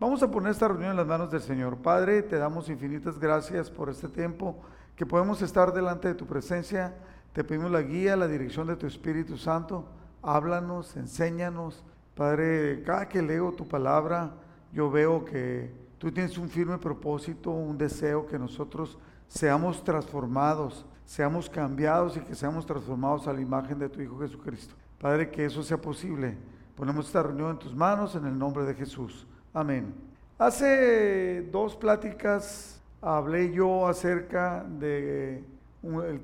Vamos 0.00 0.22
a 0.22 0.30
poner 0.30 0.52
esta 0.52 0.66
reunión 0.66 0.92
en 0.92 0.96
las 0.96 1.06
manos 1.06 1.30
del 1.30 1.42
Señor. 1.42 1.76
Padre, 1.76 2.22
te 2.22 2.38
damos 2.38 2.70
infinitas 2.70 3.18
gracias 3.18 3.70
por 3.70 3.90
este 3.90 4.08
tiempo 4.08 4.56
que 4.96 5.04
podemos 5.04 5.42
estar 5.42 5.74
delante 5.74 6.08
de 6.08 6.14
tu 6.14 6.24
presencia. 6.24 6.94
Te 7.34 7.44
pedimos 7.44 7.70
la 7.70 7.82
guía, 7.82 8.16
la 8.16 8.26
dirección 8.26 8.66
de 8.66 8.76
tu 8.76 8.86
Espíritu 8.86 9.36
Santo. 9.36 9.84
Háblanos, 10.22 10.96
enséñanos. 10.96 11.84
Padre, 12.14 12.82
cada 12.82 13.10
que 13.10 13.20
leo 13.20 13.52
tu 13.52 13.68
palabra, 13.68 14.30
yo 14.72 14.90
veo 14.90 15.22
que 15.22 15.70
tú 15.98 16.10
tienes 16.10 16.38
un 16.38 16.48
firme 16.48 16.78
propósito, 16.78 17.50
un 17.50 17.76
deseo 17.76 18.26
que 18.26 18.38
nosotros 18.38 18.96
seamos 19.28 19.84
transformados, 19.84 20.86
seamos 21.04 21.50
cambiados 21.50 22.16
y 22.16 22.20
que 22.20 22.34
seamos 22.34 22.64
transformados 22.64 23.28
a 23.28 23.34
la 23.34 23.42
imagen 23.42 23.78
de 23.78 23.90
tu 23.90 24.00
Hijo 24.00 24.18
Jesucristo. 24.18 24.74
Padre, 24.98 25.30
que 25.30 25.44
eso 25.44 25.62
sea 25.62 25.78
posible. 25.78 26.38
Ponemos 26.74 27.08
esta 27.08 27.22
reunión 27.22 27.50
en 27.50 27.58
tus 27.58 27.74
manos 27.74 28.14
en 28.14 28.24
el 28.24 28.38
nombre 28.38 28.64
de 28.64 28.72
Jesús. 28.72 29.26
Amén. 29.52 29.92
Hace 30.38 31.42
dos 31.50 31.74
pláticas 31.74 32.80
hablé 33.02 33.52
yo 33.52 33.88
acerca 33.88 34.62
de 34.62 35.44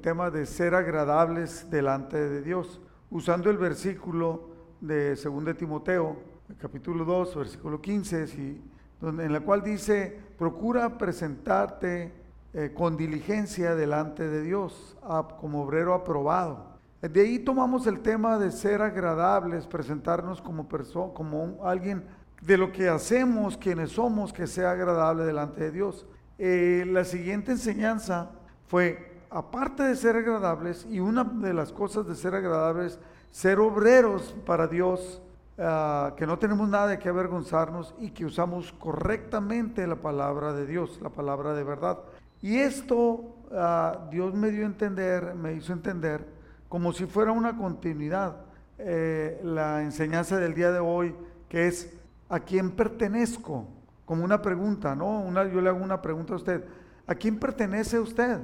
tema 0.00 0.30
de 0.30 0.46
ser 0.46 0.76
agradables 0.76 1.68
delante 1.68 2.16
de 2.16 2.40
Dios, 2.40 2.80
usando 3.10 3.50
el 3.50 3.58
versículo 3.58 4.50
de 4.80 5.16
2 5.16 5.56
Timoteo, 5.56 6.16
capítulo 6.60 7.04
2, 7.04 7.34
versículo 7.34 7.80
15, 7.80 8.60
donde, 9.00 9.24
en 9.24 9.32
la 9.32 9.40
cual 9.40 9.60
dice, 9.60 10.20
procura 10.38 10.96
presentarte 10.96 12.12
eh, 12.54 12.72
con 12.72 12.96
diligencia 12.96 13.74
delante 13.74 14.28
de 14.28 14.42
Dios, 14.42 14.96
como 15.40 15.64
obrero 15.64 15.94
aprobado. 15.94 16.76
De 17.02 17.20
ahí 17.20 17.40
tomamos 17.40 17.88
el 17.88 18.00
tema 18.00 18.38
de 18.38 18.52
ser 18.52 18.82
agradables, 18.82 19.66
presentarnos 19.66 20.40
como, 20.40 20.68
como 21.12 21.58
alguien 21.64 22.04
de 22.40 22.56
lo 22.56 22.72
que 22.72 22.88
hacemos, 22.88 23.56
quienes 23.56 23.92
somos, 23.92 24.32
que 24.32 24.46
sea 24.46 24.72
agradable 24.72 25.24
delante 25.24 25.64
de 25.64 25.70
Dios. 25.70 26.06
Eh, 26.38 26.84
la 26.86 27.04
siguiente 27.04 27.52
enseñanza 27.52 28.30
fue, 28.66 29.20
aparte 29.30 29.82
de 29.82 29.96
ser 29.96 30.16
agradables, 30.16 30.86
y 30.90 31.00
una 31.00 31.24
de 31.24 31.54
las 31.54 31.72
cosas 31.72 32.06
de 32.06 32.14
ser 32.14 32.34
agradables, 32.34 32.98
ser 33.30 33.58
obreros 33.58 34.34
para 34.44 34.66
Dios, 34.66 35.22
ah, 35.58 36.14
que 36.16 36.26
no 36.26 36.38
tenemos 36.38 36.68
nada 36.68 36.88
de 36.88 36.98
qué 36.98 37.08
avergonzarnos 37.08 37.94
y 37.98 38.10
que 38.10 38.24
usamos 38.24 38.72
correctamente 38.72 39.86
la 39.86 39.96
palabra 39.96 40.52
de 40.52 40.66
Dios, 40.66 40.98
la 41.02 41.10
palabra 41.10 41.54
de 41.54 41.64
verdad. 41.64 41.98
Y 42.42 42.58
esto 42.58 43.36
ah, 43.52 44.08
Dios 44.10 44.34
me 44.34 44.50
dio 44.50 44.62
a 44.64 44.66
entender, 44.66 45.34
me 45.34 45.54
hizo 45.54 45.72
entender, 45.72 46.26
como 46.68 46.92
si 46.92 47.06
fuera 47.06 47.32
una 47.32 47.56
continuidad, 47.56 48.36
eh, 48.78 49.40
la 49.42 49.82
enseñanza 49.82 50.38
del 50.38 50.54
día 50.54 50.70
de 50.70 50.80
hoy, 50.80 51.14
que 51.48 51.68
es 51.68 51.95
¿a 52.28 52.40
quién 52.40 52.70
pertenezco? 52.70 53.66
Como 54.04 54.24
una 54.24 54.40
pregunta, 54.40 54.94
¿no? 54.94 55.20
Una, 55.20 55.44
yo 55.44 55.60
le 55.60 55.68
hago 55.68 55.82
una 55.82 56.00
pregunta 56.00 56.34
a 56.34 56.36
usted, 56.36 56.64
¿a 57.06 57.14
quién 57.14 57.38
pertenece 57.38 57.98
usted? 57.98 58.40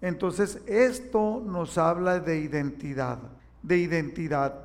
Entonces, 0.00 0.62
esto 0.66 1.42
nos 1.44 1.78
habla 1.78 2.20
de 2.20 2.38
identidad, 2.38 3.18
de 3.62 3.78
identidad. 3.78 4.62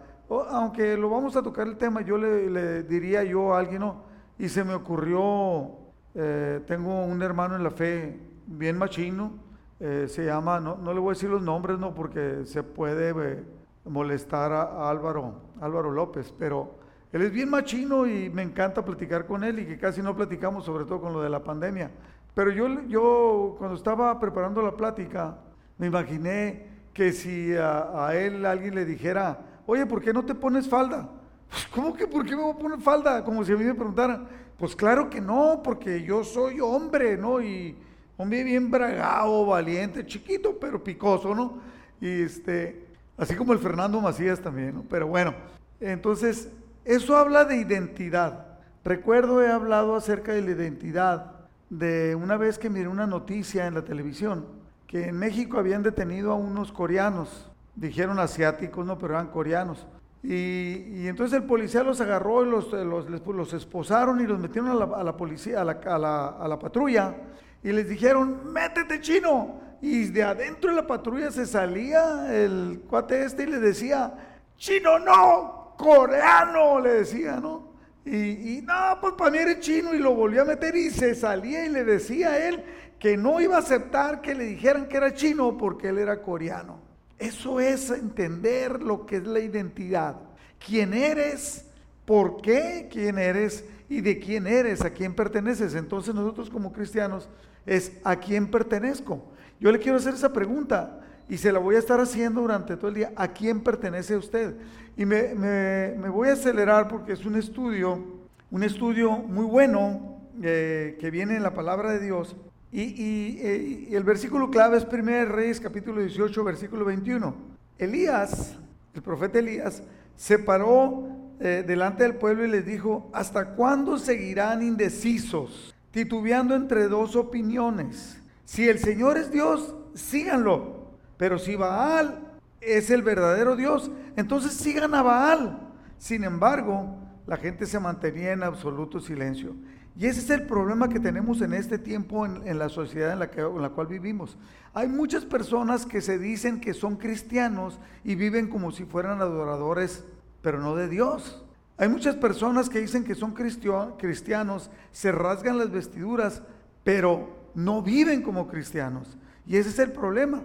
aunque 0.50 0.96
lo 0.98 1.10
vamos 1.10 1.36
a 1.36 1.44
tocar 1.44 1.68
el 1.68 1.78
tema, 1.78 2.02
yo 2.02 2.18
le, 2.18 2.84
diría 2.84 3.24
yo 3.24 3.54
a 3.54 3.60
alguien, 3.60 3.82
¿no? 3.82 4.04
Y 4.38 4.50
se 4.50 4.64
me 4.64 4.74
ocurrió, 4.74 5.72
eh, 6.16 6.62
tengo 6.68 7.06
un 7.06 7.22
hermano 7.22 7.56
en 7.56 7.64
la 7.64 7.72
fe 7.72 8.20
bien 8.48 8.78
machino, 8.78 9.32
eh, 9.80 10.06
se 10.08 10.26
llama, 10.26 10.60
no, 10.60 10.78
no, 10.78 10.94
le 10.94 11.00
voy 11.00 11.12
a 11.12 11.14
decir 11.14 11.30
los 11.30 11.42
nombres, 11.42 11.80
no, 11.80 11.94
porque 11.94 12.46
se 12.46 12.64
puede 12.64 13.10
eh, 13.10 13.44
molestar 13.86 14.52
a 14.52 14.90
Álvaro, 14.90 15.34
Álvaro 15.60 15.92
López, 15.92 16.34
pero 16.38 16.81
él 17.14 17.22
es 17.24 17.32
bien 17.32 17.50
machino 17.50 18.08
y 18.08 18.30
me 18.30 18.42
encanta 18.42 18.86
platicar 18.86 19.26
con 19.26 19.44
él 19.44 19.60
y 19.60 19.66
que 19.66 19.78
casi 19.78 20.02
no 20.02 20.16
platicamos, 20.16 20.64
sobre 20.64 20.86
todo 20.86 21.02
con 21.02 21.14
lo 21.14 21.22
de 21.22 21.30
la 21.30 21.44
pandemia. 21.44 21.92
Pero 22.34 22.52
yo, 22.52 22.68
yo 22.88 23.56
cuando 23.58 23.76
estaba 23.76 24.18
preparando 24.20 24.62
la 24.62 24.72
plática, 24.72 25.38
me 25.78 25.88
imaginé 25.88 26.68
que 26.94 27.12
si 27.12 27.54
a, 27.54 28.12
él 28.14 28.46
alguien 28.46 28.76
le 28.76 28.86
dijera, 28.86 29.40
oye, 29.66 29.86
¿por 29.86 30.02
qué 30.02 30.14
no 30.14 30.24
te 30.24 30.36
pones 30.36 30.70
falda? 30.70 31.10
Pues, 31.50 31.68
¿Cómo 31.68 31.94
que 31.94 32.08
por 32.08 32.26
qué 32.26 32.36
me 32.36 32.44
voy 32.44 32.54
a 32.54 32.58
poner 32.58 32.80
falda? 32.80 33.24
Como 33.24 33.44
si 33.44 33.52
a 33.52 33.58
mí 33.58 33.66
me 33.66 33.76
preguntaran. 33.76 34.28
Pues 34.58 34.76
claro 34.76 35.10
que 35.10 35.20
no, 35.20 35.62
porque 35.64 36.04
yo 36.04 36.24
soy 36.24 36.62
hombre, 36.62 37.18
¿no? 37.18 37.42
Y 37.42 37.76
hombre 38.16 38.44
bien 38.44 38.72
bragado, 38.72 39.46
valiente, 39.48 40.06
chiquito, 40.06 40.58
pero 40.60 40.82
picoso, 40.82 41.36
¿no? 41.36 41.60
Y 42.00 42.22
este, 42.22 42.86
así 43.18 43.36
como 43.36 43.52
el 43.52 43.60
Fernando 43.60 44.00
Macías 44.00 44.40
también, 44.40 44.76
¿no? 44.76 44.86
Pero 44.88 45.08
bueno, 45.08 45.34
entonces 45.80 46.50
eso 46.86 47.18
habla 47.18 47.46
de 47.46 47.58
identidad. 47.58 48.48
Recuerdo 48.84 49.44
he 49.44 49.52
hablado 49.52 49.96
acerca 49.96 50.34
de 50.34 50.42
la 50.42 50.52
identidad 50.52 51.34
de 51.70 52.16
una 52.16 52.38
vez 52.38 52.58
que 52.58 52.70
miré 52.70 52.88
una 52.88 53.08
noticia 53.08 53.68
en 53.68 53.76
la 53.76 53.84
televisión 53.84 54.62
que 54.92 55.08
en 55.08 55.18
México 55.18 55.58
habían 55.58 55.84
detenido 55.84 56.34
a 56.34 56.36
unos 56.36 56.74
coreanos, 56.74 57.50
dijeron 57.76 58.20
asiáticos, 58.20 58.86
no, 58.86 58.98
pero 58.98 59.14
eran 59.14 59.28
coreanos. 59.28 59.88
Y, 60.22 61.08
entonces 61.08 61.40
el 61.40 61.46
policía 61.46 61.82
los 61.82 62.02
agarró 62.02 62.46
y 62.46 62.50
los, 62.50 62.74
los, 62.74 63.54
esposaron 63.54 64.20
y 64.20 64.28
los 64.28 64.38
metieron 64.38 64.70
a 64.70 65.04
la, 65.04 65.16
policía, 65.16 65.62
a 65.62 65.64
la, 65.64 66.28
a 66.28 66.48
la 66.48 66.60
patrulla 66.60 67.16
y 67.64 67.72
les 67.72 67.88
dijeron, 67.88 68.52
métete 68.52 69.00
chino. 69.00 69.62
Y 69.82 70.08
de 70.08 70.24
adentro 70.24 70.72
de 70.72 70.76
la 70.76 70.86
patrulla 70.86 71.32
se 71.32 71.46
salía 71.46 72.36
el 72.36 72.84
cuate 72.88 73.24
este 73.24 73.44
y 73.44 73.48
le 73.48 73.60
decía, 73.60 74.14
chino 74.58 75.00
no, 75.00 75.61
coreano, 75.82 76.80
le 76.80 76.90
decía, 76.92 77.40
¿no? 77.42 77.72
Y, 78.06 78.62
no, 78.64 78.98
pues 79.00 79.14
para 79.14 79.32
mí 79.32 79.38
era 79.38 79.60
chino 79.60 79.94
y 79.94 80.00
lo 80.00 80.16
volvió 80.16 80.42
a 80.42 80.46
meter 80.46 80.76
y 80.76 80.90
se 80.90 81.14
salía 81.14 81.66
y 81.66 81.70
le 81.70 81.84
decía 81.84 82.32
a 82.32 82.48
él 82.48 82.64
que 83.00 83.18
no 83.18 83.40
iba 83.42 83.56
a 83.56 83.60
aceptar 83.60 84.22
que 84.22 84.36
le 84.36 84.46
dijeran 84.46 84.88
que 84.88 84.98
era 84.98 85.14
chino 85.14 85.58
porque 85.58 85.90
él 85.90 85.98
era 85.98 86.22
coreano. 86.22 86.80
Eso 87.18 87.60
es 87.60 87.90
entender 87.92 88.82
lo 88.82 89.06
que 89.06 89.18
es 89.18 89.28
la 89.28 89.40
identidad. 89.40 90.18
¿Quién 90.64 90.94
eres? 90.94 91.66
¿Por 92.06 92.42
qué? 92.42 92.88
¿Quién 92.92 93.20
eres? 93.20 93.64
¿Y 93.90 94.02
de 94.02 94.20
quién 94.20 94.48
eres? 94.48 94.82
¿A 94.82 94.90
quién 94.92 95.14
perteneces? 95.14 95.76
Entonces 95.76 96.16
nosotros 96.16 96.50
como 96.50 96.74
cristianos 96.74 97.30
es 97.66 97.92
¿a 98.04 98.16
quién 98.16 98.50
pertenezco? 98.50 99.32
Yo 99.60 99.72
le 99.72 99.80
quiero 99.80 99.98
hacer 99.98 100.16
esa 100.16 100.34
pregunta 100.34 101.00
y 101.32 101.38
se 101.38 101.54
la 101.54 101.60
voy 101.60 101.78
a 101.78 101.80
estar 101.80 101.98
haciendo 102.02 102.42
durante 102.42 102.76
todo 102.76 102.90
el 102.90 102.94
día. 102.94 103.14
¿A 103.16 103.30
quién 103.30 103.62
pertenece 103.62 104.18
usted? 104.18 104.54
Y 104.98 105.06
me, 105.06 105.94
voy 106.10 106.28
a 106.28 106.34
acelerar 106.34 106.90
porque 106.90 107.14
es 107.14 107.26
un 107.26 107.38
estudio, 107.38 108.04
un 108.52 108.64
estudio 108.64 109.12
muy 109.14 109.46
bueno 109.46 110.20
eh, 110.44 110.98
que 111.00 111.10
viene 111.10 111.38
en 111.38 111.44
la 111.44 111.54
palabra 111.54 111.94
de 111.94 112.02
Dios. 112.02 112.36
Y, 112.74 113.38
eh, 113.40 113.88
y, 113.90 113.96
el 113.96 114.04
versículo 114.04 114.52
clave 114.52 114.78
es 114.78 114.86
1 114.92 115.24
Reyes 115.24 115.62
capítulo 115.62 116.02
18, 116.02 116.44
versículo 116.44 116.84
21. 116.84 117.34
Elías, 117.78 118.58
el 118.94 119.02
profeta 119.02 119.40
Elías, 119.40 119.84
se 120.18 120.38
paró 120.38 121.08
eh, 121.40 121.64
delante 121.66 122.04
del 122.04 122.16
pueblo 122.16 122.44
y 122.44 122.50
les 122.50 122.66
dijo, 122.66 123.10
¿hasta 123.14 123.56
cuándo 123.56 123.98
seguirán 123.98 124.62
indecisos, 124.62 125.74
titubeando 125.92 126.56
entre 126.56 126.90
dos 126.90 127.16
opiniones? 127.16 128.22
Si 128.44 128.68
el 128.68 128.80
Señor 128.80 129.18
es 129.18 129.32
Dios, 129.32 129.76
síganlo. 129.94 130.81
Pero 131.22 131.38
si 131.38 131.56
Baal 131.56 132.18
es 132.60 132.90
el 132.90 133.04
verdadero 133.04 133.56
Dios, 133.56 133.92
entonces 134.16 134.54
sigan 134.54 134.96
a 134.96 135.04
Baal. 135.04 135.60
Sin 136.00 136.24
embargo, 136.24 136.96
la 137.28 137.38
gente 137.38 137.68
se 137.68 137.80
mantenía 137.80 138.32
en 138.32 138.42
absoluto 138.42 139.00
silencio. 139.00 139.54
Y 139.96 140.08
ese 140.08 140.22
es 140.22 140.32
el 140.32 140.48
problema 140.48 140.90
que 140.90 141.00
tenemos 141.00 141.40
en 141.42 141.54
este 141.54 141.78
tiempo 141.78 142.26
en, 142.26 142.58
la 142.58 142.70
sociedad 142.70 143.14
en 143.14 143.20
la, 143.20 143.30
en 143.36 143.62
la 143.62 143.70
cual 143.70 143.86
vivimos. 143.86 144.36
Hay 144.74 144.88
muchas 144.88 145.24
personas 145.24 145.86
que 145.86 146.02
se 146.02 146.18
dicen 146.18 146.60
que 146.60 146.74
son 146.74 146.96
cristianos 146.96 147.80
y 148.04 148.16
viven 148.16 148.48
como 148.48 148.72
si 148.72 148.86
fueran 148.86 149.22
adoradores, 149.22 150.04
pero 150.42 150.60
no 150.60 150.76
de 150.76 150.90
Dios. 150.90 151.46
Hay 151.78 151.88
muchas 151.88 152.16
personas 152.16 152.68
que 152.68 152.80
dicen 152.80 153.04
que 153.04 153.14
son 153.14 153.36
cristianos, 153.36 154.72
se 154.92 155.12
rasgan 155.12 155.60
las 155.60 155.70
vestiduras, 155.70 156.42
pero 156.84 157.52
no 157.54 157.84
viven 157.84 158.24
como 158.24 158.48
cristianos. 158.48 159.20
Y 159.46 159.58
ese 159.58 159.70
es 159.70 159.78
el 159.78 159.92
problema 159.92 160.42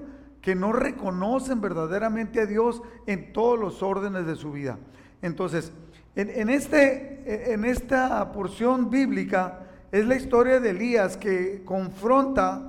que 0.47 0.55
no 0.55 0.73
reconocen 0.73 1.61
verdaderamente 1.61 2.43
a 2.43 2.47
Dios 2.47 2.81
en 3.09 3.33
todos 3.33 3.59
los 3.59 3.83
órdenes 3.83 4.27
de 4.27 4.37
su 4.37 4.53
vida. 4.53 4.79
Entonces, 5.21 5.73
en, 6.15 6.51
este, 6.51 7.53
en 7.53 7.65
esta 7.65 8.31
porción 8.31 8.89
bíblica 8.89 9.67
es 9.91 10.07
la 10.07 10.15
historia 10.15 10.61
de 10.61 10.71
Elías 10.71 11.17
que 11.17 11.65
confronta 11.65 12.63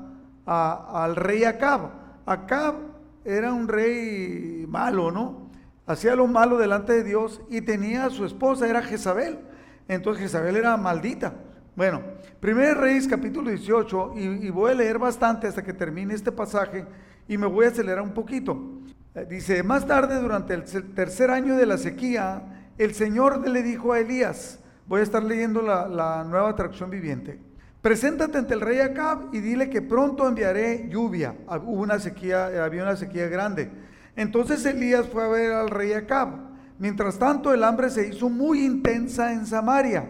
al 0.48 1.16
rey 1.16 1.44
Acab. 1.44 1.92
Acab 2.26 2.78
era 3.24 3.54
un 3.54 3.68
rey 3.68 4.66
malo, 4.68 5.12
¿no? 5.12 5.52
Hacía 5.86 6.16
lo 6.16 6.26
malo 6.26 6.58
delante 6.58 6.94
de 6.94 7.04
Dios 7.04 7.42
y 7.48 7.62
tenía 7.62 8.06
a 8.06 8.10
su 8.10 8.26
esposa, 8.26 8.68
era 8.68 8.82
Jezabel. 8.82 9.38
Entonces 9.88 10.24
Jezabel 10.24 10.56
era 10.56 10.76
maldita. 10.78 11.36
Bueno, 11.76 12.02
1 12.42 12.74
Reyes 12.74 13.08
capítulo 13.08 13.52
18, 13.52 14.14
y, 14.16 14.48
y 14.48 14.50
voy 14.50 14.72
a 14.72 14.74
leer 14.74 14.98
bastante 14.98 15.46
hasta 15.46 15.64
que 15.64 15.74
termine 15.74 16.16
este 16.16 16.32
pasaje 16.32 16.88
y 17.28 17.38
me 17.38 17.48
voy 17.48 17.66
a 17.66 17.70
acelerar 17.70 18.02
un 18.02 18.14
poquito. 18.14 18.82
Eh, 19.16 19.26
dice, 19.30 19.64
más 19.64 19.86
tarde, 19.86 20.22
durante 20.22 20.54
el 20.54 20.64
tercer 20.94 21.32
año 21.32 21.56
de 21.56 21.66
la 21.66 21.78
sequía, 21.78 22.72
el 22.78 22.94
Señor 22.94 23.48
le 23.48 23.64
dijo 23.64 23.94
a 23.94 24.00
Elías, 24.00 24.60
Voy 24.88 25.02
a 25.02 25.04
estar 25.04 25.22
leyendo 25.22 25.62
la, 25.62 26.24
nueva 26.24 26.56
traducción 26.56 26.90
viviente. 26.90 27.38
Preséntate 27.82 28.38
ante 28.38 28.54
el 28.54 28.62
rey 28.62 28.80
Acab 28.80 29.34
y 29.34 29.40
dile 29.40 29.70
que 29.70 29.82
pronto 29.82 30.26
enviaré 30.26 30.88
lluvia. 30.90 31.36
Hubo 31.46 31.82
una 31.82 32.00
sequía, 32.00 32.64
había 32.64 32.84
una 32.84 32.96
sequía 32.96 33.28
grande. 33.28 33.70
Entonces 34.16 34.66
Elías 34.66 35.08
fue 35.10 35.26
a 35.26 35.28
ver 35.28 35.52
al 35.52 35.70
rey 35.70 35.92
Acab. 35.92 36.30
Mientras 36.80 37.20
tanto, 37.20 37.54
el 37.54 37.66
hambre 37.66 37.90
se 37.90 38.08
hizo 38.08 38.30
muy 38.30 38.66
intensa 38.66 39.34
en 39.34 39.46
Samaria. 39.46 40.06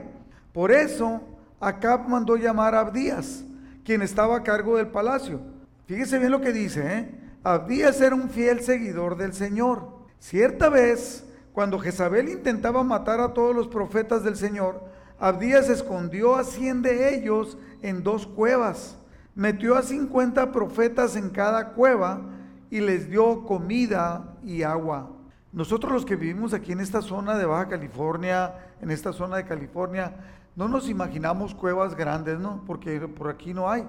Por 0.53 0.71
eso, 0.71 1.21
Acab 1.59 2.07
mandó 2.07 2.35
llamar 2.35 2.75
a 2.75 2.81
Abdías, 2.81 3.43
quien 3.83 4.03
estaba 4.03 4.37
a 4.37 4.43
cargo 4.43 4.77
del 4.77 4.87
palacio. 4.87 5.41
Fíjese 5.87 6.19
bien 6.19 6.31
lo 6.31 6.41
que 6.41 6.51
dice, 6.51 6.97
¿eh? 6.99 7.11
Abdías 7.43 8.01
era 8.01 8.13
un 8.13 8.29
fiel 8.29 8.59
seguidor 8.59 9.15
del 9.15 9.31
Señor. 9.31 9.87
Cierta 10.19 10.67
vez, 10.67 11.25
cuando 11.53 11.79
Jezabel 11.79 12.27
intentaba 12.27 12.83
matar 12.83 13.21
a 13.21 13.33
todos 13.33 13.55
los 13.55 13.69
profetas 13.69 14.21
del 14.21 14.35
Señor, 14.35 14.83
Abdías 15.17 15.69
escondió 15.69 16.35
a 16.35 16.43
cien 16.43 16.81
de 16.81 17.15
ellos 17.15 17.57
en 17.81 18.03
dos 18.03 18.27
cuevas, 18.27 18.97
metió 19.33 19.77
a 19.77 19.81
cincuenta 19.81 20.51
profetas 20.51 21.15
en 21.15 21.29
cada 21.29 21.69
cueva 21.69 22.21
y 22.69 22.81
les 22.81 23.09
dio 23.09 23.45
comida 23.45 24.35
y 24.43 24.63
agua. 24.63 25.09
Nosotros 25.53 25.93
los 25.93 26.05
que 26.05 26.17
vivimos 26.17 26.53
aquí 26.53 26.73
en 26.73 26.81
esta 26.81 27.01
zona 27.01 27.37
de 27.37 27.45
Baja 27.45 27.69
California, 27.69 28.55
en 28.81 28.91
esta 28.91 29.13
zona 29.13 29.37
de 29.37 29.45
California, 29.45 30.17
no 30.57 30.67
nos 30.67 30.89
imaginamos 30.89 31.55
cuevas 31.55 31.95
grandes, 31.95 32.39
¿no? 32.39 32.63
Porque 32.67 32.99
por 33.07 33.29
aquí 33.29 33.53
no 33.53 33.69
hay. 33.69 33.87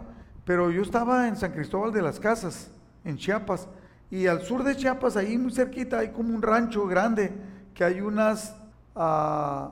Pero 0.49 0.71
yo 0.71 0.81
estaba 0.81 1.29
en 1.29 1.37
San 1.37 1.53
Cristóbal 1.53 1.93
de 1.93 2.01
las 2.01 2.19
Casas, 2.19 2.71
en 3.05 3.19
Chiapas, 3.19 3.69
y 4.11 4.29
al 4.29 4.41
sur 4.41 4.65
de 4.65 4.75
Chiapas, 4.75 5.19
ahí 5.19 5.37
muy 5.37 5.53
cerquita, 5.53 5.99
hay 5.99 6.09
como 6.09 6.35
un 6.35 6.41
rancho 6.41 6.87
grande, 6.87 7.31
que 7.75 7.85
hay 7.85 8.01
unas... 8.01 8.57
Ah, 8.97 9.71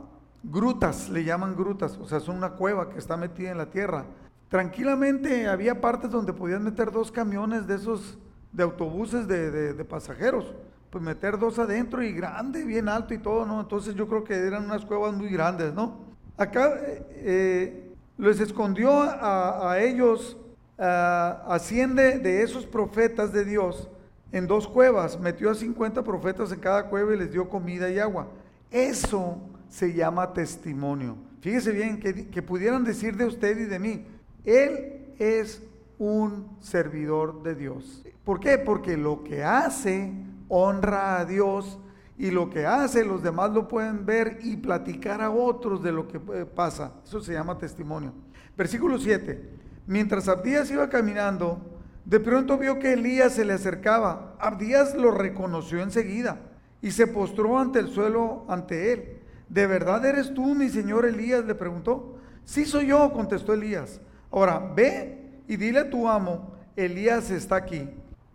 grutas, 0.51 1.09
le 1.09 1.25
llaman 1.25 1.57
grutas, 1.57 1.97
o 1.99 2.07
sea, 2.07 2.21
son 2.21 2.37
una 2.37 2.51
cueva 2.51 2.91
que 2.91 2.99
está 2.99 3.17
metida 3.17 3.51
en 3.51 3.59
la 3.59 3.71
tierra. 3.71 4.05
Tranquilamente 4.49 5.49
había 5.49 5.81
partes 5.81 6.11
donde 6.11 6.33
podían 6.33 6.63
meter 6.63 6.93
dos 6.93 7.11
camiones 7.11 7.67
de 7.67 7.75
esos, 7.75 8.19
de 8.53 8.63
autobuses 8.63 9.27
de, 9.27 9.85
pasajeros, 9.89 10.55
pues 10.91 11.03
meter 11.03 11.39
dos 11.39 11.59
adentro 11.59 12.03
y 12.03 12.13
grande, 12.13 12.65
bien 12.65 12.89
alto 12.89 13.13
y 13.13 13.19
todo, 13.19 13.45
¿no? 13.45 13.61
Entonces 13.61 13.95
yo 13.95 14.07
creo 14.07 14.25
que 14.25 14.35
eran 14.35 14.67
unas 14.67 14.85
cuevas 14.85 15.15
muy 15.15 15.29
grandes, 15.29 15.75
¿no? 15.75 16.05
Acá 16.37 16.75
eh, 16.81 17.07
eh, 17.17 17.95
les 18.19 18.41
escondió 18.41 18.93
a, 18.93 19.79
ellos, 19.81 20.37
asciende 20.79 22.19
de 22.19 22.43
esos 22.43 22.67
profetas 22.67 23.33
de 23.33 23.45
Dios 23.45 23.89
en 24.33 24.47
dos 24.47 24.67
cuevas, 24.69 25.19
metió 25.19 25.51
a 25.51 25.55
50 25.55 26.03
profetas 26.03 26.53
en 26.53 26.61
cada 26.61 26.89
cueva 26.89 27.15
y 27.15 27.19
les 27.19 27.33
dio 27.33 27.49
comida 27.49 27.91
y 27.91 27.99
agua. 27.99 28.29
Eso 28.71 29.39
se 29.69 29.93
llama 29.93 30.33
testimonio. 30.33 31.17
Fíjese 31.41 31.73
bien, 31.73 32.01
que, 32.01 32.43
pudieran 32.43 32.85
decir 32.85 33.17
de 33.17 33.25
usted 33.25 33.57
y 33.59 33.65
de 33.65 33.79
mí, 33.79 34.05
Él 34.45 35.15
es 35.19 35.63
un 35.99 36.49
servidor 36.61 37.43
de 37.43 37.55
Dios. 37.55 38.05
¿Por 38.25 38.41
qué? 38.41 38.59
Porque 38.59 38.97
lo 38.97 39.23
que 39.23 39.45
hace 39.45 40.13
honra 40.49 41.21
a 41.21 41.25
Dios 41.25 41.79
y 42.19 42.31
lo 42.31 42.51
que 42.51 42.67
hace 42.67 43.05
los 43.05 43.23
demás 43.23 43.53
lo 43.53 43.69
pueden 43.69 44.05
ver 44.05 44.39
y 44.43 44.57
platicar 44.57 45.21
a 45.21 45.31
otros 45.31 45.83
de 45.83 45.93
lo 45.93 46.09
que 46.09 46.19
pasa. 46.19 46.93
Eso 47.05 47.21
se 47.21 47.35
llama 47.35 47.59
testimonio. 47.59 48.13
Versículo 48.57 48.99
7. 48.99 49.66
Mientras 49.87 50.29
Abdías 50.29 50.71
iba 50.71 50.89
caminando, 50.89 51.61
de 52.05 52.21
pronto 52.21 52.59
vio 52.59 52.79
que 52.79 52.93
Elías 52.93 53.33
se 53.33 53.45
le 53.45 53.53
acercaba. 53.53 54.37
Abdías 54.39 54.95
lo 54.95 55.11
reconoció 55.11 55.83
enseguida 55.83 56.39
y 56.83 56.91
se 56.91 57.07
postró 57.07 57.59
ante 57.59 57.79
el 57.79 57.89
suelo 57.89 58.45
ante 58.49 58.93
él. 58.93 59.19
¿De 59.49 59.67
verdad 59.67 60.05
eres 60.05 60.35
tú, 60.35 60.55
mi 60.55 60.69
señor 60.69 61.07
Elías? 61.07 61.45
le 61.45 61.55
preguntó. 61.55 62.19
Sí 62.45 62.65
soy 62.65 62.89
yo, 62.89 63.13
contestó 63.13 63.55
Elías. 63.55 64.01
Ahora, 64.31 64.73
ve 64.75 65.41
y 65.49 65.57
dile 65.57 65.81
a 65.81 65.91
tu 65.91 66.09
amo, 66.09 66.53
Elías 66.77 67.31
está 67.31 67.57
aquí. 67.57 67.89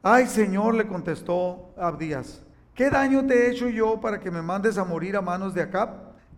Ay, 0.03 0.25
Señor, 0.25 0.74
le 0.74 0.88
contestó 0.88 1.74
Abdías, 1.77 2.42
¿qué 2.74 2.89
daño 2.89 3.25
te 3.27 3.36
he 3.36 3.51
hecho 3.51 3.69
yo 3.69 4.01
para 4.01 4.19
que 4.19 4.31
me 4.31 4.42
mandes 4.42 4.77
a 4.77 4.83
morir 4.83 5.15
a 5.15 5.21
manos 5.21 5.53
de 5.53 5.62
Acab? 5.62 5.89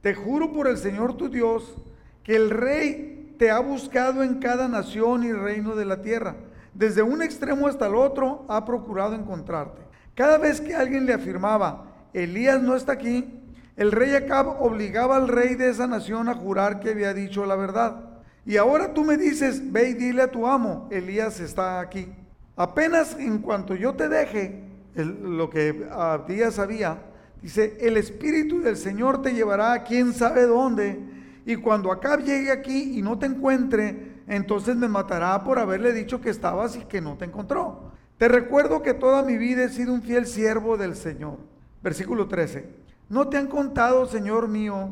Te 0.02 0.14
juro 0.14 0.52
por 0.52 0.68
el 0.68 0.78
Señor 0.78 1.16
tu 1.16 1.30
Dios 1.30 1.76
que 2.24 2.36
el 2.36 2.50
rey 2.50 3.23
te 3.38 3.52
ha 3.52 3.60
buscado 3.60 4.24
en 4.24 4.40
cada 4.40 4.68
nación 4.68 5.24
y 5.24 5.32
reino 5.32 5.76
de 5.76 5.86
la 5.86 6.02
tierra. 6.02 6.36
Desde 6.74 7.02
un 7.02 7.22
extremo 7.22 7.68
hasta 7.68 7.88
el 7.88 7.96
otro 7.96 8.46
ha 8.50 8.66
procurado 8.66 9.16
encontrarte. 9.16 9.82
Cada 10.16 10.38
vez 10.38 10.62
que 10.62 10.76
alguien 10.76 11.06
le 11.06 11.14
afirmaba, 11.14 11.86
Elías 12.14 12.62
no 12.62 12.76
está 12.76 12.94
aquí, 12.94 13.40
el 13.76 13.92
rey 13.92 14.14
Acab 14.14 14.62
obligaba 14.62 15.16
al 15.16 15.28
rey 15.28 15.56
de 15.56 15.70
esa 15.70 15.88
nación 15.88 16.30
a 16.30 16.36
jurar 16.36 16.80
que 16.80 16.92
había 16.92 17.14
dicho 17.14 17.46
la 17.46 17.56
verdad. 17.56 18.02
Y 18.46 18.58
ahora 18.58 18.94
tú 18.94 19.04
me 19.04 19.18
dices, 19.18 19.72
ve 19.72 19.90
y 19.90 19.94
dile 19.94 20.24
a 20.24 20.32
tu 20.32 20.46
amo, 20.46 20.88
Elías 20.92 21.40
está 21.40 21.80
aquí. 21.80 22.08
Apenas 22.56 23.18
en 23.18 23.40
cuanto 23.40 23.74
yo 23.74 23.94
te 23.96 24.10
deje, 24.10 24.64
lo 24.96 25.50
que 25.50 25.88
Abdías 25.92 26.56
sabía, 26.56 27.00
dice, 27.42 27.78
el 27.80 27.98
Espíritu 27.98 28.62
del 28.62 28.78
Señor 28.78 29.22
te 29.22 29.34
llevará 29.34 29.74
a 29.74 29.84
quién 29.84 30.14
sabe 30.14 30.44
dónde. 30.44 31.00
Y 31.46 31.58
cuando 31.58 31.92
Acab 31.92 32.24
llegue 32.24 32.52
aquí 32.52 32.98
y 32.98 33.02
no 33.02 33.20
te 33.20 33.26
encuentre, 33.26 34.22
entonces 34.28 34.76
me 34.76 34.88
matará 34.88 35.44
por 35.44 35.60
haberle 35.60 35.92
dicho 35.92 36.22
que 36.22 36.30
estabas 36.30 36.76
y 36.76 36.86
que 36.86 37.02
no 37.02 37.18
te 37.18 37.26
encontró. 37.26 37.92
Te 38.18 38.28
recuerdo 38.28 38.82
que 38.82 38.94
toda 38.94 39.24
mi 39.24 39.38
vida 39.38 39.64
he 39.64 39.70
sido 39.70 39.94
un 39.94 40.02
fiel 40.02 40.26
siervo 40.26 40.78
del 40.78 40.96
Señor. 40.96 41.38
Versículo 41.82 42.28
13. 42.28 42.66
¿No 43.10 43.28
te 43.28 43.38
han 43.38 43.48
contado, 43.48 44.06
Señor 44.06 44.48
mío, 44.48 44.90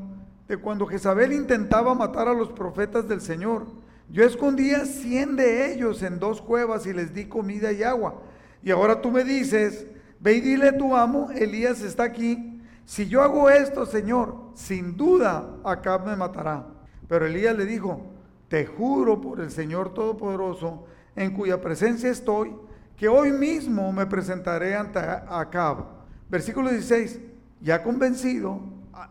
de 0.48 0.57
cuando 0.57 0.86
Jezabel 0.86 1.31
intentaba 1.31 1.95
matar 1.95 2.27
a 2.27 2.33
los 2.33 2.50
profetas 2.50 3.07
del 3.07 3.21
Señor? 3.21 3.68
Yo 4.09 4.25
escondía 4.25 4.86
cien 4.86 5.38
de 5.38 5.74
ellos 5.74 6.04
en 6.04 6.19
dos 6.19 6.42
cuevas 6.42 6.86
y 6.86 6.92
les 6.92 7.13
di 7.13 7.25
comida 7.25 7.71
y 7.71 7.83
agua. 7.83 8.21
Y 8.62 8.71
ahora 8.71 9.00
tú 9.01 9.09
me 9.09 9.24
dices, 9.24 9.88
ve 10.19 10.33
y 10.33 10.42
dile 10.42 10.69
a 10.69 10.77
tu 10.77 10.95
amo, 10.95 11.30
Elías 11.31 11.81
está 11.81 12.04
aquí. 12.04 12.50
Si 12.86 13.07
yo 13.07 13.22
hago 13.22 13.50
esto, 13.50 13.86
Señor, 13.86 14.36
sin 14.54 14.98
duda 14.98 15.57
acá 15.63 15.98
me 15.98 16.16
matará. 16.16 16.66
Pero 17.07 17.25
Elías 17.25 17.57
le 17.57 17.66
dijo, 17.66 18.01
te 18.48 18.66
juro 18.66 19.22
por 19.22 19.39
el 19.39 19.51
Señor 19.51 19.94
Todopoderoso, 19.94 20.86
en 21.16 21.33
cuya 21.33 21.62
presencia 21.62 22.10
estoy, 22.10 22.56
que 22.98 23.07
hoy 23.07 23.31
mismo 23.31 23.92
me 23.92 24.06
presentaré 24.06 24.75
ante 24.75 25.00
Acab. 25.00 25.86
Versículo 26.30 26.69
16. 26.69 27.19
Ya 27.62 27.83
convencido, 27.83 28.60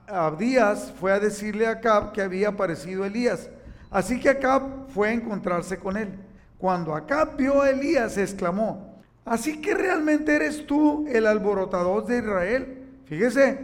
Abdías 0.06 0.92
fue 0.98 1.12
a 1.12 1.20
decirle 1.20 1.66
a 1.66 1.72
Acab 1.72 2.12
que 2.12 2.22
había 2.22 2.48
aparecido 2.48 3.04
Elías. 3.04 3.50
Así 3.90 4.20
que 4.20 4.28
Acab 4.28 4.88
fue 4.88 5.08
a 5.08 5.12
encontrarse 5.12 5.78
con 5.78 5.96
él. 5.96 6.18
Cuando 6.58 6.94
Acab 6.94 7.36
vio 7.36 7.62
a 7.62 7.70
Elías, 7.70 8.18
exclamó, 8.18 9.00
así 9.24 9.60
que 9.60 9.74
realmente 9.74 10.36
eres 10.36 10.66
tú 10.66 11.06
el 11.08 11.26
alborotador 11.26 12.04
de 12.06 12.18
Israel. 12.18 12.79
Fíjese, 13.10 13.58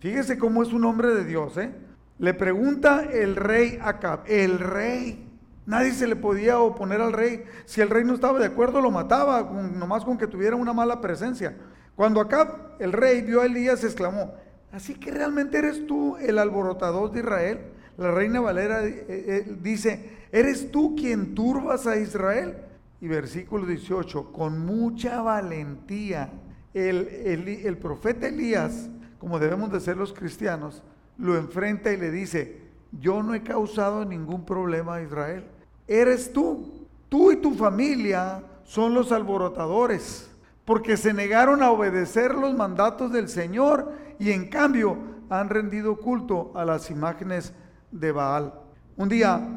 fíjese 0.00 0.38
cómo 0.38 0.62
es 0.62 0.72
un 0.72 0.86
hombre 0.86 1.14
de 1.14 1.26
Dios, 1.26 1.58
¿eh? 1.58 1.70
Le 2.18 2.32
pregunta 2.32 3.04
el 3.12 3.36
rey 3.36 3.78
Acab, 3.82 4.20
el 4.26 4.58
rey. 4.58 5.28
Nadie 5.66 5.92
se 5.92 6.06
le 6.06 6.16
podía 6.16 6.60
oponer 6.60 7.02
al 7.02 7.12
rey. 7.12 7.44
Si 7.66 7.82
el 7.82 7.90
rey 7.90 8.04
no 8.04 8.14
estaba 8.14 8.38
de 8.38 8.46
acuerdo, 8.46 8.80
lo 8.80 8.90
mataba, 8.90 9.42
nomás 9.52 10.02
con 10.02 10.16
que 10.16 10.26
tuviera 10.26 10.56
una 10.56 10.72
mala 10.72 11.02
presencia. 11.02 11.58
Cuando 11.94 12.22
acá 12.22 12.70
el 12.78 12.94
rey 12.94 13.20
vio 13.20 13.42
a 13.42 13.44
Elías, 13.44 13.84
exclamó, 13.84 14.32
¿así 14.72 14.94
que 14.94 15.10
realmente 15.10 15.58
eres 15.58 15.86
tú 15.86 16.16
el 16.16 16.38
alborotador 16.38 17.12
de 17.12 17.20
Israel? 17.20 17.58
La 17.98 18.12
reina 18.12 18.40
Valera 18.40 18.82
eh, 18.82 19.04
eh, 19.08 19.56
dice, 19.60 20.10
¿eres 20.32 20.70
tú 20.70 20.96
quien 20.96 21.34
turbas 21.34 21.86
a 21.86 21.98
Israel? 21.98 22.56
Y 23.02 23.08
versículo 23.08 23.66
18, 23.66 24.32
con 24.32 24.64
mucha 24.64 25.20
valentía, 25.20 26.30
el, 26.76 27.48
el 27.64 27.78
profeta 27.78 28.28
Elías, 28.28 28.88
como 29.18 29.38
debemos 29.38 29.72
de 29.72 29.80
ser 29.80 29.96
los 29.96 30.12
cristianos, 30.12 30.82
lo 31.18 31.36
enfrenta 31.36 31.92
y 31.92 31.96
le 31.96 32.10
dice, 32.10 32.60
yo 32.92 33.22
no 33.22 33.34
he 33.34 33.42
causado 33.42 34.04
ningún 34.04 34.44
problema 34.44 34.96
a 34.96 35.02
Israel. 35.02 35.44
Eres 35.88 36.32
tú, 36.32 36.86
tú 37.08 37.32
y 37.32 37.36
tu 37.36 37.54
familia 37.54 38.42
son 38.64 38.94
los 38.94 39.12
alborotadores 39.12 40.30
porque 40.66 40.96
se 40.96 41.14
negaron 41.14 41.62
a 41.62 41.70
obedecer 41.70 42.34
los 42.34 42.54
mandatos 42.54 43.12
del 43.12 43.28
Señor 43.28 43.92
y 44.18 44.32
en 44.32 44.48
cambio 44.48 44.98
han 45.30 45.48
rendido 45.48 45.96
culto 45.96 46.52
a 46.54 46.64
las 46.64 46.90
imágenes 46.90 47.54
de 47.92 48.12
Baal. 48.12 48.52
Un 48.96 49.08
día, 49.08 49.48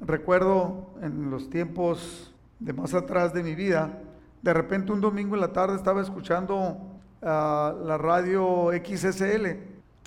recuerdo 0.00 0.94
en 1.02 1.30
los 1.30 1.50
tiempos 1.50 2.34
de 2.58 2.72
más 2.72 2.94
atrás 2.94 3.34
de 3.34 3.42
mi 3.42 3.54
vida, 3.54 4.00
de 4.46 4.54
repente 4.54 4.92
un 4.92 5.00
domingo 5.00 5.34
en 5.34 5.40
la 5.40 5.52
tarde 5.52 5.74
estaba 5.74 6.00
escuchando 6.00 6.78
ah, 7.20 7.74
la 7.84 7.98
radio 7.98 8.70
XSL 8.70 9.46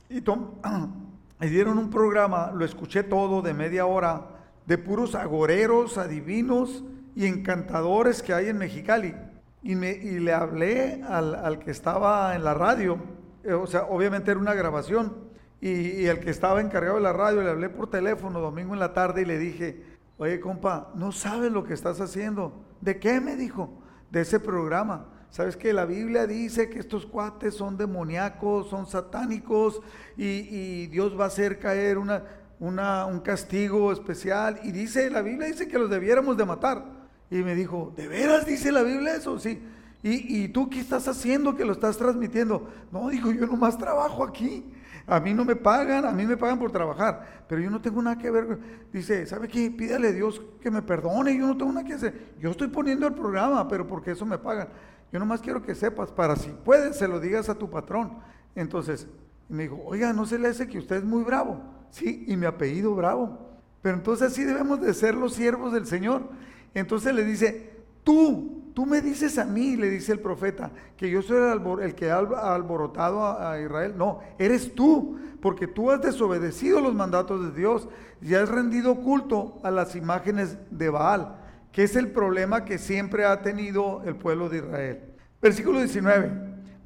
y, 0.09 0.23
y 1.41 1.47
dieron 1.49 1.77
un 1.77 1.89
programa, 1.89 2.53
lo 2.55 2.63
escuché 2.63 3.03
todo 3.03 3.41
de 3.41 3.53
media 3.53 3.85
hora, 3.85 4.27
de 4.65 4.77
puros 4.77 5.13
agoreros, 5.15 5.97
adivinos 5.97 6.85
y 7.17 7.25
encantadores 7.25 8.23
que 8.23 8.33
hay 8.33 8.47
en 8.47 8.57
Mexicali. 8.57 9.13
Y, 9.61 9.75
me, 9.75 9.91
y 9.91 10.19
le 10.19 10.31
hablé 10.31 11.03
al, 11.03 11.35
al, 11.35 11.59
que 11.59 11.71
estaba 11.71 12.33
en 12.33 12.45
la 12.45 12.53
radio, 12.53 12.97
eh, 13.43 13.51
o 13.51 13.67
sea, 13.67 13.83
obviamente 13.83 14.31
era 14.31 14.39
una 14.39 14.53
grabación, 14.53 15.17
y, 15.59 16.05
el 16.05 16.21
que 16.21 16.29
estaba 16.29 16.61
encargado 16.61 16.95
de 16.95 17.01
la 17.01 17.11
radio, 17.11 17.41
le 17.41 17.49
hablé 17.49 17.67
por 17.67 17.89
teléfono 17.89 18.39
domingo 18.39 18.73
en 18.73 18.79
la 18.79 18.93
tarde 18.93 19.23
y 19.23 19.25
le 19.25 19.37
dije, 19.37 19.83
oye 20.17 20.39
compa, 20.39 20.93
no 20.95 21.11
sabes 21.11 21.51
lo 21.51 21.65
que 21.65 21.73
estás 21.73 21.99
haciendo. 21.99 22.53
¿De 22.79 22.99
qué? 22.99 23.19
Me 23.19 23.35
dijo, 23.35 23.78
de 24.11 24.21
ese 24.21 24.39
programa. 24.39 25.05
Sabes 25.29 25.55
que 25.55 25.73
la 25.73 25.85
Biblia 25.85 26.25
dice 26.25 26.69
que 26.69 26.79
estos 26.79 27.05
cuates 27.05 27.53
son 27.53 27.77
demoníacos, 27.77 28.69
son 28.69 28.87
satánicos 28.87 29.79
y, 30.17 30.87
Dios 30.87 31.17
va 31.19 31.25
a 31.25 31.27
hacer 31.27 31.59
caer 31.59 31.97
una, 31.99 32.23
una, 32.59 33.05
un 33.05 33.19
castigo 33.19 33.91
especial. 33.91 34.59
Y 34.63 34.71
dice, 34.71 35.09
la 35.09 35.21
Biblia 35.21 35.47
dice 35.47 35.67
que 35.67 35.77
los 35.77 35.89
debiéramos 35.89 36.35
de 36.35 36.45
matar. 36.45 36.83
Y 37.29 37.37
me 37.37 37.53
dijo, 37.53 37.93
¿de 37.95 38.07
veras 38.07 38.45
dice 38.45 38.71
la 38.71 38.81
Biblia 38.81 39.15
eso? 39.15 39.37
Sí. 39.37 39.61
¿Y, 40.01 40.43
¿Y 40.43 40.47
tú 40.47 40.69
qué 40.69 40.79
estás 40.79 41.07
haciendo 41.07 41.55
que 41.55 41.65
lo 41.65 41.73
estás 41.73 41.97
transmitiendo? 41.97 42.67
No, 42.91 43.09
dijo, 43.09 43.31
yo 43.31 43.45
nomás 43.45 43.77
trabajo 43.77 44.23
aquí. 44.23 44.65
A 45.05 45.19
mí 45.19 45.33
no 45.33 45.45
me 45.45 45.55
pagan, 45.55 46.05
a 46.05 46.11
mí 46.11 46.25
me 46.25 46.37
pagan 46.37 46.59
por 46.59 46.71
trabajar, 46.71 47.45
pero 47.47 47.61
yo 47.61 47.69
no 47.69 47.81
tengo 47.81 48.01
nada 48.01 48.17
que 48.17 48.29
ver. 48.29 48.59
Dice, 48.91 49.25
¿sabe 49.25 49.47
qué? 49.47 49.71
Pídale 49.71 50.09
a 50.09 50.11
Dios 50.11 50.41
que 50.61 50.69
me 50.69 50.81
perdone, 50.81 51.37
yo 51.37 51.47
no 51.47 51.57
tengo 51.57 51.71
nada 51.71 51.85
que 51.85 51.93
hacer. 51.93 52.35
Yo 52.39 52.51
estoy 52.51 52.67
poniendo 52.67 53.07
el 53.07 53.13
programa, 53.13 53.67
pero 53.67 53.87
porque 53.87 54.11
eso 54.11 54.25
me 54.25 54.37
pagan. 54.37 54.69
Yo 55.11 55.19
nomás 55.19 55.41
quiero 55.41 55.61
que 55.63 55.73
sepas, 55.73 56.11
para 56.11 56.35
si 56.35 56.49
puedes, 56.49 56.97
se 56.97 57.07
lo 57.07 57.19
digas 57.19 57.49
a 57.49 57.55
tu 57.55 57.69
patrón. 57.69 58.19
Entonces, 58.55 59.07
me 59.47 59.63
dijo, 59.63 59.81
oiga, 59.85 60.13
¿no 60.13 60.25
se 60.25 60.37
le 60.37 60.47
hace 60.47 60.67
que 60.67 60.77
usted 60.77 60.97
es 60.97 61.03
muy 61.03 61.23
bravo? 61.23 61.61
Sí, 61.89 62.25
y 62.27 62.37
mi 62.37 62.45
apellido 62.45 62.93
bravo. 62.93 63.49
Pero 63.81 63.95
entonces 63.95 64.33
sí 64.33 64.43
debemos 64.43 64.81
de 64.81 64.93
ser 64.93 65.15
los 65.15 65.33
siervos 65.33 65.73
del 65.73 65.85
Señor. 65.85 66.29
Entonces 66.73 67.13
le 67.15 67.23
dice, 67.23 67.73
tú, 68.03 68.58
tú 68.79 68.85
me 68.85 69.01
dices 69.01 69.37
a 69.37 69.43
mí, 69.43 69.75
le 69.75 69.89
dice 69.89 70.13
el 70.13 70.21
profeta, 70.21 70.71
que 70.95 71.09
yo 71.09 71.21
soy 71.21 71.59
el, 71.81 71.95
que 71.95 72.11
ha 72.11 72.17
alborotado 72.17 73.25
a, 73.25 73.59
Israel. 73.59 73.95
No, 73.97 74.21
eres 74.37 74.73
tú, 74.73 75.19
porque 75.41 75.67
tú 75.67 75.91
has 75.91 76.01
desobedecido 76.01 76.79
los 76.79 76.95
mandatos 76.95 77.43
de 77.43 77.59
Dios 77.59 77.89
y 78.21 78.35
has 78.35 78.47
rendido 78.47 78.95
culto 79.01 79.59
a 79.63 79.69
las 79.69 79.97
imágenes 79.97 80.57
de 80.71 80.89
Baal, 80.89 81.35
que 81.73 81.83
es 81.83 81.97
el 81.97 82.07
problema 82.07 82.63
que 82.63 82.77
siempre 82.77 83.25
ha 83.25 83.41
tenido 83.41 84.01
el 84.05 84.15
pueblo 84.15 84.47
de 84.47 84.59
Israel. 84.59 85.01
Versículo 85.41 85.79
19. 85.79 86.31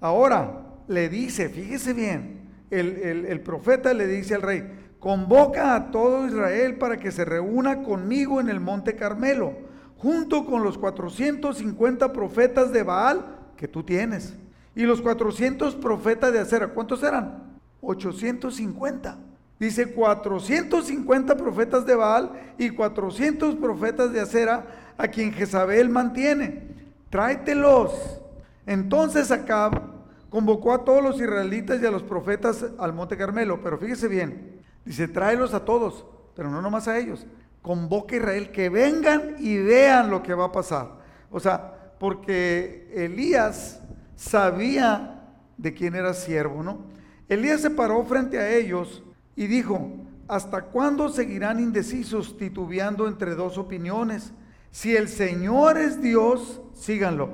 Ahora 0.01 0.65
le 0.87 1.09
dice, 1.09 1.47
fíjese 1.47 1.93
bien, 1.93 2.49
el, 2.71 3.27
el 3.27 3.39
profeta 3.41 3.93
le 3.93 4.07
dice 4.07 4.33
al 4.33 4.41
rey, 4.41 4.95
convoca 4.97 5.75
a 5.75 5.91
todo 5.91 6.25
Israel 6.25 6.75
para 6.79 6.97
que 6.97 7.11
se 7.11 7.23
reúna 7.23 7.83
conmigo 7.83 8.41
en 8.41 8.49
el 8.49 8.59
monte 8.59 8.95
Carmelo 8.95 9.71
junto 10.03 10.45
con 10.45 10.63
los 10.63 10.77
450 10.77 12.11
profetas 12.11 12.73
de 12.73 12.83
Baal 12.83 13.25
que 13.55 13.69
tú 13.69 13.83
tienes. 13.83 14.35
Y 14.75 14.83
los 14.83 15.01
400 15.01 15.75
profetas 15.75 16.33
de 16.33 16.39
Acera, 16.39 16.67
¿cuántos 16.67 17.01
eran? 17.03 17.57
850. 17.79 19.17
Dice 19.57 19.93
450 19.93 21.37
profetas 21.37 21.85
de 21.85 21.95
Baal 21.95 22.31
y 22.57 22.69
400 22.71 23.55
profetas 23.55 24.11
de 24.11 24.19
Acera 24.19 24.65
a 24.97 25.07
quien 25.07 25.31
Jezabel 25.31 25.87
mantiene. 25.87 26.67
Tráetelos. 27.09 28.19
Entonces 28.65 29.31
Acab 29.31 29.83
convocó 30.29 30.73
a 30.73 30.83
todos 30.83 31.01
los 31.01 31.21
israelitas 31.21 31.81
y 31.81 31.85
a 31.85 31.91
los 31.91 32.03
profetas 32.03 32.65
al 32.77 32.91
monte 32.91 33.15
Carmelo. 33.15 33.61
Pero 33.63 33.77
fíjese 33.77 34.09
bien, 34.09 34.59
dice, 34.83 35.07
tráelos 35.07 35.53
a 35.53 35.63
todos, 35.63 36.05
pero 36.35 36.51
no 36.51 36.61
nomás 36.61 36.89
a 36.89 36.97
ellos 36.97 37.25
convoca 37.63 38.13
a 38.13 38.17
Israel 38.19 38.51
que 38.51 38.69
vengan 38.69 39.37
y 39.39 39.57
vean 39.57 40.11
lo 40.11 40.21
que 40.21 40.35
va 40.35 40.45
a 40.45 40.51
pasar. 40.51 40.99
O 41.31 41.39
sea, 41.39 41.95
porque 41.99 42.91
Elías 42.93 43.79
sabía 44.15 45.31
de 45.57 45.73
quién 45.73 45.95
era 45.95 46.13
siervo, 46.13 46.61
¿no? 46.61 46.85
Elías 47.27 47.61
se 47.61 47.71
paró 47.71 48.03
frente 48.03 48.37
a 48.37 48.53
ellos 48.53 49.01
y 49.35 49.47
dijo, 49.47 49.89
¿hasta 50.27 50.63
cuándo 50.63 51.09
seguirán 51.09 51.59
indecisos 51.59 52.37
titubeando 52.37 53.07
entre 53.07 53.33
dos 53.33 53.57
opiniones? 53.57 54.33
Si 54.69 54.95
el 54.95 55.07
Señor 55.07 55.77
es 55.77 56.01
Dios, 56.01 56.61
síganlo. 56.73 57.29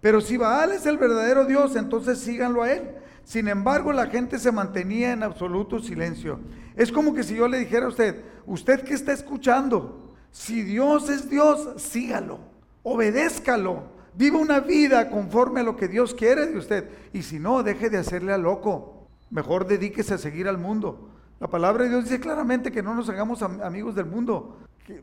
Pero 0.00 0.20
si 0.20 0.36
Baal 0.36 0.72
es 0.72 0.86
el 0.86 0.98
verdadero 0.98 1.44
Dios, 1.44 1.76
entonces 1.76 2.18
síganlo 2.18 2.62
a 2.62 2.72
él. 2.72 2.82
Sin 3.28 3.46
embargo, 3.46 3.92
la 3.92 4.06
gente 4.06 4.38
se 4.38 4.50
mantenía 4.50 5.12
en 5.12 5.22
absoluto 5.22 5.80
silencio. 5.80 6.40
Es 6.74 6.90
como 6.90 7.12
que 7.12 7.22
si 7.22 7.34
yo 7.34 7.46
le 7.46 7.58
dijera 7.58 7.84
a 7.84 7.90
usted, 7.90 8.24
usted 8.46 8.82
que 8.84 8.94
está 8.94 9.12
escuchando, 9.12 10.14
si 10.30 10.62
Dios 10.62 11.10
es 11.10 11.28
Dios, 11.28 11.74
sígalo, 11.76 12.38
obedézcalo, 12.82 13.82
viva 14.14 14.38
una 14.38 14.60
vida 14.60 15.10
conforme 15.10 15.60
a 15.60 15.62
lo 15.62 15.76
que 15.76 15.88
Dios 15.88 16.14
quiere 16.14 16.46
de 16.46 16.56
usted. 16.56 16.88
Y 17.12 17.20
si 17.20 17.38
no, 17.38 17.62
deje 17.62 17.90
de 17.90 17.98
hacerle 17.98 18.32
a 18.32 18.38
loco. 18.38 19.06
Mejor 19.28 19.66
dedíquese 19.66 20.14
a 20.14 20.18
seguir 20.18 20.48
al 20.48 20.56
mundo. 20.56 21.10
La 21.38 21.48
palabra 21.48 21.84
de 21.84 21.90
Dios 21.90 22.04
dice 22.04 22.20
claramente 22.20 22.72
que 22.72 22.82
no 22.82 22.94
nos 22.94 23.10
hagamos 23.10 23.42
amigos 23.42 23.94
del 23.94 24.06
mundo. 24.06 24.56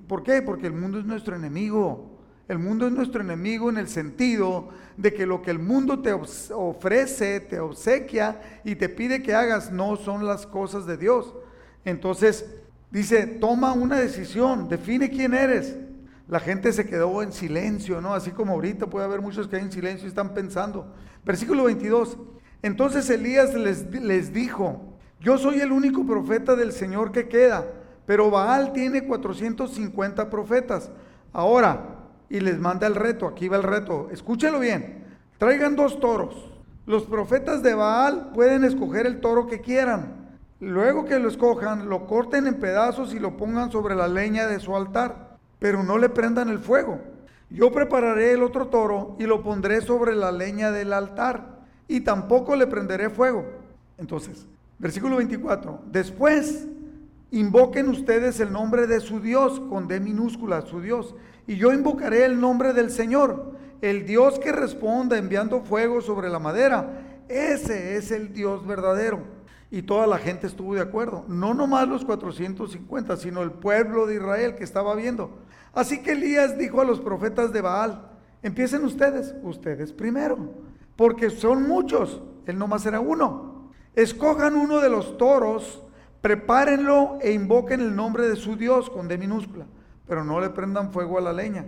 ¿Por 0.08 0.24
qué? 0.24 0.42
Porque 0.42 0.66
el 0.66 0.74
mundo 0.74 0.98
es 0.98 1.06
nuestro 1.06 1.36
enemigo. 1.36 2.15
El 2.48 2.60
mundo 2.60 2.86
es 2.86 2.94
nuestro 2.94 3.22
enemigo 3.22 3.70
en 3.70 3.78
el 3.78 3.88
sentido 3.88 4.70
de 4.98 5.14
que 5.14 5.26
lo 5.26 5.42
que 5.42 5.50
el 5.50 5.58
mundo 5.58 6.02
te 6.02 6.14
ofrece, 6.14 7.40
te 7.40 7.60
obsequia 7.60 8.40
y 8.64 8.76
te 8.76 8.88
pide 8.88 9.24
que 9.24 9.34
hagas 9.34 9.72
no 9.72 9.96
son 9.96 10.26
las 10.26 10.46
cosas 10.46 10.86
de 10.86 10.98
Dios. 10.98 11.34
Entonces 11.86 12.46
dice, 12.92 13.26
toma 13.26 13.74
una 13.74 13.98
decisión, 13.98 14.70
define 14.70 15.10
quién 15.10 15.34
eres. 15.34 15.76
La 16.28 16.40
gente 16.40 16.72
se 16.72 16.86
quedó 16.86 17.24
en 17.24 17.32
silencio, 17.32 18.00
¿no? 18.00 18.14
Así 18.14 18.32
como 18.32 18.54
ahorita 18.54 18.88
puede 18.88 19.06
haber 19.06 19.22
muchos 19.22 19.48
que 19.48 19.56
hay 19.56 19.64
en 19.64 19.72
silencio 19.72 20.06
y 20.06 20.10
están 20.10 20.34
pensando. 20.34 20.94
Versículo 21.24 21.64
22. 21.64 22.18
Entonces 22.62 23.10
Elías 23.10 23.56
les, 23.56 23.92
les 23.92 24.34
dijo, 24.34 24.98
yo 25.20 25.40
soy 25.40 25.62
el 25.62 25.72
único 25.72 26.06
profeta 26.06 26.56
del 26.56 26.72
Señor 26.72 27.12
que 27.12 27.28
queda, 27.28 27.66
pero 28.06 28.30
Baal 28.30 28.72
tiene 28.72 29.06
450 29.06 30.30
profetas. 30.30 30.92
Ahora, 31.34 31.95
y 32.30 32.40
les 32.40 32.60
manda 32.60 32.88
el 32.88 32.96
reto. 32.96 33.28
Aquí 33.28 33.48
va 33.48 33.58
el 33.58 33.64
reto. 33.64 34.10
Escúchelo 34.12 34.60
bien. 34.60 35.04
Traigan 35.38 35.76
dos 35.76 36.00
toros. 36.00 36.36
Los 36.86 37.04
profetas 37.04 37.64
de 37.64 37.74
Baal 37.74 38.32
pueden 38.34 38.64
escoger 38.64 39.06
el 39.06 39.20
toro 39.20 39.48
que 39.48 39.62
quieran. 39.62 40.26
Luego 40.60 41.06
que 41.06 41.20
lo 41.20 41.28
escojan, 41.28 41.90
lo 41.90 42.08
corten 42.08 42.48
en 42.48 42.60
pedazos 42.60 43.14
y 43.14 43.20
lo 43.20 43.38
pongan 43.38 43.72
sobre 43.72 43.96
la 43.96 44.08
leña 44.08 44.48
de 44.48 44.60
su 44.60 44.76
altar, 44.76 45.38
pero 45.60 45.84
no 45.84 45.98
le 45.98 46.10
prendan 46.10 46.50
el 46.50 46.60
fuego. 46.60 47.00
Yo 47.50 47.72
prepararé 47.72 48.32
el 48.32 48.44
otro 48.44 48.68
toro 48.68 49.16
y 49.20 49.26
lo 49.26 49.44
pondré 49.44 49.82
sobre 49.82 50.16
la 50.16 50.32
leña 50.32 50.72
del 50.72 50.94
altar, 50.94 51.56
y 51.88 52.02
tampoco 52.02 52.56
le 52.56 52.68
prenderé 52.68 53.10
fuego. 53.10 53.46
Entonces, 53.98 54.46
versículo 54.80 55.18
24. 55.18 55.82
Después, 55.92 56.68
invoquen 57.40 57.90
ustedes 57.90 58.40
el 58.40 58.52
nombre 58.52 58.88
de 58.88 59.00
su 59.00 59.20
Dios, 59.20 59.60
con 59.60 59.88
D 59.88 60.00
minúscula, 60.00 60.62
su 60.62 60.82
Dios, 60.82 61.16
y 61.48 61.58
yo 61.58 61.74
invocaré 61.74 62.26
el 62.26 62.40
nombre 62.40 62.74
del 62.74 62.90
Señor, 62.90 63.54
el 63.82 64.06
Dios 64.06 64.40
que 64.40 64.52
responda 64.52 65.18
enviando 65.18 65.62
fuego 65.62 66.02
sobre 66.02 66.30
la 66.30 66.40
madera. 66.40 67.24
Ese 67.28 67.98
es 67.98 68.12
el 68.12 68.34
Dios 68.34 68.66
verdadero. 68.66 69.22
Y 69.70 69.82
toda 69.82 70.08
la 70.08 70.18
gente 70.18 70.48
estuvo 70.48 70.76
de 70.76 70.82
acuerdo. 70.82 71.26
No 71.28 71.54
nomás 71.54 71.88
los 71.88 72.06
450, 72.06 73.18
sino 73.18 73.42
el 73.42 73.52
pueblo 73.52 74.06
de 74.06 74.16
Israel 74.16 74.56
que 74.56 74.64
estaba 74.64 74.96
viendo. 74.96 75.40
Así 75.74 76.02
que 76.02 76.14
Elías 76.14 76.58
dijo 76.58 76.80
a 76.80 76.86
los 76.86 77.02
profetas 77.02 77.52
de 77.52 77.62
Baal, 77.62 78.10
empiecen 78.42 78.86
ustedes, 78.86 79.36
ustedes 79.44 79.92
primero, 79.92 80.38
porque 80.96 81.30
son 81.30 81.68
muchos, 81.68 82.22
él 82.46 82.58
nomás 82.58 82.86
era 82.86 83.02
uno. 83.02 83.72
Escojan 83.94 84.56
uno 84.56 84.80
de 84.80 84.90
los 84.90 85.18
toros, 85.18 85.84
prepárenlo 86.26 87.20
e 87.22 87.34
invoquen 87.34 87.82
el 87.82 87.96
nombre 87.96 88.28
de 88.28 88.36
su 88.36 88.56
Dios 88.56 88.90
con 88.90 89.08
D 89.08 89.16
minúscula 89.16 89.68
pero 90.08 90.24
no 90.24 90.40
le 90.40 90.50
prendan 90.50 90.92
fuego 90.92 91.20
a 91.20 91.22
la 91.22 91.32
leña. 91.32 91.66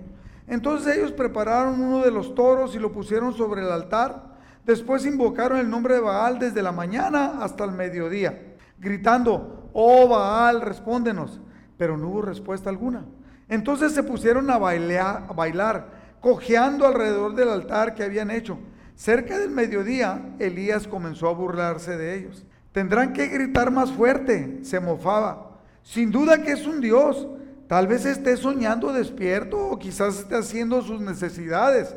Entonces 0.47 0.97
ellos 0.97 1.11
prepararon 1.11 1.79
uno 1.79 2.01
de 2.01 2.09
los 2.09 2.33
toros 2.33 2.73
y 2.73 2.79
lo 2.79 2.91
pusieron 2.91 3.35
sobre 3.35 3.61
el 3.61 3.71
altar. 3.71 4.35
Después 4.65 5.05
invocaron 5.05 5.59
el 5.59 5.69
nombre 5.69 5.93
de 5.93 5.99
Baal 5.99 6.39
desde 6.39 6.63
la 6.63 6.71
mañana 6.71 7.43
hasta 7.43 7.65
el 7.65 7.71
mediodía, 7.71 8.55
gritando, 8.79 9.69
oh 9.73 10.07
Baal, 10.07 10.61
respóndenos. 10.61 11.39
Pero 11.77 11.95
no 11.95 12.09
hubo 12.09 12.23
respuesta 12.23 12.71
alguna. 12.71 13.05
Entonces 13.49 13.91
se 13.91 14.01
pusieron 14.01 14.49
a 14.49 14.57
bailar, 14.57 15.27
a 15.29 15.33
bailar, 15.33 16.15
cojeando 16.19 16.87
alrededor 16.87 17.35
del 17.35 17.49
altar 17.49 17.93
que 17.93 18.03
habían 18.03 18.31
hecho. 18.31 18.57
Cerca 18.95 19.37
del 19.37 19.51
mediodía, 19.51 20.35
Elías 20.39 20.87
comenzó 20.87 21.29
a 21.29 21.33
burlarse 21.33 21.95
de 21.95 22.15
ellos. 22.15 22.43
Tendrán 22.77 23.11
que 23.11 23.25
gritar 23.25 23.71
más 23.71 23.91
fuerte, 23.91 24.59
se 24.61 24.79
mofaba. 24.79 25.57
Sin 25.81 26.11
duda 26.11 26.43
que 26.43 26.51
es 26.51 26.67
un 26.67 26.79
Dios 26.79 27.27
Tal 27.67 27.85
vez 27.85 28.05
esté 28.05 28.37
soñando 28.37 28.93
despierto 28.93 29.57
o 29.57 29.77
quizás 29.77 30.19
esté 30.19 30.35
haciendo 30.35 30.81
sus 30.81 31.01
necesidades. 31.01 31.93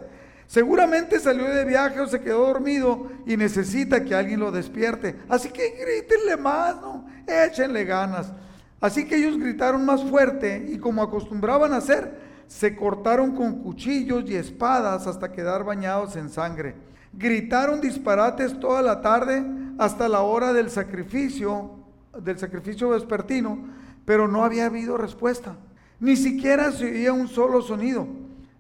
Seguramente 0.49 1.21
salió 1.21 1.45
de 1.45 1.65
viaje 1.65 2.01
o 2.01 2.09
se 2.09 2.21
quedó 2.21 2.47
dormido 2.49 3.07
y 3.25 3.37
necesita 3.37 4.03
que 4.05 4.17
alguien 4.17 4.41
lo 4.41 4.51
despierte. 4.51 5.17
Así 5.29 5.51
que 5.51 5.77
grítenle 5.79 6.37
más, 6.37 6.75
¿no? 6.81 7.07
Échenle 7.27 7.85
ganas. 7.85 8.33
Así 8.81 9.05
que 9.05 9.17
ellos 9.17 9.39
gritaron 9.39 9.85
más 9.85 10.03
fuerte 10.03 10.67
y 10.71 10.79
como 10.79 11.03
acostumbraban 11.03 11.73
a 11.73 11.77
hacer, 11.77 12.19
se 12.49 12.75
cortaron 12.75 13.37
con 13.37 13.63
cuchillos 13.63 14.29
y 14.29 14.35
espadas 14.35 15.07
hasta 15.07 15.31
quedar 15.31 15.63
bañados 15.63 16.17
en 16.17 16.31
sangre. 16.31 16.75
Gritaron 17.13 17.81
disparates 17.81 18.59
toda 18.59 18.83
la 18.83 19.01
tarde 19.01 19.45
hasta 19.79 20.09
la 20.09 20.21
hora 20.21 20.53
del 20.53 20.71
sacrificio 20.71 21.81
del 22.19 22.39
sacrificio 22.39 22.91
vespertino, 22.91 23.59
pero 24.05 24.29
no 24.29 24.45
había 24.45 24.67
habido 24.67 24.97
respuesta. 24.97 25.57
Ni 25.99 26.17
siquiera 26.17 26.73
se 26.73 26.87
oía 26.87 27.13
un 27.13 27.29
solo 27.29 27.63
sonido. 27.63 28.07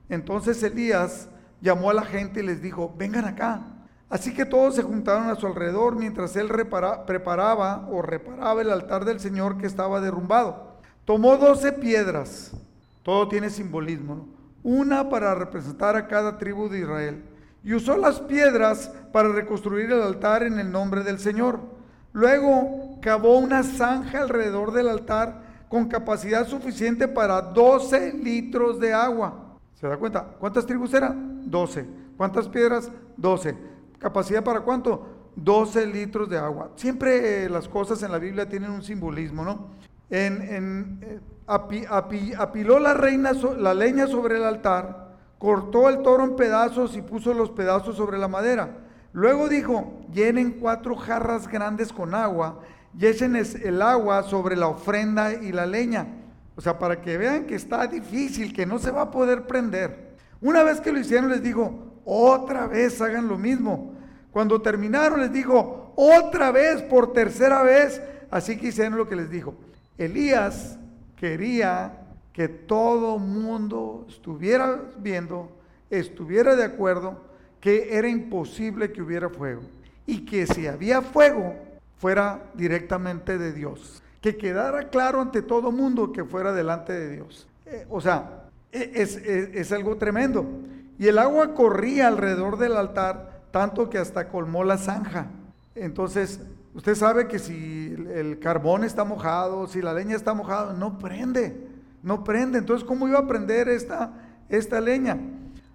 Entonces 0.09 0.62
Elías 0.62 1.28
llamó 1.61 1.90
a 1.90 1.95
la 1.95 2.02
gente 2.02 2.40
y 2.40 2.47
les 2.47 2.62
dijo, 2.62 2.95
vengan 2.97 3.25
acá. 3.25 3.62
Así 4.09 4.35
que 4.35 4.45
todos 4.45 4.75
se 4.75 4.83
juntaron 4.83 5.28
a 5.28 5.37
su 5.37 5.47
alrededor 5.47 5.97
mientras 5.97 6.35
él 6.37 6.49
preparaba 7.07 7.88
o 7.90 8.02
reparaba 8.02 8.61
el 8.61 8.71
altar 8.71 9.04
del 9.04 9.21
Señor 9.21 9.57
que 9.57 9.66
estaba 9.66 10.00
derrumbado. 10.00 10.78
Tomó 11.04 11.37
doce 11.37 11.73
piedras, 11.73 12.52
todo 13.02 13.28
tiene 13.28 13.50
simbolismo, 13.50 14.28
una 14.62 15.09
para 15.09 15.35
representar 15.35 15.97
a 15.97 16.09
cada 16.09 16.38
tribu 16.38 16.69
de 16.69 16.80
Israel, 16.80 17.25
y 17.62 17.74
usó 17.74 17.96
las 17.96 18.20
piedras 18.20 18.92
para 19.12 19.28
reconstruir 19.28 19.90
el 19.92 20.02
altar 20.02 20.42
en 20.42 20.58
el 20.58 20.70
nombre 20.70 21.02
del 21.02 21.18
Señor. 21.18 21.60
Luego 22.12 22.98
cavó 23.00 23.38
una 23.38 23.62
zanja 23.62 24.22
alrededor 24.22 24.72
del 24.72 24.88
altar 24.88 25.42
con 25.68 25.86
capacidad 25.86 26.46
suficiente 26.46 27.06
para 27.06 27.40
12 27.40 28.14
litros 28.14 28.80
de 28.80 28.92
agua. 28.92 29.56
¿Se 29.80 29.86
da 29.86 29.96
cuenta? 29.96 30.24
¿Cuántas 30.38 30.66
tribus 30.66 30.92
eran? 30.94 31.50
12. 31.50 31.86
¿Cuántas 32.16 32.48
piedras? 32.48 32.90
12. 33.16 33.56
¿Capacidad 33.98 34.42
para 34.42 34.60
cuánto? 34.60 35.06
12 35.36 35.86
litros 35.86 36.28
de 36.28 36.38
agua. 36.38 36.70
Siempre 36.76 37.44
eh, 37.44 37.48
las 37.48 37.68
cosas 37.68 38.02
en 38.02 38.10
la 38.10 38.18
Biblia 38.18 38.48
tienen 38.48 38.70
un 38.70 38.82
simbolismo, 38.82 39.44
¿no? 39.44 39.68
En, 40.10 40.98
eh, 41.02 41.20
apiló 41.46 42.78
la 42.80 42.94
reina 42.94 43.32
la 43.56 43.74
leña 43.74 44.06
sobre 44.06 44.36
el 44.36 44.44
altar, 44.44 45.09
cortó 45.40 45.88
el 45.88 46.02
toro 46.02 46.23
en 46.23 46.37
pedazos 46.37 46.94
y 46.99 47.00
puso 47.00 47.32
los 47.32 47.50
pedazos 47.50 47.97
sobre 47.97 48.18
la 48.18 48.28
madera. 48.28 48.76
Luego 49.14 49.49
dijo, 49.49 49.99
llenen 50.12 50.52
cuatro 50.61 50.94
jarras 50.94 51.49
grandes 51.49 51.94
con 51.94 52.14
agua 52.14 52.61
y 52.97 53.06
echen 53.06 53.35
el 53.35 53.80
agua 53.80 54.23
sobre 54.23 54.54
la 54.54 54.68
ofrenda 54.68 55.32
y 55.32 55.50
la 55.50 55.64
leña. 55.64 56.06
O 56.56 56.61
sea, 56.61 56.78
para 56.78 57.00
que 57.00 57.16
vean 57.16 57.47
que 57.47 57.54
está 57.54 57.87
difícil, 57.87 58.52
que 58.52 58.66
no 58.66 58.78
se 58.78 58.90
va 58.90 59.00
a 59.00 59.11
poder 59.11 59.47
prender. 59.47 60.14
Una 60.42 60.62
vez 60.62 60.78
que 60.78 60.92
lo 60.92 61.00
hicieron, 61.00 61.30
les 61.30 61.42
dijo, 61.42 62.02
otra 62.04 62.66
vez 62.66 63.00
hagan 63.00 63.26
lo 63.26 63.38
mismo. 63.38 63.94
Cuando 64.32 64.61
terminaron, 64.61 65.20
les 65.20 65.32
dijo, 65.32 65.94
otra 65.97 66.50
vez, 66.50 66.82
por 66.82 67.14
tercera 67.14 67.62
vez. 67.62 68.02
Así 68.30 68.59
que 68.59 68.68
hicieron 68.68 68.99
lo 68.99 69.09
que 69.09 69.16
les 69.16 69.30
dijo. 69.30 69.54
Elías 69.97 70.78
quería 71.16 72.00
que 72.32 72.49
todo 72.49 73.18
mundo 73.18 74.06
estuviera 74.08 74.82
viendo, 74.99 75.50
estuviera 75.90 76.56
de 76.56 76.64
acuerdo 76.64 77.20
que 77.60 77.96
era 77.96 78.08
imposible 78.08 78.92
que 78.92 79.02
hubiera 79.02 79.28
fuego 79.28 79.62
y 80.06 80.25
que 80.25 80.46
si 80.46 80.66
había 80.66 81.02
fuego 81.02 81.54
fuera 81.99 82.42
directamente 82.54 83.37
de 83.37 83.52
Dios, 83.52 84.02
que 84.20 84.37
quedara 84.37 84.88
claro 84.88 85.20
ante 85.20 85.42
todo 85.42 85.70
mundo 85.70 86.12
que 86.12 86.25
fuera 86.25 86.52
delante 86.52 86.92
de 86.92 87.10
Dios. 87.16 87.46
Eh, 87.66 87.87
o 87.90 88.00
sea, 88.00 88.44
e, 88.72 88.92
es, 88.94 89.16
es 89.16 89.72
algo 89.72 89.96
tremendo. 89.96 90.46
Y 90.99 91.08
el 91.08 91.18
agua 91.18 91.54
corría 91.54 92.08
alrededor 92.08 92.58
del 92.58 92.76
altar 92.76 93.40
tanto 93.50 93.90
que 93.90 93.99
hasta 93.99 94.28
colmó 94.28 94.64
la 94.64 94.78
zanja. 94.78 95.26
Entonces, 95.75 96.40
usted 96.75 96.94
sabe 96.94 97.28
que 97.28 97.38
si 97.38 97.94
el 98.14 98.38
carbón 98.38 98.84
está 98.84 99.04
mojado, 99.04 99.66
si 99.66 99.82
la 99.82 99.94
leña 99.94 100.16
está 100.16 100.34
mojada, 100.34 100.72
no 100.72 100.99
prende, 100.99 101.68
no 102.02 102.25
prende. 102.25 102.59
Entonces, 102.59 102.87
¿cómo 102.87 103.09
iba 103.09 103.19
a 103.19 103.26
prender 103.26 103.69
esta, 103.69 104.12
esta 104.49 104.80
leña? 104.80 105.19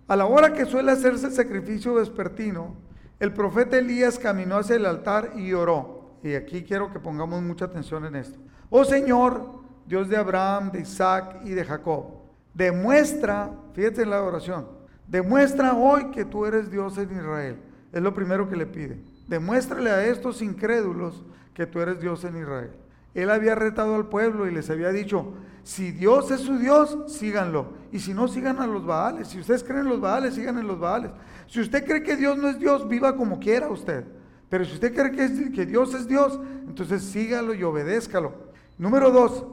A 0.07 0.15
la 0.15 0.25
hora 0.25 0.53
que 0.53 0.65
suele 0.65 0.91
hacerse 0.91 1.27
el 1.27 1.33
sacrificio 1.33 1.95
vespertino, 1.95 2.75
el 3.19 3.33
profeta 3.33 3.77
Elías 3.77 4.19
caminó 4.19 4.57
hacia 4.57 4.75
el 4.75 4.85
altar 4.85 5.33
y 5.35 5.53
oró. 5.53 6.17
Y 6.23 6.33
aquí 6.33 6.63
quiero 6.63 6.91
que 6.91 6.99
pongamos 6.99 7.41
mucha 7.41 7.65
atención 7.65 8.05
en 8.05 8.15
esto. 8.15 8.37
Oh 8.69 8.83
Señor, 8.83 9.63
Dios 9.85 10.09
de 10.09 10.17
Abraham, 10.17 10.71
de 10.71 10.81
Isaac 10.81 11.41
y 11.43 11.51
de 11.51 11.63
Jacob, 11.63 12.05
demuestra, 12.53 13.51
fíjate 13.73 14.01
en 14.01 14.09
la 14.09 14.21
oración, 14.21 14.67
demuestra 15.07 15.73
hoy 15.75 16.09
que 16.11 16.25
tú 16.25 16.45
eres 16.45 16.71
Dios 16.71 16.97
en 16.97 17.11
Israel. 17.11 17.57
Es 17.93 18.01
lo 18.01 18.13
primero 18.13 18.49
que 18.49 18.55
le 18.55 18.65
pide. 18.65 18.99
Demuéstrale 19.27 19.89
a 19.89 20.05
estos 20.05 20.41
incrédulos 20.41 21.23
que 21.53 21.65
tú 21.65 21.79
eres 21.79 21.99
Dios 21.99 22.23
en 22.25 22.37
Israel. 22.37 22.71
Él 23.13 23.29
había 23.29 23.55
retado 23.55 23.95
al 23.95 24.07
pueblo 24.07 24.47
y 24.47 24.51
les 24.51 24.69
había 24.69 24.89
dicho, 24.89 25.33
si 25.65 25.91
Dios 25.91 26.29
es 26.29 26.41
su 26.41 26.59
Dios, 26.59 26.95
síganlo. 27.07 27.73
Y 27.91 27.97
si 27.97 28.13
no, 28.13 28.27
sigan 28.27 28.59
a 28.59 28.67
los 28.67 28.85
Baales. 28.85 29.29
Si 29.29 29.39
ustedes 29.39 29.63
creen 29.63 29.79
en 29.79 29.89
los 29.89 29.99
Baales, 29.99 30.35
sigan 30.35 30.59
en 30.59 30.67
los 30.67 30.79
Baales. 30.79 31.09
Si 31.47 31.59
usted 31.59 31.83
cree 31.83 32.03
que 32.03 32.15
Dios 32.15 32.37
no 32.37 32.49
es 32.49 32.59
Dios, 32.59 32.87
viva 32.87 33.15
como 33.15 33.39
quiera 33.39 33.67
usted. 33.67 34.05
Pero 34.47 34.63
si 34.63 34.73
usted 34.73 34.93
cree 34.93 35.51
que, 35.51 35.65
Dios 35.65 35.95
es 35.95 36.07
Dios, 36.07 36.39
entonces 36.67 37.01
sígalo 37.01 37.55
y 37.55 37.63
obedézcalo. 37.63 38.31
Número 38.77 39.09
dos, 39.09 39.43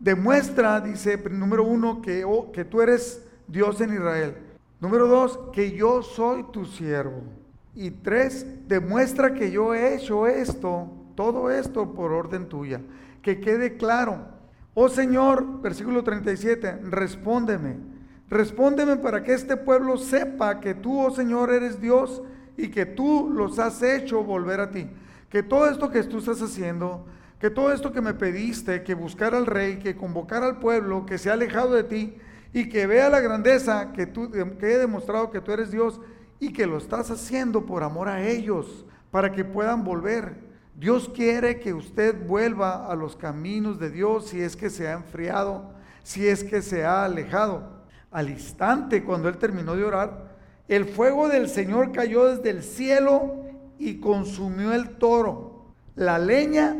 demuestra, 0.00 0.80
dice, 0.80 1.16
número 1.30 1.62
uno, 1.62 2.02
que, 2.02 2.24
oh, 2.24 2.50
que 2.50 2.64
tú 2.64 2.82
eres 2.82 3.24
Dios 3.46 3.80
en 3.80 3.94
Israel. 3.94 4.38
Número 4.80 5.06
dos, 5.06 5.38
que 5.52 5.70
yo 5.70 6.02
soy 6.02 6.46
tu 6.52 6.64
siervo. 6.64 7.22
Y 7.76 7.92
tres, 7.92 8.44
demuestra 8.66 9.34
que 9.34 9.52
yo 9.52 9.72
he 9.72 9.94
hecho 9.94 10.26
esto, 10.26 10.90
todo 11.14 11.48
esto 11.48 11.94
por 11.94 12.10
orden 12.10 12.48
tuya. 12.48 12.80
Que 13.22 13.40
quede 13.40 13.76
claro 13.76 14.39
Oh 14.82 14.88
Señor, 14.88 15.60
versículo 15.60 16.02
37, 16.02 16.78
respóndeme. 16.84 17.76
Respóndeme 18.30 18.96
para 18.96 19.22
que 19.22 19.34
este 19.34 19.58
pueblo 19.58 19.98
sepa 19.98 20.58
que 20.58 20.72
tú, 20.72 20.98
oh 20.98 21.10
Señor, 21.10 21.52
eres 21.52 21.82
Dios 21.82 22.22
y 22.56 22.68
que 22.68 22.86
tú 22.86 23.28
los 23.30 23.58
has 23.58 23.82
hecho 23.82 24.24
volver 24.24 24.58
a 24.58 24.70
ti. 24.70 24.88
Que 25.28 25.42
todo 25.42 25.68
esto 25.68 25.90
que 25.90 26.02
tú 26.04 26.20
estás 26.20 26.40
haciendo, 26.40 27.04
que 27.38 27.50
todo 27.50 27.72
esto 27.72 27.92
que 27.92 28.00
me 28.00 28.14
pediste, 28.14 28.82
que 28.82 28.94
buscar 28.94 29.34
al 29.34 29.44
rey, 29.44 29.80
que 29.80 29.96
convocar 29.96 30.42
al 30.42 30.60
pueblo, 30.60 31.04
que 31.04 31.18
se 31.18 31.28
ha 31.28 31.34
alejado 31.34 31.74
de 31.74 31.84
ti 31.84 32.14
y 32.54 32.70
que 32.70 32.86
vea 32.86 33.10
la 33.10 33.20
grandeza 33.20 33.92
que, 33.92 34.06
tú, 34.06 34.30
que 34.30 34.66
he 34.66 34.78
demostrado 34.78 35.30
que 35.30 35.42
tú 35.42 35.52
eres 35.52 35.70
Dios 35.70 36.00
y 36.38 36.54
que 36.54 36.66
lo 36.66 36.78
estás 36.78 37.10
haciendo 37.10 37.66
por 37.66 37.82
amor 37.82 38.08
a 38.08 38.26
ellos, 38.26 38.86
para 39.10 39.30
que 39.30 39.44
puedan 39.44 39.84
volver. 39.84 40.49
Dios 40.80 41.10
quiere 41.14 41.60
que 41.60 41.74
usted 41.74 42.26
vuelva 42.26 42.90
a 42.90 42.94
los 42.96 43.14
caminos 43.14 43.78
de 43.78 43.90
Dios 43.90 44.28
si 44.28 44.40
es 44.40 44.56
que 44.56 44.70
se 44.70 44.88
ha 44.88 44.94
enfriado, 44.94 45.74
si 46.02 46.26
es 46.26 46.42
que 46.42 46.62
se 46.62 46.86
ha 46.86 47.04
alejado. 47.04 47.82
Al 48.10 48.30
instante, 48.30 49.04
cuando 49.04 49.28
él 49.28 49.36
terminó 49.36 49.76
de 49.76 49.84
orar, 49.84 50.38
el 50.68 50.86
fuego 50.86 51.28
del 51.28 51.50
Señor 51.50 51.92
cayó 51.92 52.34
desde 52.34 52.48
el 52.48 52.62
cielo 52.62 53.44
y 53.78 54.00
consumió 54.00 54.72
el 54.72 54.96
toro, 54.96 55.66
la 55.96 56.18
leña, 56.18 56.74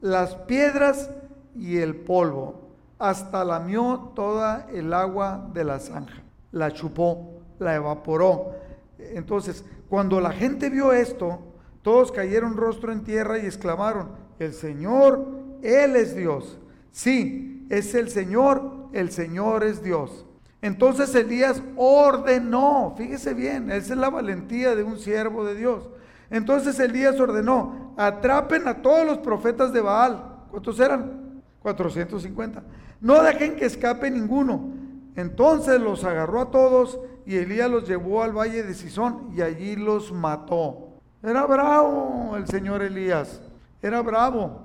las 0.00 0.34
piedras 0.34 1.08
y 1.54 1.76
el 1.76 1.94
polvo. 1.94 2.72
Hasta 2.98 3.44
lamió 3.44 4.10
toda 4.16 4.66
el 4.72 4.92
agua 4.92 5.48
de 5.54 5.62
la 5.62 5.78
zanja. 5.78 6.20
La 6.50 6.72
chupó, 6.72 7.42
la 7.60 7.76
evaporó. 7.76 8.56
Entonces, 8.98 9.64
cuando 9.88 10.20
la 10.20 10.32
gente 10.32 10.68
vio 10.68 10.92
esto, 10.92 11.52
todos 11.86 12.10
cayeron 12.10 12.56
rostro 12.56 12.90
en 12.90 13.04
tierra 13.04 13.38
y 13.38 13.46
exclamaron, 13.46 14.08
el 14.40 14.54
Señor, 14.54 15.24
Él 15.62 15.94
es 15.94 16.16
Dios. 16.16 16.58
Sí, 16.90 17.64
es 17.70 17.94
el 17.94 18.10
Señor, 18.10 18.88
el 18.92 19.12
Señor 19.12 19.62
es 19.62 19.84
Dios. 19.84 20.26
Entonces 20.62 21.14
Elías 21.14 21.62
ordenó, 21.76 22.92
fíjese 22.98 23.34
bien, 23.34 23.70
esa 23.70 23.92
es 23.92 24.00
la 24.00 24.10
valentía 24.10 24.74
de 24.74 24.82
un 24.82 24.98
siervo 24.98 25.44
de 25.44 25.54
Dios. 25.54 25.88
Entonces 26.28 26.76
Elías 26.80 27.20
ordenó, 27.20 27.94
atrapen 27.96 28.66
a 28.66 28.82
todos 28.82 29.06
los 29.06 29.18
profetas 29.18 29.72
de 29.72 29.80
Baal. 29.80 30.24
¿Cuántos 30.50 30.80
eran? 30.80 31.40
450. 31.60 32.64
No 33.00 33.22
dejen 33.22 33.54
que 33.54 33.64
escape 33.64 34.10
ninguno. 34.10 34.72
Entonces 35.14 35.80
los 35.80 36.02
agarró 36.02 36.40
a 36.40 36.50
todos 36.50 36.98
y 37.24 37.36
Elías 37.36 37.70
los 37.70 37.86
llevó 37.86 38.24
al 38.24 38.36
valle 38.36 38.64
de 38.64 38.74
Sison 38.74 39.30
y 39.36 39.42
allí 39.42 39.76
los 39.76 40.10
mató. 40.10 40.85
Era 41.26 41.44
bravo 41.44 42.36
el 42.36 42.46
señor 42.46 42.82
Elías, 42.82 43.42
era 43.82 44.00
bravo. 44.00 44.60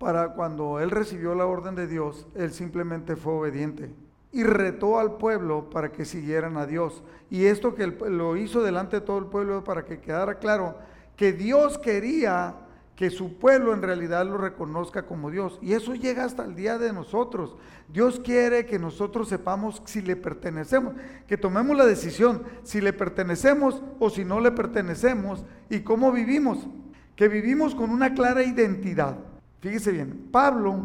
Para 0.00 0.30
cuando 0.30 0.80
él 0.80 0.90
recibió 0.90 1.32
la 1.36 1.46
orden 1.46 1.76
de 1.76 1.86
Dios, 1.86 2.26
él 2.34 2.50
simplemente 2.52 3.14
fue 3.14 3.34
obediente 3.34 3.88
y 4.32 4.42
retó 4.42 4.98
al 4.98 5.12
pueblo 5.12 5.70
para 5.70 5.92
que 5.92 6.04
siguieran 6.04 6.56
a 6.56 6.66
Dios. 6.66 7.04
Y 7.30 7.44
esto 7.44 7.76
que 7.76 7.86
lo 7.86 8.36
hizo 8.36 8.64
delante 8.64 8.96
de 8.98 9.06
todo 9.06 9.18
el 9.18 9.26
pueblo 9.26 9.62
para 9.62 9.84
que 9.84 10.00
quedara 10.00 10.40
claro 10.40 10.74
que 11.14 11.32
Dios 11.32 11.78
quería 11.78 12.56
que 13.00 13.08
su 13.08 13.38
pueblo 13.38 13.72
en 13.72 13.80
realidad 13.80 14.26
lo 14.26 14.36
reconozca 14.36 15.06
como 15.06 15.30
Dios. 15.30 15.58
Y 15.62 15.72
eso 15.72 15.94
llega 15.94 16.22
hasta 16.22 16.44
el 16.44 16.54
día 16.54 16.76
de 16.76 16.92
nosotros. 16.92 17.56
Dios 17.88 18.20
quiere 18.22 18.66
que 18.66 18.78
nosotros 18.78 19.30
sepamos 19.30 19.80
si 19.86 20.02
le 20.02 20.16
pertenecemos, 20.16 20.92
que 21.26 21.38
tomemos 21.38 21.74
la 21.78 21.86
decisión 21.86 22.42
si 22.62 22.82
le 22.82 22.92
pertenecemos 22.92 23.82
o 23.98 24.10
si 24.10 24.22
no 24.22 24.38
le 24.38 24.50
pertenecemos 24.50 25.46
y 25.70 25.80
cómo 25.80 26.12
vivimos. 26.12 26.68
Que 27.16 27.28
vivimos 27.28 27.74
con 27.74 27.88
una 27.88 28.12
clara 28.12 28.42
identidad. 28.42 29.16
Fíjese 29.60 29.92
bien, 29.92 30.28
Pablo, 30.30 30.76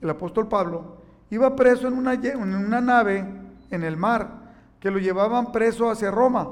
el 0.00 0.10
apóstol 0.10 0.48
Pablo, 0.48 0.96
iba 1.30 1.54
preso 1.54 1.86
en 1.86 1.94
una, 1.94 2.14
en 2.14 2.52
una 2.52 2.80
nave 2.80 3.24
en 3.70 3.84
el 3.84 3.96
mar 3.96 4.56
que 4.80 4.90
lo 4.90 4.98
llevaban 4.98 5.52
preso 5.52 5.88
hacia 5.88 6.10
Roma. 6.10 6.48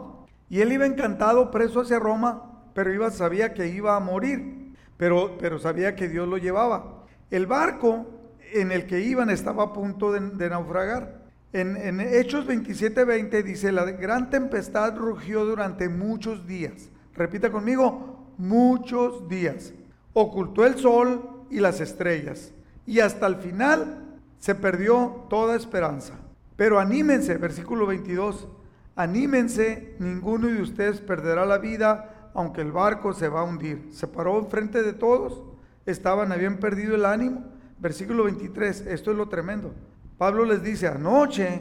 Y 0.48 0.60
él 0.60 0.70
iba 0.70 0.86
encantado 0.86 1.50
preso 1.50 1.80
hacia 1.80 1.98
Roma, 1.98 2.44
pero 2.72 2.94
iba, 2.94 3.10
sabía 3.10 3.52
que 3.52 3.66
iba 3.66 3.96
a 3.96 4.00
morir. 4.00 4.61
Pero, 5.02 5.36
pero 5.36 5.58
sabía 5.58 5.96
que 5.96 6.08
Dios 6.08 6.28
lo 6.28 6.38
llevaba. 6.38 7.02
El 7.28 7.48
barco 7.48 8.06
en 8.52 8.70
el 8.70 8.86
que 8.86 9.00
iban 9.00 9.30
estaba 9.30 9.64
a 9.64 9.72
punto 9.72 10.12
de, 10.12 10.48
naufragar. 10.48 11.24
En, 11.52 11.76
en 11.76 12.00
Hechos 12.00 12.46
27:20 12.46 13.42
dice, 13.42 13.72
la 13.72 13.82
gran 13.82 14.30
tempestad 14.30 14.96
rugió 14.96 15.44
durante 15.44 15.88
muchos 15.88 16.46
días. 16.46 16.88
Repita 17.16 17.50
conmigo, 17.50 18.32
muchos 18.38 19.28
días. 19.28 19.74
Ocultó 20.12 20.64
el 20.64 20.76
sol 20.76 21.46
y 21.50 21.58
las 21.58 21.80
estrellas. 21.80 22.52
Y 22.86 23.00
hasta 23.00 23.26
el 23.26 23.38
final 23.38 24.04
se 24.38 24.54
perdió 24.54 25.26
toda 25.28 25.56
esperanza. 25.56 26.14
Pero 26.54 26.78
anímense, 26.78 27.38
versículo 27.38 27.88
22, 27.88 28.46
anímense, 28.94 29.96
ninguno 29.98 30.46
de 30.46 30.62
ustedes 30.62 31.00
perderá 31.00 31.44
la 31.44 31.58
vida, 31.58 32.11
aunque 32.34 32.60
el 32.60 32.72
barco 32.72 33.12
se 33.12 33.28
va 33.28 33.40
a 33.40 33.44
hundir. 33.44 33.88
Se 33.92 34.06
paró 34.06 34.38
enfrente 34.38 34.82
de 34.82 34.92
todos, 34.92 35.42
estaban, 35.86 36.32
habían 36.32 36.58
perdido 36.58 36.94
el 36.94 37.04
ánimo. 37.04 37.44
Versículo 37.78 38.24
23, 38.24 38.86
esto 38.86 39.10
es 39.10 39.16
lo 39.16 39.28
tremendo. 39.28 39.72
Pablo 40.18 40.44
les 40.44 40.62
dice, 40.62 40.86
anoche 40.86 41.60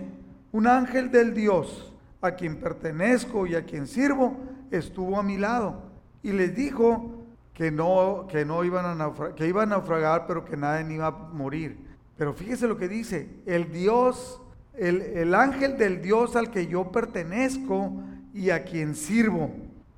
un 0.52 0.68
ángel 0.68 1.12
del 1.12 1.34
Dios 1.34 1.94
a 2.22 2.32
quien 2.32 2.58
pertenezco 2.58 3.48
y 3.48 3.56
a 3.56 3.66
quien 3.66 3.88
sirvo 3.88 4.38
estuvo 4.70 5.20
a 5.20 5.24
mi 5.24 5.38
lado 5.38 5.82
y 6.22 6.32
les 6.32 6.56
dijo 6.56 7.24
que 7.54 7.72
no, 7.72 8.28
que 8.30 8.46
no 8.46 8.64
iban 8.64 8.86
a 8.86 8.94
naufragar, 8.94 9.36
que 9.36 9.48
iban 9.48 9.72
a 9.72 9.78
naufragar, 9.78 10.28
pero 10.28 10.46
que 10.46 10.56
nadie 10.56 10.94
iba 10.94 11.08
a 11.08 11.12
morir. 11.12 11.78
Pero 12.18 12.34
fíjese 12.34 12.68
lo 12.68 12.78
que 12.78 12.88
dice, 12.88 13.42
el 13.46 13.72
Dios 13.72 14.42
el, 14.82 15.36
ángel 15.36 15.78
del 15.78 16.02
Dios 16.02 16.36
al 16.36 16.50
que 16.50 16.68
yo 16.68 16.92
pertenezco 16.92 17.94
y 18.34 18.50
a 18.50 18.64
quien 18.64 18.96
sirvo. 18.96 19.52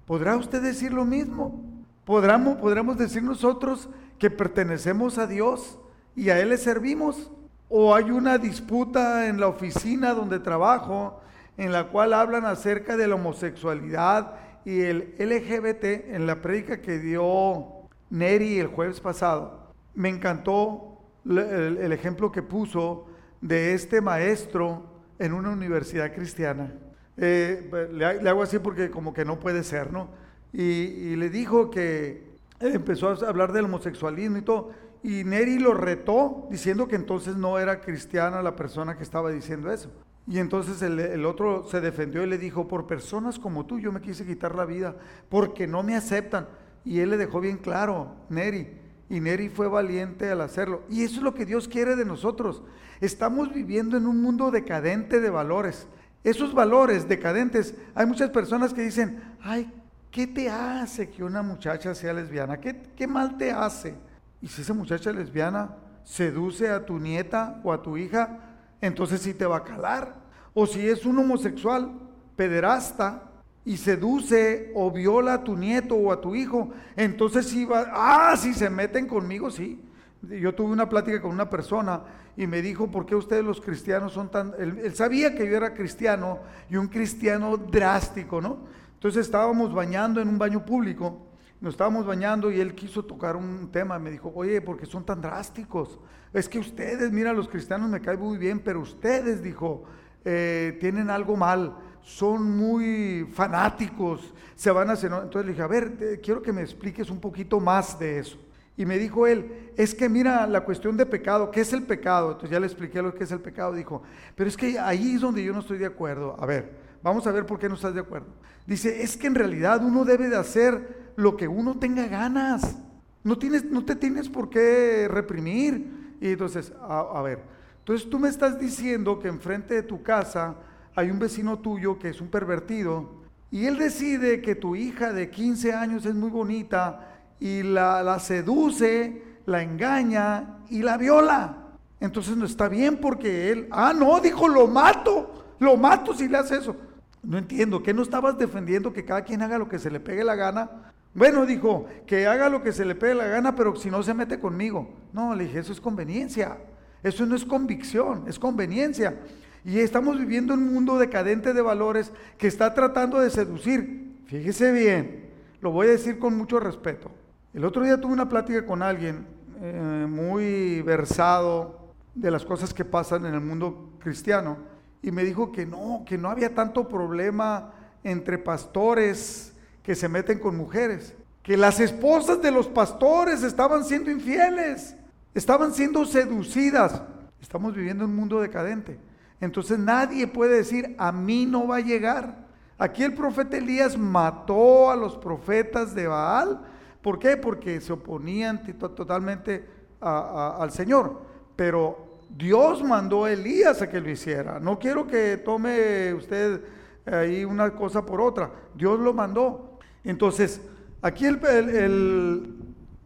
¿Podrá 0.06 0.36
usted 0.36 0.62
decir 0.62 0.92
lo 0.92 1.06
mismo? 1.06 1.64
¿Podremos, 2.06 2.58
¿Podremos 2.58 2.98
decir 2.98 3.24
nosotros 3.24 3.90
que 4.20 4.30
pertenecemos 4.30 5.18
a 5.18 5.28
Dios 5.28 5.80
y 6.16 6.30
a 6.30 6.40
Él 6.40 6.50
le 6.50 6.58
servimos? 6.58 7.32
¿O 7.70 7.96
hay 7.96 8.12
una 8.12 8.38
disputa 8.38 9.28
en 9.28 9.40
la 9.40 9.48
oficina 9.48 10.14
donde 10.14 10.40
trabajo 10.40 11.22
en 11.58 11.72
la 11.72 11.88
cual 11.88 12.14
hablan 12.14 12.46
acerca 12.46 12.98
de 12.98 13.08
la 13.08 13.16
homosexualidad 13.16 14.36
y 14.66 14.82
el 14.82 15.16
LGBT 15.18 16.14
en 16.14 16.28
la 16.28 16.42
prédica 16.42 16.82
que 16.82 17.00
dio 17.00 17.66
Neri 18.10 18.60
el 18.60 18.68
jueves 18.68 19.00
pasado? 19.00 19.72
Me 19.96 20.10
encantó 20.10 21.00
el 21.26 21.92
ejemplo 21.94 22.32
que 22.32 22.42
puso 22.42 23.08
de 23.40 23.74
este 23.74 24.02
maestro 24.02 24.86
en 25.20 25.34
una 25.34 25.52
universidad 25.52 26.14
cristiana. 26.14 26.74
Eh, 27.18 27.90
le, 27.92 28.30
hago 28.30 28.44
así 28.44 28.60
porque 28.60 28.90
como 28.90 29.14
que 29.14 29.26
no 29.26 29.40
puede 29.40 29.64
ser, 29.64 29.92
¿no? 29.92 30.10
Y, 30.52 31.16
le 31.16 31.30
dijo 31.30 31.70
que 31.70 32.24
empezó 32.60 33.10
a 33.10 33.30
hablar 33.30 33.54
del 33.54 33.66
homosexualismo 33.66 34.38
y 34.38 34.42
todo, 34.42 34.72
y 35.04 35.24
Neri 35.24 35.60
lo 35.60 35.74
retó 35.74 36.48
diciendo 36.50 36.88
que 36.88 36.96
entonces 36.96 37.36
no 37.36 37.60
era 37.60 37.82
cristiana 37.82 38.42
la 38.42 38.56
persona 38.56 38.96
que 38.96 39.04
estaba 39.04 39.32
diciendo 39.32 39.72
eso. 39.72 39.92
Y 40.28 40.40
entonces 40.40 40.82
el, 40.82 41.00
el, 41.00 41.26
otro 41.26 41.66
se 41.66 41.82
defendió 41.82 42.24
y 42.24 42.28
le 42.28 42.38
dijo, 42.38 42.68
por 42.68 42.88
personas 42.88 43.40
como 43.40 43.66
tú 43.66 43.80
yo 43.80 43.92
me 43.92 44.00
quise 44.00 44.26
quitar 44.26 44.56
la 44.56 44.66
vida, 44.66 44.96
porque 45.30 45.68
no 45.68 45.84
me 45.84 45.96
aceptan. 45.96 46.48
Y 46.86 47.00
él 47.00 47.10
le 47.10 47.18
dejó 47.18 47.42
bien 47.42 47.58
claro, 47.58 48.16
Neri, 48.30 48.70
y 49.10 49.20
Neri 49.20 49.50
fue 49.50 49.68
valiente 49.68 50.30
al 50.30 50.42
hacerlo. 50.42 50.84
Y 50.90 51.04
eso 51.04 51.18
es 51.18 51.24
lo 51.24 51.34
que 51.34 51.46
Dios 51.46 51.68
quiere 51.68 51.96
de 51.96 52.06
nosotros. 52.06 52.64
Estamos 53.02 53.54
viviendo 53.54 53.98
en 53.98 54.08
un 54.08 54.22
mundo 54.22 54.50
decadente 54.50 55.20
de 55.20 55.30
valores. 55.30 55.88
Esos 56.24 56.54
valores 56.54 57.08
decadentes, 57.08 57.76
hay 57.94 58.06
muchas 58.06 58.30
personas 58.30 58.74
que 58.74 58.82
dicen, 58.82 59.22
ay, 59.42 59.72
¿qué 60.10 60.26
te 60.26 60.50
hace 60.50 61.10
que 61.10 61.24
una 61.24 61.42
muchacha 61.42 61.94
sea 61.94 62.14
lesbiana? 62.14 62.60
¿Qué, 62.60 62.82
qué 62.96 63.08
mal 63.08 63.38
te 63.38 63.52
hace? 63.52 63.96
Y 64.42 64.48
si 64.48 64.62
esa 64.62 64.74
muchacha 64.74 65.12
lesbiana 65.12 65.76
seduce 66.04 66.70
a 66.70 66.86
tu 66.86 67.00
nieta 67.00 67.60
o 67.64 67.74
a 67.74 67.82
tu 67.82 67.98
hija, 67.98 68.40
entonces 68.82 69.22
sí 69.22 69.34
te 69.34 69.46
va 69.46 69.58
a 69.58 69.64
calar. 69.64 70.16
O 70.54 70.66
si 70.66 70.88
es 70.88 71.06
un 71.06 71.18
homosexual, 71.20 71.92
pederasta, 72.36 73.30
y 73.66 73.78
seduce 73.78 74.72
o 74.76 74.92
viola 74.92 75.36
a 75.36 75.44
tu 75.44 75.56
nieto 75.56 75.96
o 75.96 76.12
a 76.12 76.20
tu 76.20 76.36
hijo, 76.36 76.72
entonces 76.96 77.48
sí 77.48 77.66
va, 77.66 77.86
ah, 77.94 78.36
si 78.38 78.54
se 78.54 78.70
meten 78.70 79.08
conmigo, 79.08 79.50
sí. 79.50 79.82
Yo 80.30 80.56
tuve 80.56 80.72
una 80.72 80.88
plática 80.88 81.22
con 81.22 81.32
una 81.32 81.50
persona 81.50 82.02
y 82.38 82.48
me 82.48 82.62
dijo, 82.62 82.90
¿por 82.90 83.06
qué 83.06 83.16
ustedes 83.16 83.44
los 83.44 83.60
cristianos 83.60 84.14
son 84.14 84.30
tan... 84.30 84.54
Él, 84.58 84.96
sabía 84.96 85.36
que 85.36 85.46
yo 85.46 85.56
era 85.58 85.74
cristiano 85.74 86.40
y 86.70 86.78
un 86.78 86.88
cristiano 86.88 87.58
drástico, 87.58 88.42
¿no? 88.42 88.60
Entonces 88.94 89.26
estábamos 89.26 89.74
bañando 89.74 90.22
en 90.22 90.30
un 90.30 90.38
baño 90.38 90.66
público, 90.66 91.28
nos 91.60 91.74
estábamos 91.74 92.06
bañando 92.06 92.52
y 92.52 92.62
él 92.62 92.74
quiso 92.74 93.04
tocar 93.04 93.36
un 93.36 93.70
tema, 93.72 94.00
me 94.00 94.12
dijo, 94.12 94.32
oye, 94.34 94.62
¿por 94.62 94.78
qué 94.78 94.86
son 94.86 95.06
tan 95.06 95.22
drásticos? 95.22 96.00
Es 96.32 96.48
que 96.48 96.60
ustedes, 96.60 97.12
mira, 97.12 97.34
los 97.34 97.50
cristianos 97.50 97.90
me 97.90 98.00
caen 98.00 98.20
muy 98.20 98.38
bien, 98.38 98.60
pero 98.60 98.80
ustedes, 98.80 99.44
dijo, 99.44 99.84
eh, 100.24 100.78
tienen 100.80 101.10
algo 101.10 101.36
mal 101.36 101.76
son 102.04 102.58
muy 102.58 103.26
fanáticos, 103.34 104.34
se 104.56 104.70
van 104.72 104.90
a 104.90 104.94
hacer... 104.94 105.12
Entonces 105.12 105.46
le 105.46 105.52
dije, 105.52 105.64
a 105.64 105.68
ver, 105.68 106.20
quiero 106.22 106.42
que 106.42 106.52
me 106.52 106.62
expliques 106.62 107.10
un 107.10 107.20
poquito 107.20 107.60
más 107.60 107.98
de 107.98 108.20
eso. 108.20 108.38
Y 108.76 108.86
me 108.86 108.98
dijo 108.98 109.28
él, 109.28 109.72
es 109.78 109.94
que 109.94 110.10
mira 110.10 110.48
la 110.48 110.62
cuestión 110.62 110.98
de 110.98 111.06
pecado, 111.06 111.52
¿qué 111.52 111.62
es 111.62 111.74
el 111.74 111.84
pecado? 111.84 112.32
Entonces 112.32 112.50
ya 112.50 112.60
le 112.60 112.66
expliqué 112.66 113.02
lo 113.02 113.14
que 113.14 113.24
es 113.24 113.32
el 113.32 113.40
pecado. 113.40 113.74
Dijo, 113.74 114.02
pero 114.36 114.50
es 114.50 114.58
que 114.58 114.80
ahí 114.80 115.16
es 115.16 115.22
donde 115.22 115.44
yo 115.44 115.54
no 115.54 115.60
estoy 115.60 115.78
de 115.78 115.86
acuerdo. 115.86 116.36
A 116.40 116.46
ver, 116.46 116.72
vamos 117.04 117.28
a 117.28 117.32
ver 117.32 117.46
por 117.46 117.60
qué 117.60 117.70
no 117.70 117.76
estás 117.76 117.94
de 117.94 118.02
acuerdo. 118.02 118.28
Dice, 118.66 119.04
es 119.04 119.16
que 119.16 119.28
en 119.28 119.36
realidad 119.36 119.84
uno 119.84 120.06
debe 120.06 120.28
de 120.28 120.38
hacer 120.38 121.12
lo 121.16 121.38
que 121.38 121.48
uno 121.48 121.78
tenga 121.78 122.08
ganas. 122.08 122.78
No, 123.24 123.38
tienes, 123.38 123.64
no 123.66 123.86
te 123.86 123.96
tienes 123.96 124.28
por 124.28 124.50
qué 124.50 125.08
reprimir. 125.10 126.18
Y 126.20 126.30
entonces, 126.30 126.74
a, 126.82 127.02
a 127.02 127.22
ver, 127.22 127.42
entonces 127.80 128.10
tú 128.10 128.18
me 128.18 128.30
estás 128.30 128.60
diciendo 128.60 129.20
que 129.20 129.28
enfrente 129.28 129.76
de 129.76 129.84
tu 129.84 130.02
casa 130.02 130.56
hay 130.96 131.12
un 131.12 131.20
vecino 131.20 131.60
tuyo 131.60 132.00
que 132.00 132.10
es 132.10 132.22
un 132.22 132.30
pervertido 132.30 133.24
y 133.54 133.66
él 133.66 133.78
decide 133.78 134.42
que 134.42 134.56
tu 134.56 134.76
hija 134.76 135.14
de 135.14 135.30
15 135.30 135.74
años 135.74 136.06
es 136.08 136.16
muy 136.16 136.32
bonita 136.32 137.13
y 137.40 137.64
la, 137.64 138.18
seduce, 138.20 139.24
la 139.46 139.62
engaña 139.64 140.60
y 140.70 140.82
la 140.82 140.98
viola. 140.98 141.58
Entonces 142.00 142.36
no 142.36 142.46
está 142.46 142.68
bien 142.68 142.98
porque 142.98 143.52
él, 143.52 143.68
ah, 143.72 143.94
no, 143.94 144.20
dijo, 144.20 144.48
lo 144.48 144.68
mato, 144.68 145.56
lo 145.60 145.78
mato 145.78 146.14
si 146.14 146.28
le 146.28 146.38
hace 146.38 146.58
eso. 146.58 146.76
No 147.22 147.38
entiendo, 147.38 147.82
¿qué 147.82 147.94
no 147.94 148.02
estabas 148.02 148.38
defendiendo 148.38 148.92
que 148.92 149.06
cada 149.06 149.24
quien 149.24 149.42
haga 149.42 149.58
lo 149.58 149.70
que 149.70 149.80
se 149.80 149.90
le 149.90 150.00
pegue 150.00 150.24
la 150.24 150.36
gana? 150.36 150.70
Bueno, 151.14 151.46
dijo, 151.46 151.86
que 152.06 152.28
haga 152.28 152.50
lo 152.50 152.64
que 152.64 152.74
se 152.74 152.86
le 152.86 152.96
pegue 152.96 153.14
la 153.14 153.28
gana, 153.28 153.56
pero 153.56 153.76
si 153.76 153.90
no 153.90 154.04
se 154.04 154.14
mete 154.14 154.40
conmigo. 154.40 154.90
No, 155.14 155.36
le 155.36 155.46
dije, 155.46 155.60
eso 155.60 155.72
es 155.72 155.80
conveniencia. 155.80 156.58
Eso 157.04 157.26
no 157.26 157.36
es 157.36 157.46
convicción, 157.46 158.24
es 158.28 158.40
conveniencia. 158.40 159.20
Y 159.66 159.80
estamos 159.80 160.18
viviendo 160.18 160.54
un 160.54 160.74
mundo 160.74 160.98
decadente 160.98 161.54
de 161.54 161.62
valores 161.62 162.12
que 162.38 162.48
está 162.48 162.74
tratando 162.74 163.20
de 163.20 163.30
seducir. 163.30 164.16
Fíjese 164.26 164.72
bien, 164.72 165.30
lo 165.62 165.72
voy 165.72 165.88
a 165.88 165.92
decir 165.92 166.18
con 166.18 166.38
mucho 166.38 166.60
respeto. 166.60 167.12
El 167.54 167.66
otro 167.66 167.84
día 167.84 168.02
tuve 168.02 168.14
una 168.14 168.28
plática 168.28 168.66
con 168.66 168.82
alguien 168.82 169.28
eh, 169.62 170.08
muy 170.10 170.82
versado 170.82 171.94
de 172.16 172.32
las 172.32 172.44
cosas 172.44 172.74
que 172.74 172.84
pasan 172.84 173.28
en 173.28 173.36
el 173.36 173.42
mundo 173.42 173.92
cristiano 174.00 174.58
y 175.04 175.12
me 175.12 175.24
dijo 175.24 175.52
que 175.52 175.64
no, 175.64 176.04
que 176.04 176.18
no 176.18 176.32
había 176.32 176.56
tanto 176.56 176.88
problema 176.88 177.72
entre 178.04 178.40
pastores 178.40 179.54
que 179.84 179.94
se 179.94 180.10
meten 180.10 180.40
con 180.40 180.58
mujeres, 180.58 181.14
que 181.44 181.56
las 181.56 181.80
esposas 181.80 182.42
de 182.42 182.50
los 182.50 182.68
pastores 182.68 183.44
estaban 183.44 183.86
siendo 183.86 184.10
infieles, 184.10 184.96
estaban 185.36 185.76
siendo 185.76 186.06
seducidas. 186.06 187.04
Estamos 187.40 187.76
viviendo 187.76 188.06
un 188.06 188.16
mundo 188.16 188.42
decadente. 188.42 188.98
Entonces 189.40 189.78
nadie 189.78 190.26
puede 190.26 190.58
decir, 190.58 190.96
a 190.98 191.12
mí 191.12 191.46
no 191.46 191.68
va 191.68 191.76
a 191.76 191.82
llegar. 191.82 192.48
Aquí 192.80 193.04
el 193.04 193.14
profeta 193.14 193.58
Elías 193.58 193.96
mató 193.96 194.90
a 194.90 194.96
los 194.96 195.16
profetas 195.18 195.94
de 195.94 196.08
Baal. 196.08 196.73
¿Por 197.04 197.20
qué? 197.20 197.38
Porque 197.38 197.80
se 197.82 197.94
oponían 197.94 198.64
totalmente 198.96 199.64
al 200.00 200.72
Señor. 200.72 201.22
Pero 201.56 202.22
Dios 202.36 202.84
mandó 202.84 203.26
a 203.26 203.32
Elías 203.32 203.84
a 203.84 203.90
que 203.90 204.02
lo 204.02 204.10
hiciera. 204.10 204.60
No 204.60 204.80
quiero 204.80 205.06
que 205.06 205.38
tome 205.38 206.14
usted 206.16 206.62
ahí 207.06 207.46
una 207.46 207.76
cosa 207.76 208.04
por 208.04 208.20
otra. 208.20 208.50
Dios 208.74 209.00
lo 209.00 209.14
mandó. 209.14 209.78
Entonces, 210.04 210.62
aquí 211.02 211.26
el, 211.28 212.56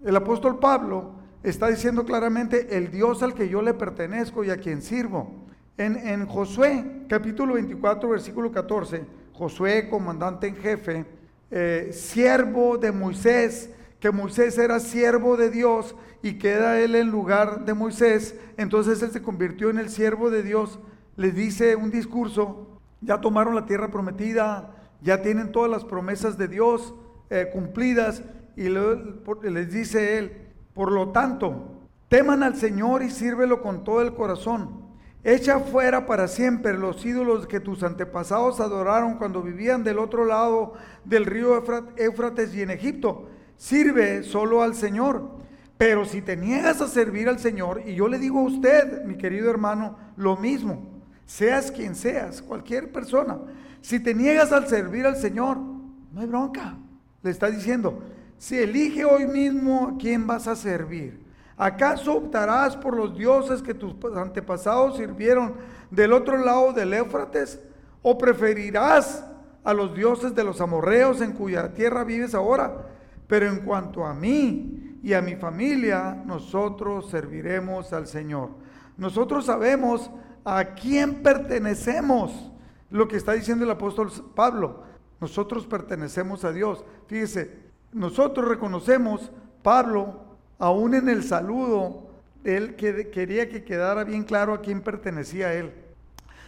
el 0.05 0.15
apóstol 0.15 0.59
Pablo 0.59 1.17
está 1.43 1.67
diciendo 1.67 2.05
claramente, 2.05 2.77
el 2.77 2.91
Dios 2.91 3.23
al 3.23 3.33
que 3.33 3.49
yo 3.49 3.61
le 3.61 3.73
pertenezco 3.73 4.43
y 4.43 4.49
a 4.49 4.57
quien 4.57 4.81
sirvo. 4.81 5.47
En, 5.77 6.25
Josué, 6.25 7.03
capítulo 7.07 7.53
24, 7.53 8.09
versículo 8.09 8.51
14, 8.51 9.05
Josué, 9.33 9.87
comandante 9.87 10.47
en 10.47 10.55
jefe, 10.55 11.05
eh, 11.51 11.89
siervo 11.93 12.79
de 12.79 12.91
Moisés, 12.91 13.69
que 13.99 14.11
Moisés 14.11 14.57
era 14.57 14.79
siervo 14.79 15.37
de 15.37 15.49
Dios 15.49 15.95
y 16.21 16.37
queda 16.37 16.79
él 16.79 16.95
en 16.95 17.09
lugar 17.09 17.65
de 17.65 17.73
Moisés, 17.73 18.35
entonces 18.57 19.01
él 19.01 19.11
se 19.11 19.21
convirtió 19.21 19.69
en 19.69 19.79
el 19.79 19.89
siervo 19.89 20.29
de 20.29 20.43
Dios, 20.43 20.79
les 21.15 21.35
dice 21.35 21.75
un 21.75 21.89
discurso, 21.89 22.79
ya 23.01 23.21
tomaron 23.21 23.55
la 23.55 23.65
tierra 23.65 23.89
prometida, 23.89 24.75
ya 25.01 25.21
tienen 25.21 25.51
todas 25.51 25.69
las 25.69 25.85
promesas 25.85 26.37
de 26.37 26.47
Dios 26.47 26.93
eh, 27.29 27.49
cumplidas, 27.51 28.23
Y 28.55 28.69
les 28.69 29.71
dice 29.71 30.17
él, 30.17 30.47
por 30.73 30.91
lo 30.91 31.09
tanto, 31.09 31.77
teman 32.09 32.41
al 32.41 32.55
Señor 32.55 33.03
y 33.03 33.09
sírvelo 33.11 33.61
con 33.61 33.83
todo 33.83 34.01
el 34.01 34.13
corazón. 34.13 34.87
Echa 35.23 35.59
fuera 35.59 36.05
para 36.05 36.27
siempre 36.27 36.77
los 36.77 37.05
ídolos 37.05 37.47
que 37.47 37.59
tus 37.59 37.83
antepasados 37.83 38.59
adoraron 38.59 39.17
cuando 39.17 39.41
vivían 39.41 39.83
del 39.83 39.99
otro 39.99 40.25
lado 40.25 40.73
del 41.03 41.25
río 41.25 41.61
Éufrates 41.97 42.55
y 42.55 42.61
en 42.61 42.71
Egipto. 42.71 43.27
Sirve 43.57 44.23
solo 44.23 44.61
al 44.61 44.75
Señor. 44.75 45.37
Pero 45.77 46.05
si 46.05 46.21
te 46.21 46.35
niegas 46.35 46.81
a 46.81 46.87
servir 46.87 47.29
al 47.29 47.39
Señor, 47.39 47.83
y 47.85 47.95
yo 47.95 48.07
le 48.07 48.17
digo 48.17 48.39
a 48.39 48.43
usted, 48.43 49.03
mi 49.03 49.15
querido 49.15 49.49
hermano, 49.49 49.97
lo 50.15 50.35
mismo, 50.35 50.81
seas 51.25 51.71
quien 51.71 51.93
seas, 51.93 52.41
cualquier 52.41 52.91
persona, 52.91 53.37
si 53.81 53.99
te 53.99 54.15
niegas 54.15 54.51
al 54.51 54.67
servir 54.67 55.05
al 55.05 55.17
Señor, 55.17 55.57
no 55.57 56.21
hay 56.21 56.25
bronca. 56.25 56.77
Le 57.21 57.29
está 57.29 57.51
diciendo, 57.51 58.01
si 58.39 58.57
elige 58.57 59.05
hoy 59.05 59.27
mismo 59.27 59.93
a 59.93 59.97
quién 59.99 60.25
vas 60.25 60.47
a 60.47 60.55
servir. 60.55 61.25
¿Acaso 61.57 62.15
optarás 62.15 62.75
por 62.75 62.95
los 62.95 63.17
dioses 63.17 63.61
que 63.61 63.73
tus 63.73 63.95
antepasados 64.15 64.97
sirvieron 64.97 65.55
del 65.89 66.13
otro 66.13 66.37
lado 66.37 66.73
del 66.73 66.93
Éufrates? 66.93 67.59
¿O 68.01 68.17
preferirás 68.17 69.23
a 69.63 69.73
los 69.73 69.93
dioses 69.95 70.33
de 70.35 70.43
los 70.43 70.61
amorreos 70.61 71.19
en 71.21 71.33
cuya 71.33 71.73
tierra 71.73 72.03
vives 72.03 72.35
ahora? 72.35 72.96
Pero 73.27 73.47
en 73.47 73.59
cuanto 73.61 74.05
a 74.05 74.13
mí 74.13 74.99
y 75.03 75.13
a 75.13 75.21
mi 75.21 75.35
familia, 75.35 76.21
nosotros 76.25 77.09
serviremos 77.09 77.93
al 77.93 78.07
Señor. 78.07 78.51
Nosotros 78.97 79.45
sabemos 79.45 80.09
a 80.45 80.63
quién 80.73 81.21
pertenecemos. 81.21 82.51
Lo 82.89 83.07
que 83.07 83.17
está 83.17 83.33
diciendo 83.33 83.65
el 83.65 83.71
apóstol 83.71 84.11
Pablo. 84.33 84.83
Nosotros 85.19 85.65
pertenecemos 85.65 86.45
a 86.45 86.51
Dios. 86.51 86.85
Fíjese, 87.07 87.67
nosotros 87.91 88.47
reconocemos, 88.47 89.31
Pablo 89.61 90.27
Aún 90.59 90.95
en 90.95 91.07
el 91.07 91.23
saludo, 91.23 92.07
él 92.43 92.75
quería 92.75 93.49
que 93.49 93.63
quedara 93.63 94.03
bien 94.03 94.23
claro 94.23 94.53
a 94.53 94.61
quién 94.61 94.81
pertenecía 94.81 95.53
él. 95.53 95.71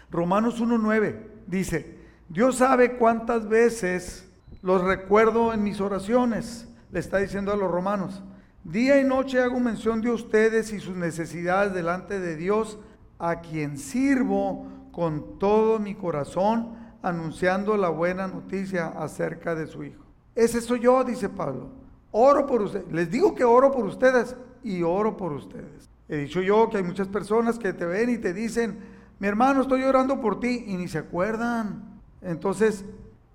Romanos 0.09 0.61
1.9 0.61 1.15
dice, 1.45 1.99
Dios 2.27 2.57
sabe 2.57 2.97
cuántas 2.97 3.47
veces 3.47 4.27
los 4.63 4.83
recuerdo 4.83 5.53
en 5.53 5.63
mis 5.63 5.79
oraciones, 5.79 6.67
le 6.91 6.99
está 6.99 7.17
diciendo 7.17 7.51
a 7.51 7.55
los 7.55 7.71
romanos. 7.71 8.23
Día 8.63 8.99
y 8.99 9.03
noche 9.03 9.39
hago 9.39 9.59
mención 9.59 10.01
de 10.01 10.11
ustedes 10.11 10.73
y 10.73 10.79
sus 10.79 10.95
necesidades 10.95 11.73
delante 11.73 12.19
de 12.19 12.35
Dios, 12.35 12.79
a 13.17 13.41
quien 13.41 13.77
sirvo 13.77 14.67
con 14.91 15.39
todo 15.39 15.79
mi 15.79 15.95
corazón, 15.95 16.77
anunciando 17.01 17.77
la 17.77 17.89
buena 17.89 18.27
noticia 18.27 18.87
acerca 18.87 19.55
de 19.55 19.67
su 19.67 19.83
Hijo. 19.83 20.03
Ese 20.35 20.61
soy 20.61 20.81
yo, 20.81 21.03
dice 21.03 21.29
Pablo. 21.29 21.69
Oro 22.11 22.45
por 22.45 22.61
ustedes. 22.61 22.91
Les 22.91 23.09
digo 23.09 23.35
que 23.35 23.43
oro 23.43 23.71
por 23.71 23.85
ustedes 23.85 24.35
y 24.63 24.83
oro 24.83 25.15
por 25.15 25.31
ustedes. 25.33 25.89
He 26.07 26.17
dicho 26.17 26.41
yo 26.41 26.69
que 26.69 26.77
hay 26.77 26.83
muchas 26.83 27.07
personas 27.07 27.59
que 27.59 27.71
te 27.71 27.85
ven 27.85 28.09
y 28.09 28.17
te 28.17 28.33
dicen, 28.33 28.79
mi 29.19 29.27
hermano, 29.27 29.61
estoy 29.61 29.83
orando 29.83 30.19
por 30.19 30.39
ti 30.39 30.63
y 30.67 30.75
ni 30.75 30.87
se 30.87 30.97
acuerdan. 30.97 31.99
Entonces 32.21 32.83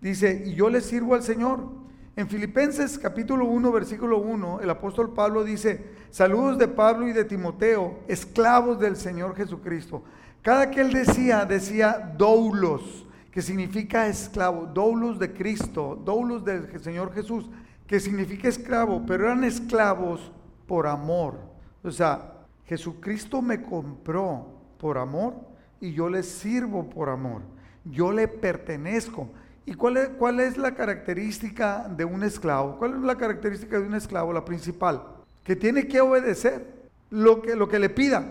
dice, 0.01 0.43
y 0.47 0.55
yo 0.55 0.71
le 0.71 0.81
sirvo 0.81 1.15
al 1.15 1.23
Señor. 1.23 1.84
En 2.17 2.29
Filipenses 2.29 2.97
capítulo 2.97 3.45
1, 3.47 3.73
versículo 3.73 4.19
1, 4.19 4.61
el 4.61 4.71
apóstol 4.71 5.13
Pablo 5.15 5.43
dice, 5.43 5.85
saludos 6.11 6.59
de 6.59 6.69
Pablo 6.69 7.09
y 7.09 7.13
de 7.13 7.25
Timoteo, 7.25 7.99
esclavos 8.07 8.79
del 8.79 8.97
Señor 8.97 9.35
Jesucristo. 9.35 10.05
Cada 10.41 10.71
que 10.71 10.81
él 10.81 10.93
decía, 10.93 11.45
decía 11.45 12.15
doulos, 12.17 13.07
que 13.33 13.43
significa 13.43 14.07
esclavo, 14.07 14.67
doulos 14.67 15.19
de 15.19 15.33
Cristo, 15.33 16.01
doulos 16.05 16.45
del 16.45 16.81
Señor 16.81 17.13
Jesús 17.13 17.51
que 17.87 18.01
significa 18.01 18.49
esclavo, 18.49 19.05
pero 19.07 19.25
eran 19.25 19.45
esclavos 19.45 20.33
por 20.67 20.87
amor. 20.87 21.39
O 21.83 21.91
sea, 21.91 22.33
Jesucristo 22.67 23.43
me 23.43 23.63
compró 23.63 24.47
por 24.79 24.99
amor 24.99 25.35
y 25.81 25.93
yo 25.93 26.09
le 26.09 26.23
sirvo 26.23 26.89
por 26.89 27.09
amor. 27.09 27.43
Yo 27.85 28.11
le 28.13 28.27
pertenezco. 28.27 29.29
¿Y 29.67 29.75
cuál 29.75 29.97
es, 29.97 30.09
cuál 30.11 30.41
es 30.41 30.57
la 30.59 30.75
característica 30.75 31.89
de 31.89 32.05
un 32.05 32.23
esclavo? 32.23 32.77
¿Cuál 32.79 32.95
es 32.95 33.01
la 33.01 33.17
característica 33.17 33.79
de 33.79 33.87
un 33.87 33.95
esclavo? 33.95 34.33
La 34.33 34.45
principal, 34.45 35.03
que 35.43 35.57
tiene 35.57 35.89
que 35.89 36.01
obedecer 36.01 36.91
lo 37.11 37.41
que, 37.41 37.57
lo 37.57 37.69
que 37.69 37.79
le 37.79 37.89
pida. 37.89 38.25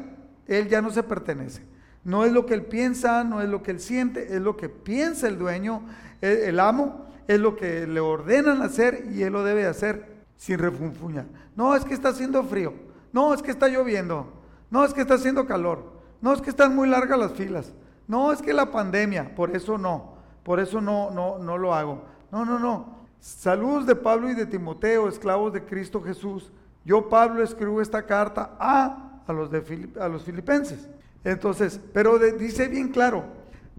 Él 0.48 0.68
ya 0.70 0.82
no 0.82 0.92
se 0.92 1.04
pertenece. 1.04 1.64
No 2.04 2.26
es 2.26 2.32
lo 2.32 2.46
que 2.46 2.54
él 2.54 2.66
piensa, 2.66 3.24
no 3.24 3.42
es 3.42 3.50
lo 3.50 3.64
que 3.64 3.72
él 3.72 3.80
siente, 3.80 4.36
es 4.36 4.42
lo 4.42 4.58
que 4.58 4.70
piensa 4.70 5.28
el 5.28 5.40
dueño, 5.40 5.84
el 6.22 6.60
amo, 6.60 7.08
es 7.28 7.40
lo 7.40 7.56
que 7.56 7.88
le 7.88 8.00
ordenan 8.00 8.62
hacer 8.62 9.06
y 9.12 9.24
él 9.24 9.34
lo 9.34 9.44
debe 9.44 9.66
hacer 9.66 10.14
sin 10.38 10.60
refunfuñar. 10.60 11.26
No, 11.56 11.76
es 11.76 11.86
que 11.86 11.94
está 11.94 12.10
haciendo 12.10 12.44
frío. 12.44 12.74
No, 13.14 13.34
es 13.34 13.42
que 13.42 13.52
está 13.52 13.68
lloviendo. 13.70 14.28
No, 14.70 14.84
es 14.84 14.94
que 14.94 15.02
está 15.02 15.14
haciendo 15.14 15.46
calor. 15.46 15.94
No, 16.22 16.34
es 16.34 16.42
que 16.42 16.50
están 16.50 16.76
muy 16.76 16.90
largas 16.90 17.18
las 17.18 17.34
filas. 17.34 17.72
No, 18.08 18.34
es 18.34 18.42
que 18.42 18.54
la 18.54 18.72
pandemia, 18.72 19.36
por 19.36 19.56
eso 19.56 19.78
no. 19.78 20.13
Por 20.44 20.60
eso 20.60 20.82
no, 20.82 21.12
no, 21.12 21.40
no 21.40 21.58
lo 21.58 21.74
hago. 21.74 22.04
No, 22.32 22.46
no, 22.46 22.60
no. 22.60 23.04
Saludos 23.20 23.86
de 23.86 23.96
Pablo 23.96 24.30
y 24.30 24.34
de 24.34 24.46
Timoteo, 24.46 25.08
esclavos 25.08 25.54
de 25.54 25.64
Cristo 25.64 26.02
Jesús. 26.02 26.52
Yo, 26.84 27.08
Pablo, 27.08 27.42
escribo 27.42 27.82
esta 27.82 28.06
carta 28.06 28.56
a, 28.60 29.22
a, 29.26 29.34
los, 29.34 29.50
de, 29.50 29.90
a 30.00 30.10
los 30.10 30.24
filipenses. 30.24 30.90
Entonces, 31.24 31.80
pero 31.94 32.20
dice 32.20 32.68
bien 32.68 32.90
claro, 32.90 33.24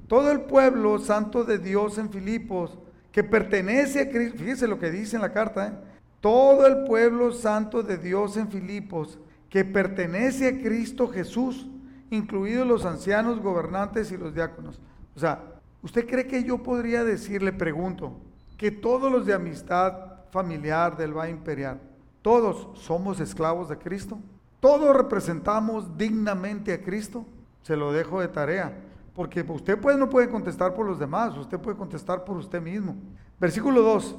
todo 0.09 0.31
el 0.31 0.43
pueblo 0.43 0.99
santo 0.99 1.45
de 1.45 1.59
Dios 1.59 1.99
en 1.99 2.11
Filipos 2.11 2.79
que 3.13 3.23
pertenece 3.23 4.01
a 4.01 4.11
Cristo, 4.11 4.39
fíjese 4.39 4.67
lo 4.67 4.79
que 4.79 4.91
dice 4.91 5.17
en 5.17 5.23
la 5.23 5.33
carta, 5.33 5.69
¿eh? 5.69 5.73
todo 6.21 6.67
el 6.67 6.85
pueblo 6.85 7.33
santo 7.33 7.83
de 7.83 7.99
Dios 7.99 8.37
en 8.37 8.49
Filipos, 8.49 9.19
que 9.51 9.65
pertenece 9.65 10.49
a 10.49 10.63
Cristo 10.63 11.09
Jesús, 11.09 11.69
incluidos 12.11 12.67
los 12.67 12.85
ancianos, 12.85 13.41
gobernantes 13.41 14.11
y 14.11 14.17
los 14.17 14.35
diáconos. 14.35 14.81
O 15.15 15.21
sea, 15.21 15.54
¿usted 15.85 16.07
cree 16.09 16.27
que 16.27 16.43
yo 16.43 16.63
podría 16.63 17.05
decirle, 17.05 17.53
pregunto, 17.53 18.15
que 18.57 18.73
todos 18.73 19.13
los 19.13 19.27
de 19.27 19.35
amistad 19.35 19.93
familiar 20.33 20.97
del 20.97 21.17
Valle 21.17 21.31
Imperial, 21.31 21.81
todos 22.23 22.77
somos 22.81 23.21
esclavos 23.21 23.69
de 23.69 23.79
Cristo? 23.79 24.19
¿Todos 24.59 24.97
representamos 24.97 25.97
dignamente 25.97 26.73
a 26.73 26.83
Cristo? 26.83 27.27
Se 27.63 27.77
lo 27.77 27.93
dejo 27.93 28.21
de 28.21 28.29
tarea. 28.29 28.75
Porque 29.15 29.43
usted 29.43 29.79
pues, 29.79 29.97
no 29.99 30.09
puede 30.09 30.29
contestar 30.29 30.75
por 30.75 30.87
los 30.87 30.99
demás, 30.99 31.37
usted 31.37 31.61
puede 31.61 31.77
contestar 31.77 32.25
por 32.25 32.37
usted 32.37 32.63
mismo. 32.63 32.97
Versículo 33.39 33.83
2. 33.83 34.17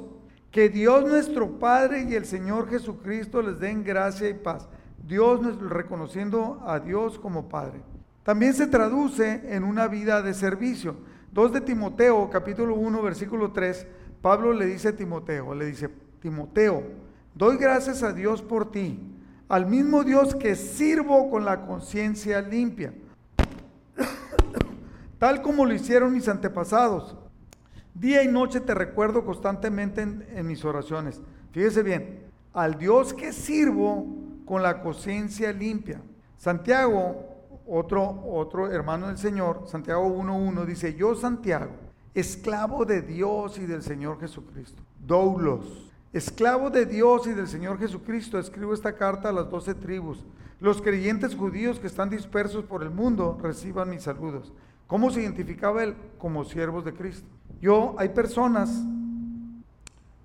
Que 0.51 0.69
Dios 0.69 1.03
nuestro 1.03 1.59
Padre 1.59 2.05
y 2.07 2.13
el 2.13 2.25
Señor 2.25 2.69
Jesucristo 2.69 3.41
les 3.41 3.59
den 3.59 3.83
gracia 3.83 4.29
y 4.29 4.35
paz. 4.35 4.69
Dios 5.05 5.59
reconociendo 5.59 6.61
a 6.65 6.79
Dios 6.79 7.19
como 7.19 7.49
Padre. 7.49 7.81
También 8.23 8.53
se 8.53 8.67
traduce 8.67 9.41
en 9.53 9.63
una 9.63 9.87
vida 9.87 10.21
de 10.21 10.33
servicio. 10.33 10.95
2 11.35 11.51
de 11.51 11.59
Timoteo, 11.59 12.29
capítulo 12.29 12.75
1, 12.75 13.01
versículo 13.01 13.51
3, 13.51 13.85
Pablo 14.21 14.53
le 14.53 14.67
dice 14.67 14.87
a 14.87 14.95
Timoteo, 14.95 15.53
le 15.53 15.65
dice, 15.65 15.89
Timoteo, 16.21 16.81
doy 17.33 17.57
gracias 17.57 18.03
a 18.03 18.13
Dios 18.13 18.41
por 18.41 18.71
ti, 18.71 18.97
al 19.49 19.65
mismo 19.65 20.05
Dios 20.05 20.33
que 20.33 20.55
sirvo 20.55 21.29
con 21.29 21.43
la 21.43 21.65
conciencia 21.65 22.39
limpia 22.39 22.93
tal 25.19 25.41
como 25.41 25.65
lo 25.65 25.73
hicieron 25.73 26.13
mis 26.13 26.29
antepasados. 26.29 27.17
Día 27.93 28.23
y 28.23 28.29
noche 28.29 28.61
te 28.61 28.73
recuerdo 28.73 29.25
constantemente 29.25 30.03
en, 30.03 30.47
mis 30.47 30.63
oraciones. 30.63 31.21
Fíjese 31.51 31.83
bien, 31.83 32.21
al 32.53 32.77
Dios 32.77 33.13
que 33.13 33.33
sirvo 33.33 34.07
con 34.45 34.63
la 34.63 34.81
conciencia 34.81 35.51
limpia. 35.51 35.99
Santiago, 36.37 37.34
otro, 37.67 38.23
otro 38.27 38.71
hermano 38.71 39.07
del 39.07 39.17
Señor, 39.17 39.63
Santiago 39.67 40.07
1.1, 40.07 40.65
dice, 40.65 40.95
yo 40.95 41.15
Santiago, 41.15 41.71
esclavo 42.13 42.85
de 42.85 43.01
Dios 43.01 43.57
y 43.57 43.65
del 43.65 43.81
Señor 43.81 44.19
Jesucristo. 44.19 44.81
Doulos, 44.99 45.91
esclavo 46.13 46.69
de 46.69 46.85
Dios 46.85 47.27
y 47.27 47.31
del 47.31 47.47
Señor 47.47 47.77
Jesucristo, 47.79 48.39
escribo 48.39 48.73
esta 48.73 48.95
carta 48.95 49.29
a 49.29 49.33
las 49.33 49.49
doce 49.49 49.75
tribus. 49.75 50.23
Los 50.59 50.81
creyentes 50.81 51.35
judíos 51.35 51.79
que 51.79 51.87
están 51.87 52.09
dispersos 52.09 52.63
por 52.63 52.81
el 52.81 52.89
mundo 52.89 53.37
reciban 53.41 53.89
mis 53.89 54.03
saludos. 54.03 54.53
¿Cómo 54.87 55.11
se 55.11 55.21
identificaba 55.21 55.83
él? 55.83 55.95
Como 56.17 56.45
siervos 56.45 56.85
de 56.85 56.93
Cristo. 56.93 57.27
Yo, 57.59 57.95
hay 57.97 58.09
personas 58.09 58.83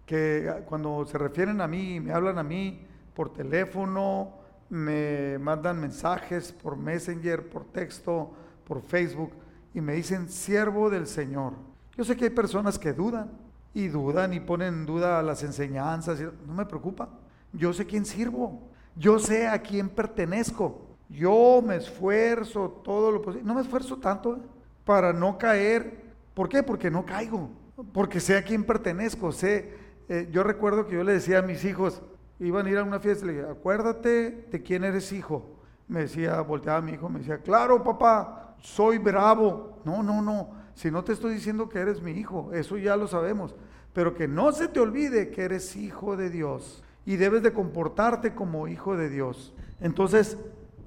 que 0.07 0.48
ah, 0.48 0.64
cuando 0.66 1.07
se 1.07 1.16
refieren 1.18 1.61
a 1.61 1.68
mí, 1.68 2.00
me 2.00 2.12
hablan 2.12 2.38
a 2.38 2.42
mí 2.42 2.85
por 3.14 3.33
teléfono, 3.33 4.39
me 4.70 5.37
mandan 5.38 5.80
mensajes 5.80 6.52
por 6.52 6.76
Messenger, 6.76 7.48
por 7.48 7.64
texto, 7.64 8.30
por 8.66 8.80
Facebook, 8.83 9.33
y 9.74 9.80
me 9.80 9.94
dicen 9.94 10.28
siervo 10.28 10.88
del 10.88 11.06
Señor. 11.06 11.54
Yo 11.96 12.04
sé 12.04 12.16
que 12.16 12.24
hay 12.24 12.30
personas 12.30 12.78
que 12.78 12.92
dudan 12.92 13.30
y 13.74 13.88
dudan 13.88 14.33
y 14.33 14.40
ponen 14.40 14.68
en 14.68 14.87
duda 14.87 15.22
las 15.22 15.42
enseñanzas. 15.42 16.20
No 16.46 16.54
me 16.54 16.64
preocupa. 16.64 17.09
Yo 17.52 17.72
sé 17.72 17.85
quién 17.85 18.04
sirvo. 18.06 18.70
Yo 18.96 19.18
sé 19.18 19.48
a 19.48 19.61
quién 19.61 19.88
pertenezco. 19.88 20.87
Yo 21.09 21.62
me 21.64 21.76
esfuerzo 21.76 22.80
todo 22.85 23.11
lo 23.11 23.20
posible. 23.20 23.46
No 23.46 23.54
me 23.54 23.62
esfuerzo 23.62 23.96
tanto 23.98 24.37
¿eh? 24.37 24.40
para 24.85 25.12
no 25.12 25.37
caer. 25.37 26.14
¿Por 26.35 26.48
qué? 26.48 26.62
Porque 26.62 26.90
no 26.90 27.04
caigo. 27.04 27.50
Porque 27.92 28.20
sé 28.20 28.37
a 28.37 28.44
quién 28.44 28.64
pertenezco. 28.64 29.33
Sé, 29.33 29.74
eh, 30.09 30.28
yo 30.30 30.42
recuerdo 30.42 30.87
que 30.87 30.94
yo 30.94 31.04
le 31.04 31.12
decía 31.12 31.40
a 31.40 31.42
mis 31.42 31.64
hijos, 31.64 32.02
iban 32.40 32.66
a 32.66 32.70
ir 32.70 32.79
a 32.79 32.85
una 32.85 33.00
fiesta, 33.00 33.26
le 33.26 33.35
dije, 33.35 33.46
acuérdate 33.46 34.46
de 34.50 34.62
quién 34.62 34.85
eres 34.85 35.12
hijo. 35.12 35.57
Me 35.88 36.00
decía, 36.00 36.40
volteaba 36.40 36.81
mi 36.81 36.92
hijo, 36.92 37.09
me 37.09 37.18
decía, 37.18 37.38
claro 37.38 37.83
papá, 37.83 38.57
soy 38.61 38.98
bravo. 38.98 39.81
No, 39.85 40.03
no, 40.03 40.22
no, 40.22 40.50
si 40.74 40.90
no 40.90 41.05
te 41.05 41.12
estoy 41.12 41.35
diciendo 41.35 41.68
que 41.68 41.79
eres 41.79 42.00
mi 42.00 42.12
hijo, 42.12 42.50
eso 42.53 42.76
ya 42.79 42.96
lo 42.96 43.07
sabemos, 43.07 43.55
pero 43.92 44.14
que 44.14 44.29
no 44.29 44.53
se 44.53 44.68
te 44.68 44.81
olvide 44.81 45.31
que 45.31 45.42
eres 45.42 45.76
hijo 45.76 46.16
de 46.16 46.31
Dios 46.31 46.83
y 47.05 47.16
debes 47.16 47.42
de 47.42 47.53
comportarte 47.53 48.35
como 48.35 48.68
hijo 48.68 48.96
de 48.96 49.09
Dios. 49.09 49.55
Entonces, 49.81 50.38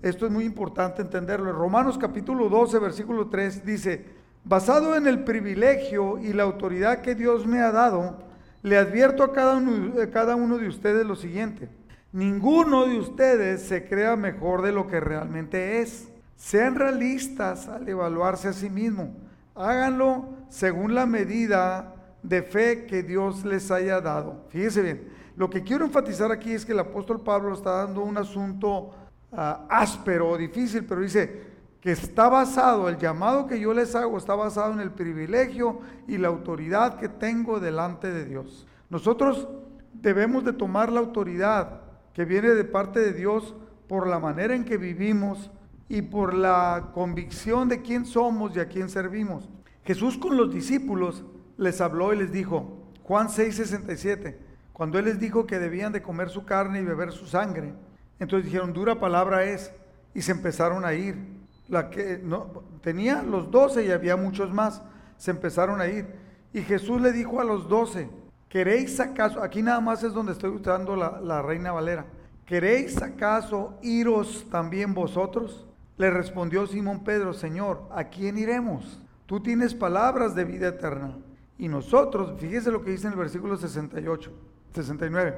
esto 0.02 0.26
es 0.26 0.32
muy 0.32 0.46
importante 0.46 1.02
entenderlo. 1.02 1.52
Romanos 1.52 1.98
capítulo 1.98 2.50
12, 2.50 2.80
versículo 2.80 3.28
3 3.28 3.66
dice, 3.66 4.06
basado 4.44 4.96
en 4.96 5.08
el 5.08 5.24
privilegio 5.24 6.18
y 6.18 6.34
la 6.34 6.44
autoridad 6.44 7.02
que 7.02 7.16
Dios 7.16 7.46
me 7.46 7.60
ha 7.62 7.72
dado, 7.72 8.20
le 8.64 8.78
advierto 8.78 9.24
a 9.24 9.34
cada 9.34 9.56
uno, 9.58 10.58
de 10.58 10.68
ustedes 10.68 11.06
lo 11.06 11.16
siguiente. 11.16 11.68
Ninguno 12.14 12.86
de 12.86 12.98
ustedes 12.98 13.62
se 13.64 13.88
crea 13.88 14.16
mejor 14.16 14.62
de 14.62 14.72
lo 14.72 14.88
que 14.88 15.00
realmente 15.00 15.82
es. 15.82 16.08
Sean 16.38 16.76
realistas 16.76 17.68
al 17.68 17.88
evaluarse 17.88 18.48
a 18.48 18.54
sí 18.54 18.70
mismo. 18.70 19.16
Háganlo 19.54 20.30
según 20.50 20.96
la 20.96 21.06
medida 21.06 21.94
de 22.24 22.42
fe 22.42 22.86
que 22.86 23.04
Dios 23.04 23.44
les 23.44 23.70
haya 23.70 24.00
dado. 24.00 24.46
Fíjese 24.50 24.82
bien, 24.82 25.10
lo 25.36 25.50
que 25.50 25.64
quiero 25.64 25.84
enfatizar 25.84 26.32
aquí 26.32 26.54
es 26.54 26.66
que 26.66 26.72
el 26.72 26.80
apóstol 26.80 27.22
Pablo 27.22 27.54
está 27.54 27.72
dando 27.72 28.02
un 28.02 28.18
asunto 28.18 28.92
ah, 29.34 29.66
áspero 29.70 30.38
difícil, 30.38 30.86
pero 30.86 31.02
dice 31.02 31.53
que 31.84 31.92
está 31.92 32.30
basado, 32.30 32.88
el 32.88 32.98
llamado 32.98 33.46
que 33.46 33.60
yo 33.60 33.74
les 33.74 33.94
hago 33.94 34.18
está 34.18 34.36
basado 34.36 34.72
en 34.72 34.80
el 34.80 34.92
privilegio 34.92 35.82
y 36.08 36.18
la 36.18 36.30
autoridad 36.30 36.98
que 36.98 37.10
tengo 37.10 37.60
delante 37.60 38.10
de 38.10 38.24
Dios. 38.24 38.66
Nosotros 38.90 39.50
debemos 39.92 40.46
de 40.46 40.54
tomar 40.54 40.90
la 40.90 41.02
autoridad 41.02 41.82
que 42.14 42.24
viene 42.24 42.52
de 42.52 42.64
parte 42.64 43.02
de 43.02 43.12
Dios 43.12 43.54
por 43.90 44.08
la 44.08 44.18
manera 44.18 44.56
en 44.56 44.64
que 44.64 44.78
vivimos 44.78 45.52
y 45.90 46.04
por 46.04 46.34
la 46.34 46.92
convicción 46.94 47.68
de 47.68 47.82
quién 47.82 48.06
somos 48.06 48.56
y 48.56 48.62
a 48.62 48.70
quién 48.70 48.88
servimos. 48.88 49.50
Jesús 49.84 50.18
con 50.18 50.38
los 50.38 50.54
discípulos 50.54 51.26
les 51.58 51.82
habló 51.82 52.14
y 52.14 52.18
les 52.18 52.32
dijo, 52.32 52.78
Juan 53.04 53.28
6:67, 53.28 54.38
cuando 54.72 55.00
Él 55.00 55.04
les 55.04 55.20
dijo 55.20 55.46
que 55.46 55.60
debían 55.60 55.92
de 55.92 56.02
comer 56.02 56.30
su 56.30 56.46
carne 56.46 56.80
y 56.80 56.86
beber 56.86 57.12
su 57.12 57.28
sangre, 57.28 57.74
entonces 58.20 58.46
dijeron, 58.46 58.72
dura 58.72 59.02
palabra 59.02 59.44
es, 59.44 59.74
y 60.14 60.22
se 60.22 60.32
empezaron 60.32 60.86
a 60.86 60.94
ir. 60.94 61.43
Que 61.90 62.20
no, 62.24 62.64
tenía 62.82 63.22
los 63.22 63.52
doce 63.52 63.86
y 63.86 63.92
había 63.92 64.16
muchos 64.16 64.54
más, 64.54 64.82
se 65.18 65.32
empezaron 65.32 65.82
a 65.82 65.88
ir. 65.88 66.08
Y 66.54 66.62
Jesús 66.62 67.02
le 67.02 67.12
dijo 67.12 67.40
a 67.40 67.44
los 67.44 67.68
doce, 67.68 68.10
¿queréis 68.50 69.00
acaso, 69.00 69.42
aquí 69.42 69.62
nada 69.62 69.82
más 69.82 70.04
es 70.04 70.14
donde 70.14 70.34
estoy 70.34 70.52
usando 70.52 70.96
la, 70.96 71.20
la 71.20 71.42
Reina 71.42 71.72
Valera, 71.72 72.06
¿queréis 72.46 73.02
acaso 73.02 73.78
iros 73.82 74.48
también 74.52 74.94
vosotros? 74.94 75.66
Le 75.98 76.10
respondió 76.10 76.68
Simón 76.68 77.04
Pedro, 77.04 77.34
Señor, 77.34 77.88
¿a 77.92 78.06
quién 78.06 78.38
iremos? 78.38 79.00
Tú 79.26 79.40
tienes 79.40 79.74
palabras 79.74 80.36
de 80.36 80.46
vida 80.46 80.68
eterna. 80.68 81.18
Y 81.58 81.68
nosotros, 81.68 82.34
fíjese 82.40 82.72
lo 82.72 82.84
que 82.84 82.92
dice 82.92 83.08
en 83.08 83.14
el 83.14 83.20
versículo 83.20 83.58
68. 83.58 84.32
69. 84.74 85.36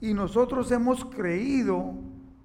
Y 0.00 0.14
nosotros 0.14 0.70
hemos 0.70 1.04
creído 1.04 1.94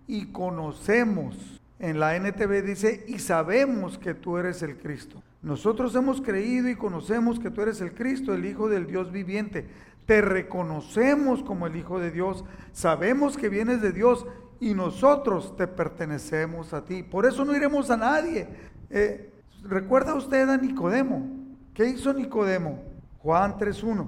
y 0.07 0.27
conocemos. 0.27 1.60
En 1.81 1.99
la 1.99 2.15
NTV 2.15 2.61
dice, 2.61 3.03
y 3.07 3.17
sabemos 3.17 3.97
que 3.97 4.13
tú 4.13 4.37
eres 4.37 4.61
el 4.61 4.77
Cristo. 4.77 5.23
Nosotros 5.41 5.95
hemos 5.95 6.21
creído 6.21 6.69
y 6.69 6.75
conocemos 6.75 7.39
que 7.39 7.49
tú 7.49 7.61
eres 7.61 7.81
el 7.81 7.95
Cristo, 7.95 8.35
el 8.35 8.45
Hijo 8.45 8.69
del 8.69 8.85
Dios 8.85 9.11
viviente. 9.11 9.67
Te 10.05 10.21
reconocemos 10.21 11.41
como 11.41 11.65
el 11.65 11.75
Hijo 11.75 11.99
de 11.99 12.11
Dios. 12.11 12.45
Sabemos 12.71 13.35
que 13.35 13.49
vienes 13.49 13.81
de 13.81 13.91
Dios 13.91 14.27
y 14.59 14.75
nosotros 14.75 15.57
te 15.57 15.65
pertenecemos 15.65 16.71
a 16.71 16.85
ti. 16.85 17.01
Por 17.01 17.25
eso 17.25 17.43
no 17.43 17.55
iremos 17.55 17.89
a 17.89 17.97
nadie. 17.97 18.47
Eh, 18.91 19.33
¿Recuerda 19.63 20.13
usted 20.13 20.47
a 20.49 20.57
Nicodemo? 20.57 21.27
¿Qué 21.73 21.85
hizo 21.85 22.13
Nicodemo? 22.13 22.83
Juan 23.23 23.57
3.1. 23.57 24.05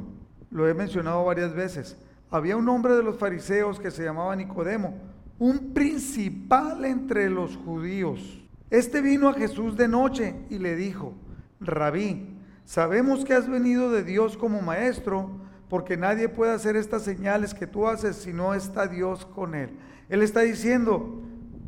Lo 0.51 0.69
he 0.69 0.75
mencionado 0.75 1.25
varias 1.25 1.55
veces 1.55 1.97
había 2.33 2.57
un 2.57 2.67
hombre 2.67 2.95
de 2.95 3.03
los 3.03 3.19
fariseos 3.19 3.79
que 3.79 3.91
se 3.91 4.03
llamaba 4.03 4.35
Nicodemo, 4.35 4.95
un 5.43 5.73
principal 5.73 6.85
entre 6.85 7.29
los 7.29 7.57
judíos. 7.57 8.41
Este 8.69 9.01
vino 9.01 9.27
a 9.27 9.33
Jesús 9.33 9.75
de 9.75 9.89
noche 9.89 10.35
y 10.49 10.57
le 10.57 10.77
dijo, 10.77 11.15
Rabí, 11.59 12.39
sabemos 12.63 13.25
que 13.25 13.33
has 13.33 13.49
venido 13.49 13.91
de 13.91 14.05
Dios 14.05 14.37
como 14.37 14.61
maestro, 14.61 15.31
porque 15.67 15.97
nadie 15.97 16.29
puede 16.29 16.53
hacer 16.53 16.77
estas 16.77 17.01
señales 17.01 17.53
que 17.53 17.67
tú 17.67 17.89
haces 17.89 18.15
si 18.15 18.31
no 18.31 18.53
está 18.53 18.87
Dios 18.87 19.25
con 19.25 19.53
él. 19.53 19.71
Él 20.07 20.21
está 20.21 20.39
diciendo, 20.39 21.21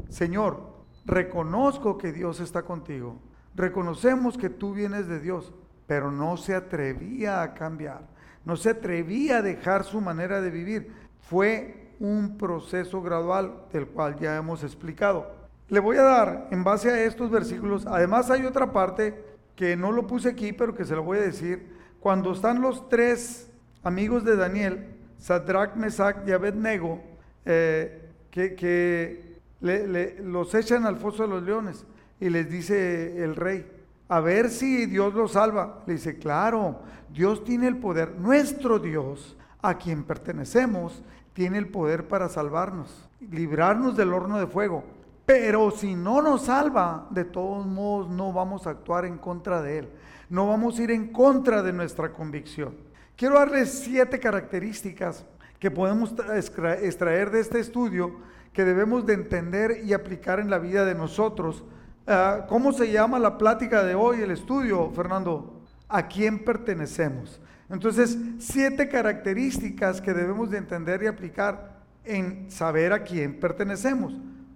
Señor, 0.07 0.85
reconozco 1.05 1.97
que 1.97 2.13
Dios 2.13 2.39
está 2.39 2.61
contigo, 2.61 3.19
reconocemos 3.55 4.37
que 4.37 4.49
tú 4.49 4.73
vienes 4.73 5.09
de 5.09 5.19
Dios, 5.19 5.53
pero 5.85 6.13
no 6.13 6.37
se 6.37 6.55
atrevía 6.55 7.41
a 7.41 7.53
cambiar 7.53 8.15
no 8.45 8.55
se 8.55 8.69
atrevía 8.69 9.39
a 9.39 9.41
dejar 9.41 9.83
su 9.83 9.99
manera 9.99 10.39
de 10.39 10.51
vivir. 10.51 10.91
Fue 11.27 11.84
un 11.99 12.37
proceso 12.37 13.01
gradual 13.01 13.53
del 13.71 13.87
cual 13.87 14.17
ya 14.19 14.35
hemos 14.35 14.63
explicado. 14.63 15.31
Le 15.69 15.79
voy 15.79 15.97
a 15.97 16.03
dar, 16.03 16.47
en 16.51 16.63
base 16.63 16.89
a 16.91 17.03
estos 17.03 17.31
versículos, 17.31 17.85
además 17.87 18.29
hay 18.29 18.45
otra 18.45 18.71
parte 18.71 19.23
que 19.55 19.75
no 19.75 19.91
lo 19.91 20.05
puse 20.05 20.29
aquí, 20.29 20.53
pero 20.53 20.75
que 20.75 20.85
se 20.85 20.95
lo 20.95 21.03
voy 21.03 21.17
a 21.17 21.21
decir. 21.21 21.73
Cuando 21.99 22.33
están 22.33 22.61
los 22.61 22.87
tres 22.89 23.49
amigos 23.83 24.23
de 24.23 24.35
Daniel, 24.35 24.95
Sadrach, 25.17 25.75
Mesach 25.75 26.17
y 26.27 26.31
Abednego, 26.31 27.01
eh, 27.45 28.09
que, 28.29 29.35
los 29.61 30.53
echan 30.53 30.85
al 30.85 30.97
foso 30.97 31.23
de 31.23 31.29
los 31.29 31.43
leones 31.43 31.85
y 32.19 32.29
les 32.29 32.49
dice 32.49 33.23
el 33.23 33.35
rey, 33.35 33.65
a 34.07 34.19
ver 34.19 34.49
si 34.49 34.85
Dios 34.85 35.13
los 35.15 35.31
salva. 35.31 35.83
Le 35.87 35.93
dice, 35.93 36.17
claro, 36.19 36.81
Dios 37.11 37.43
tiene 37.43 37.67
el 37.67 37.77
poder. 37.77 38.11
Nuestro 38.19 38.77
Dios, 38.77 39.35
a 39.61 39.77
quien 39.77 40.03
pertenecemos, 40.03 41.01
tiene 41.35 41.59
el 41.59 41.67
poder 41.67 42.07
para 42.07 42.29
salvarnos, 42.29 43.07
librarnos 43.29 43.95
del 43.95 44.11
horno 44.11 44.39
de 44.39 44.47
fuego. 44.47 44.83
Pero 45.27 45.69
si 45.69 45.93
no 45.93 46.23
nos 46.23 46.45
salva, 46.45 47.05
de 47.11 47.25
todos 47.25 47.67
modos 47.67 48.09
no 48.09 48.33
vamos 48.33 48.65
a 48.65 48.71
actuar 48.71 49.05
en 49.05 49.19
contra 49.19 49.61
de 49.61 49.77
Él. 49.79 49.89
No 50.31 50.47
vamos 50.47 50.79
a 50.79 50.83
ir 50.83 50.89
en 50.89 51.11
contra 51.11 51.61
de 51.61 51.73
nuestra 51.73 52.11
convicción. 52.11 52.73
Quiero 53.15 53.35
darles 53.35 53.69
siete 53.83 54.19
características 54.19 55.23
que 55.59 55.69
podemos 55.69 56.15
extraer 56.33 57.29
de 57.29 57.41
este 57.41 57.59
estudio 57.59 58.15
que 58.53 58.63
debemos 58.63 59.05
de 59.05 59.13
entender 59.13 59.81
y 59.83 59.93
aplicar 59.93 60.39
en 60.39 60.49
la 60.49 60.57
vida 60.57 60.85
de 60.85 60.95
nosotros 60.95 61.63
Ah, 62.07 62.45
¿Cómo 62.47 62.71
se 62.71 62.91
llama 62.91 63.17
la 63.17 63.35
plática 63.35 63.83
de 63.83 63.95
hoy, 63.95 64.21
el 64.21 64.29
estudio, 64.29 64.91
Fernando? 64.91 65.61
¿A 65.89 66.07
quién 66.07 66.45
pertenecemos? 66.45 67.41
Entonces, 67.69 68.17
siete 68.37 68.87
características 68.89 70.01
que 70.01 70.13
debemos 70.13 70.51
de 70.51 70.57
entender 70.57 71.01
y 71.03 71.07
aplicar 71.07 71.81
en 72.03 72.49
saber 72.51 72.93
a 72.93 73.03
quién 73.03 73.39
pertenecemos. 73.39 74.13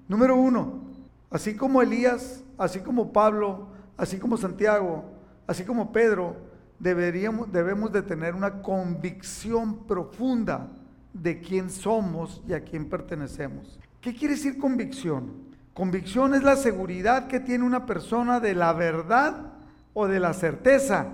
Número 0.07 0.35
uno, 0.35 0.83
así 1.29 1.55
como 1.55 1.81
Elías, 1.81 2.43
así 2.57 2.79
como 2.79 3.11
Pablo, 3.11 3.67
así 3.97 4.17
como 4.17 4.37
Santiago, 4.37 5.05
así 5.47 5.63
como 5.63 5.91
Pedro, 5.91 6.35
deberíamos, 6.79 7.51
debemos 7.51 7.91
de 7.91 8.03
tener 8.03 8.35
una 8.35 8.61
convicción 8.61 9.85
profunda 9.87 10.67
de 11.13 11.39
quién 11.39 11.69
somos 11.69 12.41
y 12.47 12.53
a 12.53 12.63
quién 12.63 12.87
pertenecemos. 12.87 13.79
¿Qué 14.01 14.15
quiere 14.15 14.35
decir 14.35 14.57
convicción? 14.57 15.49
Convicción 15.73 16.35
es 16.35 16.43
la 16.43 16.55
seguridad 16.55 17.27
que 17.27 17.39
tiene 17.39 17.63
una 17.63 17.85
persona 17.85 18.39
de 18.39 18.53
la 18.53 18.73
verdad 18.73 19.53
o 19.93 20.07
de 20.07 20.19
la 20.19 20.33
certeza 20.33 21.07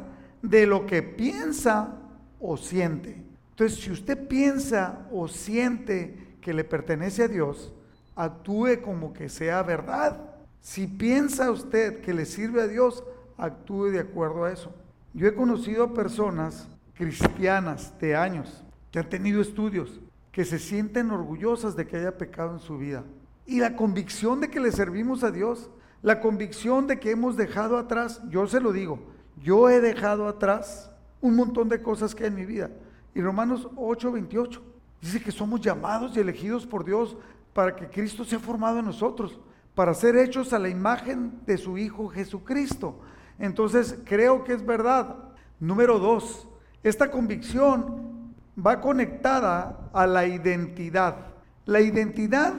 de 0.50 0.66
lo 0.66 0.86
que 0.86 1.04
piensa 1.04 1.96
o 2.40 2.58
siente. 2.58 3.24
Entonces, 3.52 3.80
si 3.80 3.92
usted 3.92 4.28
piensa 4.28 5.08
o 5.12 5.28
siente 5.28 6.38
que 6.42 6.54
le 6.54 6.64
pertenece 6.64 7.24
a 7.24 7.28
Dios, 7.28 7.74
actúe 8.16 8.82
como 8.84 9.14
que 9.14 9.30
sea 9.30 9.64
verdad. 9.64 10.20
Si 10.62 10.88
piensa 10.88 11.52
usted 11.52 12.02
que 12.02 12.14
le 12.14 12.26
sirve 12.26 12.62
a 12.62 12.68
Dios, 12.68 13.04
actúe 13.38 13.86
de 13.86 14.00
acuerdo 14.00 14.46
a 14.46 14.52
eso. 14.52 14.74
Yo 15.14 15.28
he 15.28 15.36
conocido 15.36 15.93
personas 15.93 16.68
cristianas 16.93 17.93
de 18.00 18.16
años 18.16 18.64
que 18.91 19.00
han 19.00 19.10
tenido 19.10 19.41
estudios, 19.41 20.00
que 20.32 20.46
se 20.46 20.60
sienten 20.60 21.12
orgullosas 21.12 21.76
de 21.76 21.88
que 21.88 21.98
haya 21.98 22.18
pecado 22.18 22.54
en 22.54 22.60
su 22.60 22.78
vida. 22.78 23.04
Y 23.46 23.60
la 23.60 23.76
convicción 23.76 24.41
de 24.41 24.50
que 24.50 24.60
le 24.60 24.72
servimos 24.72 25.24
a 25.24 25.32
Dios, 25.32 25.70
la 26.02 26.20
convicción 26.20 26.88
de 26.88 27.00
que 27.00 27.12
hemos 27.12 27.38
dejado 27.38 27.78
atrás, 27.78 28.22
yo 28.30 28.48
se 28.48 28.60
lo 28.60 28.72
digo, 28.72 29.00
yo 29.42 29.70
he 29.70 29.82
dejado 29.82 30.28
atrás 30.28 30.92
un 31.22 31.36
montón 31.36 31.70
de 31.70 31.82
cosas 31.82 32.14
que 32.14 32.24
hay 32.24 32.30
en 32.30 32.36
mi 32.36 32.46
vida. 32.46 32.70
Y 33.14 33.22
Romanos 33.22 33.68
8, 33.76 34.12
28 34.12 34.62
dice 35.02 35.22
que 35.22 35.32
somos 35.32 35.62
llamados 35.62 36.16
y 36.16 36.20
elegidos 36.20 36.66
por 36.66 36.84
Dios 36.84 37.18
para 37.54 37.76
que 37.76 37.88
Cristo 37.88 38.26
sea 38.26 38.40
formado 38.40 38.80
en 38.80 38.86
nosotros, 38.86 39.40
para 39.74 39.94
ser 39.94 40.18
hechos 40.18 40.52
a 40.54 40.60
la 40.60 40.70
imagen 40.70 41.40
de 41.46 41.58
su 41.58 41.78
Hijo 41.78 42.10
Jesucristo. 42.10 43.00
Entonces 43.40 43.98
creo 44.06 44.44
que 44.44 44.54
es 44.54 44.66
verdad. 44.66 45.16
Número 45.60 46.00
dos, 46.00 46.48
esta 46.84 47.10
convicción 47.10 48.34
va 48.64 48.82
conectada 48.82 49.90
a 49.94 50.06
la 50.06 50.26
identidad. 50.26 51.28
La 51.66 51.82
identidad 51.82 52.54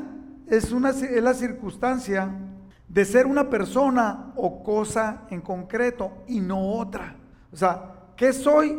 es, 0.47 0.73
una, 0.73 0.91
es 0.91 1.23
la 1.23 1.35
circunstancia 1.35 2.31
de 2.89 3.05
ser 3.05 3.27
una 3.27 3.51
persona 3.51 4.33
o 4.37 4.63
cosa 4.63 5.23
en 5.31 5.41
concreto 5.41 6.25
y 6.29 6.41
no 6.41 6.75
otra. 6.75 7.17
O 7.53 7.57
sea, 7.57 7.95
¿qué 8.17 8.33
soy? 8.33 8.79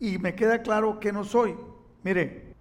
Y 0.00 0.18
me 0.18 0.34
queda 0.34 0.62
claro 0.62 0.98
que 0.98 1.12
no 1.12 1.24
soy. 1.24 1.54
Mire, 2.02 2.54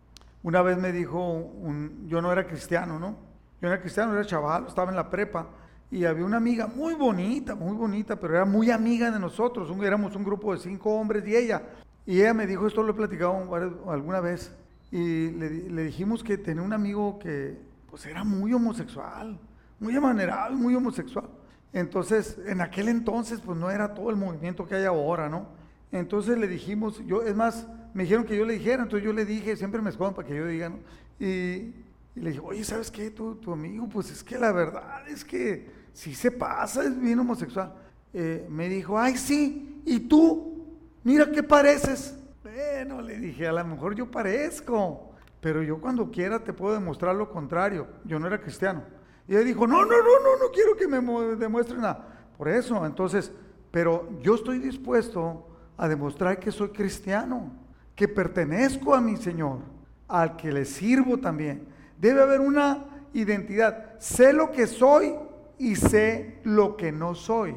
una 0.44 0.62
vez 0.62 0.78
me 0.78 0.92
dijo, 0.92 1.26
un, 1.26 2.06
yo 2.08 2.22
no 2.22 2.32
era 2.32 2.46
cristiano, 2.46 3.00
¿no? 3.00 3.16
Yo 3.62 3.70
era 3.70 3.80
cristiano, 3.80 4.14
era 4.14 4.26
chaval, 4.26 4.66
estaba 4.68 4.90
en 4.90 4.98
la 4.98 5.10
prepa 5.10 5.48
y 5.90 6.06
había 6.06 6.26
una 6.26 6.38
amiga 6.38 6.68
muy 6.68 6.96
bonita, 6.96 7.56
muy 7.56 7.76
bonita, 7.76 8.20
pero 8.20 8.36
era 8.36 8.46
muy 8.46 8.72
amiga 8.72 9.10
de 9.12 9.20
nosotros. 9.20 9.72
éramos 9.84 10.16
un 10.16 10.24
grupo 10.24 10.54
de 10.54 10.60
cinco 10.60 10.96
hombres 10.96 11.26
y 11.28 11.36
ella. 11.36 11.62
Y 12.06 12.20
ella 12.20 12.34
me 12.34 12.46
dijo, 12.46 12.68
esto 12.68 12.84
lo 12.84 12.92
he 12.92 12.96
platicado 12.96 13.48
alguna 13.90 14.20
vez, 14.20 14.52
y 14.92 15.32
le, 15.32 15.50
le 15.70 15.84
dijimos 15.84 16.24
que 16.24 16.38
tenía 16.38 16.62
un 16.62 16.74
amigo 16.74 17.18
que 17.20 17.58
pues 17.90 18.06
era 18.06 18.24
muy 18.24 18.54
homosexual 18.54 19.40
muy 19.84 19.96
amanerado 19.96 20.56
muy 20.56 20.74
homosexual. 20.74 21.30
Entonces, 21.74 22.38
en 22.46 22.62
aquel 22.62 22.88
entonces, 22.88 23.42
pues 23.42 23.58
no 23.58 23.70
era 23.70 23.94
todo 23.94 24.10
el 24.10 24.16
movimiento 24.16 24.66
que 24.66 24.76
hay 24.76 24.86
ahora, 24.86 25.28
¿no? 25.28 25.48
Entonces 25.92 26.38
le 26.38 26.48
dijimos, 26.48 27.04
yo, 27.06 27.22
es 27.22 27.36
más, 27.36 27.68
me 27.94 28.04
dijeron 28.04 28.26
que 28.26 28.38
yo 28.38 28.46
le 28.46 28.54
dijera, 28.54 28.84
entonces 28.84 29.06
yo 29.06 29.14
le 29.14 29.26
dije, 29.26 29.56
siempre 29.58 29.82
me 29.82 29.90
esconden 29.90 30.16
para 30.16 30.28
que 30.28 30.36
yo 30.36 30.48
diga, 30.48 30.70
¿no? 30.70 30.80
Y, 31.20 31.74
le 32.16 32.30
dije, 32.30 32.42
oye, 32.44 32.64
¿sabes 32.64 32.92
qué? 32.92 33.10
Tu, 33.10 33.36
tu, 33.36 33.52
amigo, 33.52 33.90
pues 33.90 34.12
es 34.12 34.24
que 34.24 34.38
la 34.38 34.52
verdad 34.52 35.08
es 35.08 35.26
que 35.26 35.68
si 35.94 36.14
se 36.14 36.32
pasa, 36.32 36.84
es 36.84 37.00
bien 37.00 37.20
homosexual. 37.20 37.74
Eh, 38.14 38.46
me 38.50 38.70
dijo, 38.70 39.00
ay, 39.00 39.18
sí, 39.18 39.82
¿y 39.84 40.00
tú? 40.02 40.78
Mira 41.04 41.32
qué 41.32 41.42
pareces. 41.42 42.16
Bueno, 42.44 43.02
le 43.02 43.18
dije, 43.18 43.48
a 43.48 43.52
lo 43.52 43.66
mejor 43.66 43.96
yo 43.96 44.12
parezco, 44.12 45.12
pero 45.42 45.64
yo 45.64 45.82
cuando 45.82 46.12
quiera 46.12 46.44
te 46.44 46.54
puedo 46.54 46.76
demostrar 46.76 47.16
lo 47.16 47.32
contrario. 47.32 47.88
Yo 48.06 48.20
no 48.20 48.28
era 48.28 48.40
cristiano. 48.40 48.84
Y 49.28 49.36
él 49.36 49.46
dijo, 49.46 49.66
no, 49.66 49.86
no, 49.86 49.98
no, 49.98 50.20
no, 50.24 50.38
no 50.40 50.52
quiero 50.54 50.76
que 50.76 50.88
me 50.88 51.00
demuestre 51.36 51.78
nada. 51.78 52.08
Por 52.38 52.50
eso, 52.50 52.86
entonces, 52.86 53.32
pero 53.72 54.10
yo 54.22 54.36
estoy 54.36 54.60
dispuesto 54.60 55.48
a 55.78 55.88
demostrar 55.88 56.40
que 56.40 56.52
soy 56.52 56.70
cristiano, 56.70 57.52
que 57.96 58.08
pertenezco 58.08 58.94
a 58.94 59.02
mi 59.02 59.18
Señor, 59.18 59.60
al 60.08 60.36
que 60.36 60.52
le 60.52 60.66
sirvo 60.66 61.18
también. 61.18 61.68
Debe 61.98 62.22
haber 62.22 62.42
una 62.42 62.86
identidad. 63.14 63.98
Sé 64.00 64.34
lo 64.34 64.52
que 64.52 64.68
soy 64.68 65.16
y 65.58 65.76
sé 65.76 66.40
lo 66.44 66.76
que 66.76 66.92
no 66.92 67.16
soy. 67.16 67.56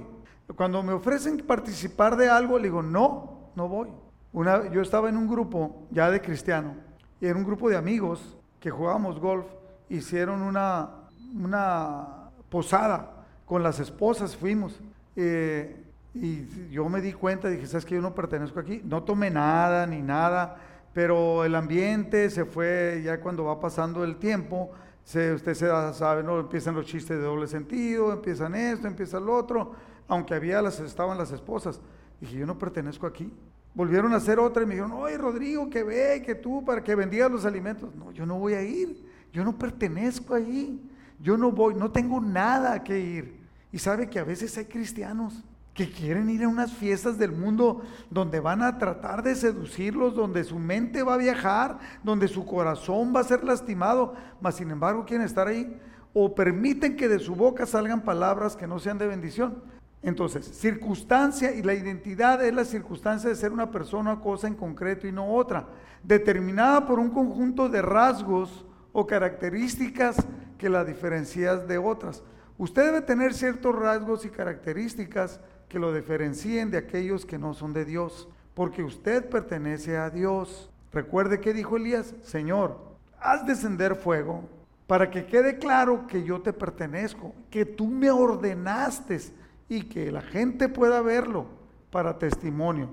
Cuando 0.54 0.82
me 0.82 0.92
ofrecen 0.92 1.38
participar 1.38 2.16
de 2.16 2.28
algo, 2.28 2.58
le 2.58 2.64
digo, 2.64 2.82
no, 2.82 3.50
no 3.56 3.68
voy. 3.68 3.88
Una, 4.32 4.70
yo 4.70 4.82
estaba 4.82 5.08
en 5.08 5.16
un 5.16 5.26
grupo 5.26 5.86
ya 5.90 6.10
de 6.10 6.20
cristiano, 6.20 6.76
y 7.20 7.26
era 7.26 7.36
un 7.36 7.44
grupo 7.44 7.68
de 7.68 7.76
amigos 7.76 8.36
que 8.60 8.70
jugábamos 8.70 9.18
golf, 9.18 9.46
hicieron 9.88 10.42
una, 10.42 11.05
una 11.34 12.30
posada 12.48 13.24
con 13.44 13.62
las 13.62 13.80
esposas, 13.80 14.36
fuimos. 14.36 14.80
Eh, 15.14 15.84
y 16.14 16.70
yo 16.70 16.88
me 16.88 17.00
di 17.00 17.12
cuenta, 17.12 17.48
dije, 17.48 17.66
¿sabes 17.66 17.84
que 17.84 17.94
yo 17.94 18.00
no 18.00 18.14
pertenezco 18.14 18.58
aquí? 18.58 18.80
No 18.84 19.02
tomé 19.02 19.30
nada 19.30 19.86
ni 19.86 20.00
nada, 20.00 20.56
pero 20.94 21.44
el 21.44 21.54
ambiente 21.54 22.30
se 22.30 22.44
fue 22.44 23.02
ya 23.04 23.20
cuando 23.20 23.44
va 23.44 23.60
pasando 23.60 24.02
el 24.02 24.16
tiempo. 24.16 24.70
Se, 25.04 25.34
usted 25.34 25.54
se 25.54 25.68
sabe, 25.94 26.22
¿no? 26.22 26.40
Empiezan 26.40 26.74
los 26.74 26.86
chistes 26.86 27.18
de 27.18 27.22
doble 27.22 27.46
sentido, 27.46 28.12
empiezan 28.12 28.54
esto, 28.54 28.88
empieza 28.88 29.20
lo 29.20 29.36
otro, 29.36 29.72
aunque 30.08 30.34
había 30.34 30.60
las, 30.62 30.80
estaban 30.80 31.18
las 31.18 31.30
esposas. 31.30 31.80
Dije, 32.20 32.38
yo 32.38 32.46
no 32.46 32.58
pertenezco 32.58 33.06
aquí. 33.06 33.30
Volvieron 33.74 34.14
a 34.14 34.16
hacer 34.16 34.38
otra 34.38 34.62
y 34.62 34.66
me 34.66 34.74
dijeron, 34.74 34.92
oye 34.92 35.18
Rodrigo, 35.18 35.68
que 35.68 35.84
ve, 35.84 36.22
que 36.24 36.34
tú, 36.34 36.64
para 36.64 36.82
que 36.82 36.94
vendías 36.94 37.30
los 37.30 37.44
alimentos. 37.44 37.94
No, 37.94 38.10
yo 38.10 38.24
no 38.24 38.38
voy 38.38 38.54
a 38.54 38.62
ir, 38.62 39.04
yo 39.32 39.44
no 39.44 39.56
pertenezco 39.56 40.34
ahí. 40.34 40.80
Yo 41.20 41.36
no 41.36 41.52
voy, 41.52 41.74
no 41.74 41.90
tengo 41.90 42.20
nada 42.20 42.82
que 42.82 42.98
ir. 42.98 43.46
Y 43.72 43.78
sabe 43.78 44.08
que 44.08 44.18
a 44.18 44.24
veces 44.24 44.56
hay 44.58 44.66
cristianos 44.66 45.44
que 45.76 45.90
quieren 45.90 46.30
ir 46.30 46.42
a 46.42 46.48
unas 46.48 46.72
fiestas 46.72 47.18
del 47.18 47.32
mundo 47.32 47.82
donde 48.10 48.40
van 48.40 48.62
a 48.62 48.78
tratar 48.78 49.22
de 49.22 49.34
seducirlos, 49.34 50.14
donde 50.14 50.42
su 50.42 50.58
mente 50.58 51.02
va 51.02 51.14
a 51.14 51.18
viajar, 51.18 51.78
donde 52.02 52.28
su 52.28 52.46
corazón 52.46 53.12
va 53.14 53.20
a 53.20 53.24
ser 53.24 53.44
lastimado, 53.44 54.14
mas 54.40 54.56
sin 54.56 54.70
embargo 54.70 55.04
quieren 55.04 55.26
estar 55.26 55.46
ahí 55.46 55.78
o 56.14 56.34
permiten 56.34 56.96
que 56.96 57.08
de 57.08 57.18
su 57.18 57.34
boca 57.34 57.66
salgan 57.66 58.00
palabras 58.00 58.56
que 58.56 58.66
no 58.66 58.78
sean 58.78 58.96
de 58.96 59.06
bendición. 59.06 59.62
Entonces, 60.02 60.46
circunstancia 60.46 61.54
y 61.54 61.62
la 61.62 61.74
identidad 61.74 62.42
es 62.42 62.54
la 62.54 62.64
circunstancia 62.64 63.28
de 63.28 63.36
ser 63.36 63.52
una 63.52 63.70
persona 63.70 64.14
o 64.14 64.20
cosa 64.22 64.46
en 64.46 64.54
concreto 64.54 65.06
y 65.06 65.12
no 65.12 65.34
otra, 65.34 65.66
determinada 66.02 66.86
por 66.86 66.98
un 66.98 67.10
conjunto 67.10 67.68
de 67.68 67.82
rasgos 67.82 68.64
o 68.92 69.06
características 69.06 70.16
que 70.58 70.68
la 70.68 70.84
diferencias 70.84 71.66
de 71.68 71.78
otras. 71.78 72.22
Usted 72.58 72.86
debe 72.86 73.02
tener 73.02 73.34
ciertos 73.34 73.74
rasgos 73.74 74.24
y 74.24 74.30
características 74.30 75.40
que 75.68 75.78
lo 75.78 75.92
diferencien 75.92 76.70
de 76.70 76.78
aquellos 76.78 77.26
que 77.26 77.38
no 77.38 77.54
son 77.54 77.72
de 77.72 77.84
Dios, 77.84 78.28
porque 78.54 78.82
usted 78.82 79.28
pertenece 79.28 79.96
a 79.98 80.10
Dios. 80.10 80.70
Recuerde 80.92 81.40
que 81.40 81.52
dijo 81.52 81.76
Elías, 81.76 82.14
Señor, 82.22 82.78
haz 83.20 83.46
descender 83.46 83.94
fuego 83.96 84.48
para 84.86 85.10
que 85.10 85.26
quede 85.26 85.58
claro 85.58 86.06
que 86.06 86.22
yo 86.22 86.40
te 86.40 86.52
pertenezco, 86.52 87.34
que 87.50 87.66
tú 87.66 87.88
me 87.88 88.10
ordenaste 88.10 89.20
y 89.68 89.82
que 89.82 90.12
la 90.12 90.22
gente 90.22 90.68
pueda 90.68 91.02
verlo 91.02 91.46
para 91.90 92.18
testimonio. 92.18 92.88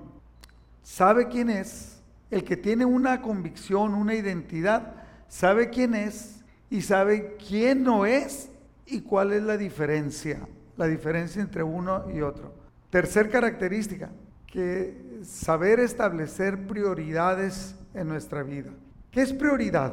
¿Sabe 0.82 1.28
quién 1.28 1.48
es? 1.48 2.02
El 2.30 2.44
que 2.44 2.56
tiene 2.56 2.84
una 2.84 3.22
convicción, 3.22 3.94
una 3.94 4.14
identidad, 4.14 4.96
sabe 5.28 5.70
quién 5.70 5.94
es 5.94 6.43
y 6.74 6.82
sabe 6.82 7.36
quién 7.36 7.84
no 7.84 8.04
es 8.04 8.50
y 8.84 9.02
cuál 9.02 9.32
es 9.32 9.44
la 9.44 9.56
diferencia, 9.56 10.40
la 10.76 10.88
diferencia 10.88 11.40
entre 11.40 11.62
uno 11.62 12.10
y 12.12 12.20
otro. 12.20 12.52
Tercer 12.90 13.30
característica, 13.30 14.10
que 14.44 15.20
saber 15.22 15.78
establecer 15.78 16.66
prioridades 16.66 17.76
en 17.94 18.08
nuestra 18.08 18.42
vida. 18.42 18.70
¿Qué 19.12 19.22
es 19.22 19.32
prioridad? 19.32 19.92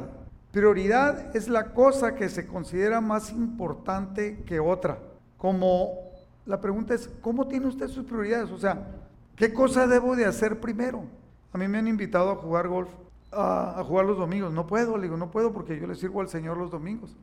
Prioridad 0.50 1.36
es 1.36 1.46
la 1.46 1.72
cosa 1.72 2.16
que 2.16 2.28
se 2.28 2.48
considera 2.48 3.00
más 3.00 3.30
importante 3.30 4.42
que 4.44 4.58
otra. 4.58 4.98
Como 5.36 6.10
la 6.46 6.60
pregunta 6.60 6.94
es, 6.94 7.08
¿cómo 7.20 7.46
tiene 7.46 7.68
usted 7.68 7.86
sus 7.86 8.06
prioridades? 8.06 8.50
O 8.50 8.58
sea, 8.58 8.88
¿qué 9.36 9.52
cosa 9.52 9.86
debo 9.86 10.16
de 10.16 10.24
hacer 10.24 10.58
primero? 10.58 11.04
A 11.52 11.58
mí 11.58 11.68
me 11.68 11.78
han 11.78 11.86
invitado 11.86 12.32
a 12.32 12.34
jugar 12.34 12.66
golf 12.66 12.90
a, 13.32 13.82
jugar 13.84 14.06
los 14.06 14.18
domingos. 14.18 14.52
No 14.52 14.66
puedo, 14.66 14.96
le 14.96 15.04
digo, 15.04 15.16
no 15.16 15.30
puedo 15.30 15.52
porque 15.52 15.78
yo 15.78 15.86
le 15.86 15.94
sirvo 15.94 16.20
al 16.20 16.28
Señor 16.28 16.56
los 16.56 16.70
domingos. 16.70 17.16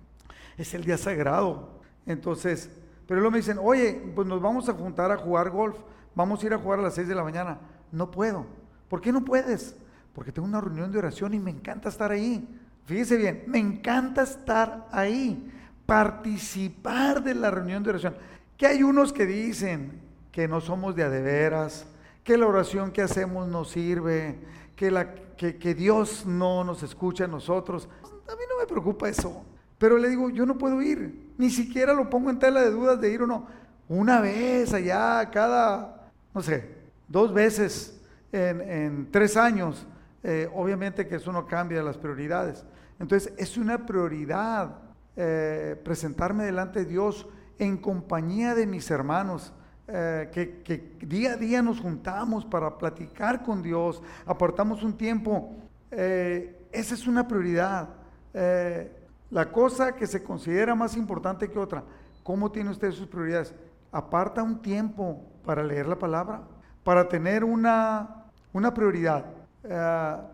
Es 0.57 0.74
el 0.74 0.84
día 0.84 0.97
sagrado. 0.97 1.80
Entonces, 2.05 2.70
pero 3.07 3.20
luego 3.22 3.32
me 3.32 3.38
dicen, 3.38 3.57
oye, 3.62 4.12
pues 4.16 4.28
nos 4.28 4.41
vamos 4.41 4.68
a 4.70 4.74
juntar 4.74 5.12
a 5.12 5.18
jugar 5.18 5.49
golf. 5.49 5.78
Vamos 6.16 6.43
a 6.43 6.45
ir 6.45 6.53
a 6.53 6.57
jugar 6.57 6.80
a 6.80 6.84
las 6.84 6.95
6 6.95 7.07
de 7.07 7.16
la 7.16 7.24
mañana. 7.24 7.60
No 7.91 8.12
puedo. 8.12 8.45
¿Por 8.88 9.01
qué 9.01 9.12
no 9.12 9.24
puedes? 9.24 9.76
Porque 10.14 10.32
tengo 10.32 10.47
una 10.47 10.62
reunión 10.62 10.91
de 10.91 10.97
oración 10.97 11.34
y 11.34 11.39
me 11.39 11.51
encanta 11.51 11.89
estar 11.89 12.12
ahí. 12.12 12.47
Fíjese 12.86 13.18
bien, 13.18 13.43
me 13.47 13.60
encanta 13.60 14.24
estar 14.24 14.88
ahí, 14.91 15.51
participar 15.86 17.24
de 17.24 17.36
la 17.36 17.51
reunión 17.51 17.84
de 17.84 17.91
oración. 17.91 18.16
Que 18.57 18.66
hay 18.66 18.82
unos 18.82 19.14
que 19.14 19.28
dicen 19.28 20.01
que 20.32 20.47
no 20.47 20.60
somos 20.60 20.95
de 20.95 21.03
adeveras, 21.03 21.86
que 22.24 22.38
la 22.38 22.47
oración 22.47 22.91
que 22.91 23.01
hacemos 23.01 23.47
no 23.47 23.64
sirve, 23.64 24.39
que, 24.80 25.75
Dios 25.75 26.25
no 26.25 26.63
nos 26.63 26.84
escucha 26.84 27.25
a 27.25 27.27
nosotros. 27.27 27.89
A 28.03 28.36
mí 28.36 28.41
no 28.49 28.59
me 28.59 28.65
preocupa 28.65 29.09
eso. 29.09 29.43
Pero 29.77 29.97
le 29.97 30.09
digo, 30.09 30.30
yo 30.30 30.45
no 30.45 30.57
puedo 30.57 30.82
ir. 30.82 31.34
Ni 31.38 31.49
siquiera 31.49 31.93
lo 31.93 32.09
pongo 32.09 32.30
en 32.30 32.39
tela 32.39 32.61
de 32.61 32.71
dudas 32.71 32.99
de 33.01 33.11
ir 33.11 33.21
o 33.21 33.27
no. 33.27 33.47
Una 33.89 34.21
vez 34.21 34.73
allá, 34.73 35.30
cada, 35.32 36.09
no 36.34 36.41
sé, 36.41 36.75
dos 37.07 37.34
veces 37.34 37.99
en, 38.32 39.09
tres 39.11 39.36
años. 39.36 39.86
Eh, 40.23 40.49
obviamente 40.53 41.07
que 41.07 41.15
eso 41.15 41.32
no 41.32 41.45
cambia 41.45 41.84
las 41.84 41.97
prioridades. 41.97 42.65
Entonces 42.99 43.34
es 43.38 43.57
una 43.57 43.86
prioridad 43.86 44.75
eh, 45.15 45.80
presentarme 45.84 46.45
delante 46.45 46.80
de 46.80 46.86
Dios 46.86 47.27
en 47.57 47.77
compañía 47.77 48.55
de 48.55 48.65
mis 48.65 48.89
hermanos, 48.91 49.53
eh, 49.91 50.29
que, 50.63 50.97
día 51.01 51.33
a 51.33 51.35
día 51.35 51.63
nos 51.63 51.79
juntamos 51.79 52.45
para 52.45 52.77
platicar 52.77 53.41
con 53.41 53.63
Dios, 53.63 54.03
apartamos 54.23 54.83
un 54.83 54.93
tiempo, 54.95 55.55
eh, 55.89 56.67
esa 56.71 56.93
es 56.93 57.07
una 57.07 57.27
prioridad. 57.27 57.89
Eh, 58.35 58.91
la 59.31 59.51
cosa 59.51 59.95
que 59.95 60.05
se 60.05 60.21
considera 60.21 60.75
más 60.75 60.95
importante 60.95 61.49
que 61.49 61.57
otra, 61.57 61.83
¿cómo 62.21 62.51
tiene 62.51 62.69
usted 62.69 62.91
sus 62.91 63.07
prioridades? 63.07 63.55
Aparta 63.91 64.43
un 64.43 64.61
tiempo 64.61 65.25
para 65.43 65.63
leer 65.63 65.87
la 65.87 65.97
palabra, 65.97 66.43
para 66.83 67.09
tener 67.09 67.43
una, 67.43 68.25
una 68.53 68.71
prioridad. 68.71 69.25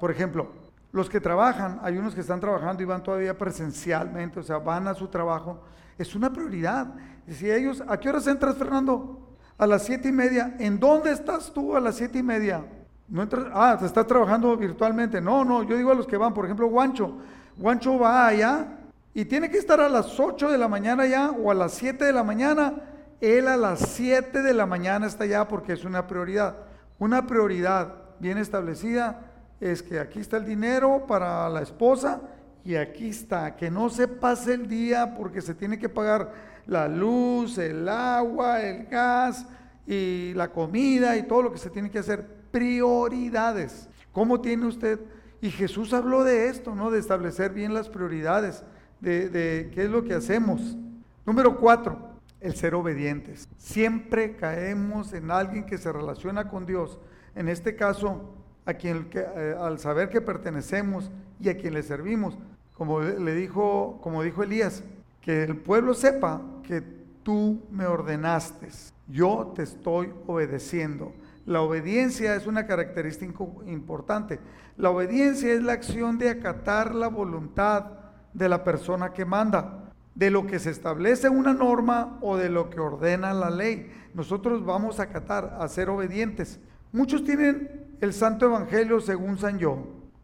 por 0.02 0.12
ejemplo, 0.12 0.50
los 0.92 1.10
que 1.10 1.22
trabajan, 1.22 1.80
hay 1.82 1.98
unos 1.98 2.14
que 2.14 2.22
están 2.22 2.42
trabajando 2.42 2.84
y 2.84 2.86
van 2.86 3.04
todavía 3.04 3.38
presencialmente, 3.38 4.42
o 4.42 4.44
sea, 4.44 4.58
van 4.58 4.90
a 4.90 4.94
su 4.94 5.08
trabajo, 5.08 5.62
es 5.98 6.14
una 6.14 6.32
prioridad. 6.34 6.94
Si 7.30 7.50
ellos, 7.50 7.82
¿a 7.88 7.98
qué 7.98 8.10
horas 8.10 8.28
entras, 8.28 8.58
Fernando? 8.58 9.25
A 9.58 9.68
las 9.68 9.84
siete 9.84 10.10
y 10.10 10.12
media. 10.12 10.56
¿En 10.60 10.80
dónde 10.80 11.12
estás 11.12 11.54
tú 11.54 11.76
a 11.76 11.80
las 11.80 11.96
siete 11.96 12.20
y 12.20 12.24
media? 12.24 12.66
No 13.08 13.24
entras, 13.24 13.48
ah, 13.54 13.78
te 13.80 13.86
estás 13.86 14.08
trabajando 14.08 14.56
virtualmente. 14.58 15.22
No, 15.22 15.46
no, 15.46 15.64
yo 15.64 15.78
digo 15.78 15.92
a 15.92 15.96
los 15.96 16.08
que 16.08 16.18
van, 16.18 16.34
por 16.34 16.46
ejemplo, 16.46 16.68
Guancho. 16.68 17.18
Guancho 17.58 18.00
va 18.00 18.28
allá 18.28 18.80
y 19.14 19.26
tiene 19.26 19.50
que 19.50 19.58
estar 19.58 19.80
a 19.80 19.88
las 19.88 20.20
8 20.20 20.52
de 20.52 20.58
la 20.58 20.68
mañana 20.68 21.06
ya 21.06 21.32
o 21.32 21.52
a 21.52 21.54
las 21.54 21.74
7 21.74 22.04
de 22.04 22.12
la 22.14 22.24
mañana, 22.24 22.74
él 23.22 23.48
a 23.48 23.56
las 23.56 23.80
7 23.80 24.42
de 24.42 24.54
la 24.54 24.66
mañana 24.66 25.08
está 25.08 25.26
ya 25.26 25.48
porque 25.48 25.74
es 25.74 25.86
una 25.86 26.08
prioridad. 26.08 26.58
Una 27.00 27.26
prioridad 27.26 27.94
bien 28.20 28.38
establecida 28.38 29.32
es 29.60 29.82
que 29.82 30.00
aquí 30.00 30.20
está 30.20 30.38
el 30.38 30.46
dinero 30.46 31.06
para 31.08 31.48
la 31.50 31.62
esposa 31.62 32.22
y 32.66 32.76
aquí 32.76 33.10
está, 33.10 33.56
que 33.56 33.70
no 33.70 33.90
se 33.90 34.08
pase 34.08 34.54
el 34.54 34.68
día 34.68 35.16
porque 35.16 35.42
se 35.42 35.54
tiene 35.54 35.78
que 35.78 35.88
pagar 35.88 36.34
la 36.68 36.88
luz, 36.88 37.58
el 37.58 37.88
agua, 37.88 38.62
el 38.62 38.86
gas 38.88 39.46
y 39.88 40.34
la 40.34 40.52
comida 40.52 41.16
y 41.18 41.24
todo 41.24 41.44
lo 41.44 41.52
que 41.52 41.58
se 41.58 41.70
tiene 41.70 41.90
que 41.90 42.00
hacer. 42.00 42.26
Prioridades. 42.52 43.90
¿Cómo 44.12 44.42
tiene 44.42 44.66
usted? 44.66 45.00
Y 45.42 45.52
Jesús 45.52 45.94
habló 45.94 46.24
de 46.24 46.48
esto, 46.48 46.74
¿no? 46.74 46.90
De 46.90 47.00
establecer 47.00 47.52
bien 47.52 47.74
las 47.74 47.90
prioridades, 47.90 48.64
de, 49.02 49.70
qué 49.74 49.84
es 49.84 49.90
lo 49.90 50.04
que 50.04 50.14
hacemos. 50.14 50.78
Número 51.26 51.58
cuatro, 51.58 52.00
el 52.40 52.56
ser 52.56 52.74
obedientes. 52.76 53.48
Siempre 53.58 54.36
caemos 54.36 55.14
en 55.14 55.30
alguien 55.32 55.66
que 55.66 55.78
se 55.78 55.92
relaciona 55.92 56.50
con 56.50 56.66
Dios. 56.66 56.98
En 57.36 57.50
este 57.50 57.76
caso, 57.76 58.34
a 58.66 58.74
quien 58.74 59.10
eh, 59.14 59.56
al 59.60 59.78
saber 59.80 60.10
que 60.10 60.22
pertenecemos 60.22 61.12
y 61.40 61.50
a 61.50 61.58
quien 61.58 61.74
le 61.74 61.84
servimos, 61.84 62.38
como 62.74 63.02
le 63.02 63.36
dijo, 63.36 64.00
como 64.02 64.24
dijo 64.24 64.44
Elías, 64.44 64.84
que 65.22 65.44
el 65.44 65.58
pueblo 65.58 65.94
sepa 65.94 66.42
que 66.66 66.82
tú 67.24 67.64
me 67.72 67.86
ordenaste, 67.86 68.70
yo 69.08 69.54
te 69.56 69.64
estoy 69.64 70.12
obedeciendo. 70.28 71.14
La 71.46 71.62
obediencia 71.62 72.36
es 72.36 72.48
una 72.48 72.66
característica 72.66 73.44
importante. 73.68 74.40
La 74.78 74.90
obediencia 74.90 75.54
es 75.54 75.64
la 75.64 75.74
acción 75.74 76.18
de 76.18 76.30
acatar 76.30 76.96
la 76.96 77.08
voluntad 77.08 77.86
de 78.34 78.50
la 78.50 78.64
persona 78.64 79.14
que 79.14 79.26
manda, 79.26 79.92
de 80.16 80.32
lo 80.32 80.48
que 80.48 80.60
se 80.60 80.72
establece 80.72 81.30
una 81.30 81.54
norma 81.54 82.18
o 82.22 82.38
de 82.38 82.50
lo 82.50 82.70
que 82.70 82.80
ordena 82.80 83.34
la 83.34 83.50
ley. 83.50 83.92
Nosotros 84.14 84.66
vamos 84.66 85.00
a 85.00 85.04
acatar, 85.04 85.58
a 85.60 85.68
ser 85.68 85.90
obedientes. 85.90 86.60
Muchos 86.92 87.24
tienen 87.24 87.98
el 88.02 88.14
Santo 88.14 88.46
Evangelio 88.46 89.00
según 89.00 89.38
San 89.38 89.60
Yo. 89.60 89.78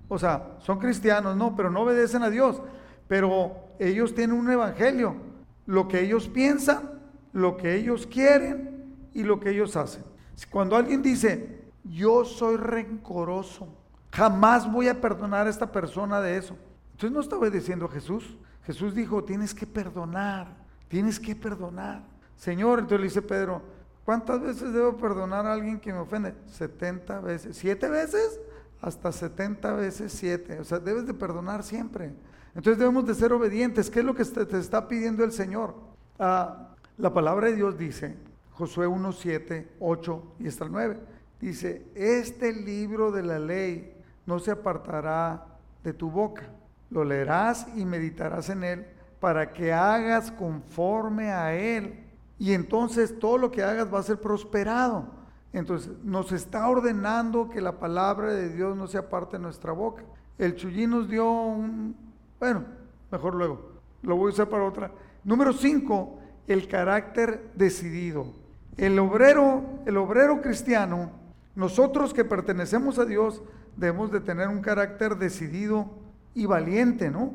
O 0.08 0.18
sea, 0.18 0.56
son 0.60 0.80
cristianos, 0.80 1.38
no, 1.38 1.56
pero 1.56 1.70
no 1.70 1.82
obedecen 1.82 2.24
a 2.24 2.30
Dios. 2.30 2.62
Pero 3.08 3.56
ellos 3.80 4.16
tienen 4.16 4.38
un 4.38 4.50
Evangelio. 4.50 5.31
Lo 5.72 5.88
que 5.88 6.02
ellos 6.02 6.28
piensan, 6.28 7.00
lo 7.32 7.56
que 7.56 7.76
ellos 7.76 8.06
quieren 8.06 9.10
y 9.14 9.24
lo 9.24 9.40
que 9.40 9.52
ellos 9.52 9.78
hacen. 9.78 10.04
Cuando 10.50 10.76
alguien 10.76 11.02
dice, 11.02 11.62
yo 11.84 12.26
soy 12.26 12.58
rencoroso, 12.58 13.74
jamás 14.12 14.70
voy 14.70 14.90
a 14.90 15.00
perdonar 15.00 15.48
a 15.48 15.50
esta 15.50 15.72
persona 15.72 16.20
de 16.20 16.36
eso. 16.36 16.58
Entonces 16.92 17.12
no 17.12 17.22
está 17.22 17.38
obedeciendo 17.38 17.86
a 17.86 17.90
Jesús. 17.90 18.38
Jesús 18.66 18.94
dijo, 18.94 19.24
tienes 19.24 19.54
que 19.54 19.66
perdonar, 19.66 20.58
tienes 20.90 21.20
que 21.20 21.36
perdonar. 21.36 22.04
Señor, 22.36 22.80
entonces 22.80 23.00
le 23.00 23.06
dice 23.06 23.22
Pedro, 23.22 23.62
¿Cuántas 24.06 24.42
veces 24.42 24.74
debo 24.74 24.98
perdonar 24.98 25.46
a 25.46 25.54
alguien 25.54 25.80
que 25.80 25.94
me 25.94 26.00
ofende? 26.00 26.34
70 26.48 27.22
veces. 27.22 27.56
¿Siete 27.58 27.88
veces? 27.88 28.40
Hasta 28.82 29.12
70 29.12 29.74
veces 29.74 30.12
7. 30.14 30.60
O 30.60 30.64
sea, 30.64 30.80
debes 30.80 31.06
de 31.06 31.14
perdonar 31.14 31.64
siempre. 31.64 32.14
Entonces 32.56 32.78
debemos 32.78 33.06
de 33.06 33.16
ser 33.16 33.34
obedientes. 33.34 33.90
¿Qué 33.90 34.00
es 34.00 34.06
lo 34.06 34.16
que 34.16 34.26
te 34.26 34.58
está 34.58 34.88
pidiendo 34.88 35.24
el 35.24 35.32
Señor? 35.32 35.76
Ah, 36.20 36.70
la 36.98 37.14
palabra 37.14 37.48
de 37.48 37.56
Dios 37.56 37.78
dice, 37.78 38.18
Josué 38.52 38.88
1, 38.88 39.12
7, 39.12 39.72
8 39.80 40.24
y 40.40 40.48
hasta 40.48 40.66
el 40.66 40.72
9, 40.72 41.00
dice, 41.40 41.88
este 41.96 42.54
libro 42.54 43.12
de 43.12 43.24
la 43.24 43.40
ley 43.40 43.96
no 44.26 44.40
se 44.40 44.52
apartará 44.52 45.46
de 45.84 45.94
tu 45.94 46.12
boca. 46.12 46.50
Lo 46.90 47.04
leerás 47.04 47.68
y 47.76 47.86
meditarás 47.86 48.50
en 48.50 48.64
él 48.64 48.86
para 49.20 49.54
que 49.54 49.72
hagas 49.72 50.32
conforme 50.32 51.32
a 51.32 51.54
él 51.54 52.04
y 52.38 52.54
entonces 52.54 53.20
todo 53.20 53.38
lo 53.38 53.52
que 53.52 53.64
hagas 53.64 53.94
va 53.94 54.00
a 54.00 54.04
ser 54.04 54.20
prosperado. 54.20 55.06
Entonces 55.54 55.92
nos 56.04 56.32
está 56.32 56.68
ordenando 56.68 57.50
que 57.50 57.62
la 57.62 57.80
palabra 57.80 58.34
de 58.34 58.50
Dios 58.50 58.76
no 58.76 58.88
sea 58.88 59.10
parte 59.10 59.38
de 59.38 59.44
nuestra 59.44 59.74
boca. 59.74 60.04
El 60.38 60.56
Chuyín 60.56 60.90
nos 60.90 61.08
dio 61.08 61.30
un, 61.30 61.96
bueno, 62.42 62.66
mejor 63.12 63.36
luego, 63.36 63.72
lo 64.02 64.16
voy 64.16 64.32
a 64.32 64.34
usar 64.34 64.50
para 64.50 64.64
otra. 64.64 64.92
Número 65.24 65.54
cinco, 65.54 66.20
el 66.48 66.68
carácter 66.68 67.52
decidido. 67.54 68.34
El 68.78 68.98
obrero, 68.98 69.62
el 69.86 69.96
obrero 69.98 70.42
cristiano, 70.42 71.12
nosotros 71.54 72.16
que 72.16 72.26
pertenecemos 72.26 72.98
a 72.98 73.06
Dios, 73.06 73.44
debemos 73.78 74.12
de 74.12 74.22
tener 74.22 74.48
un 74.48 74.60
carácter 74.62 75.18
decidido 75.18 75.92
y 76.34 76.48
valiente, 76.48 77.12
¿no? 77.12 77.32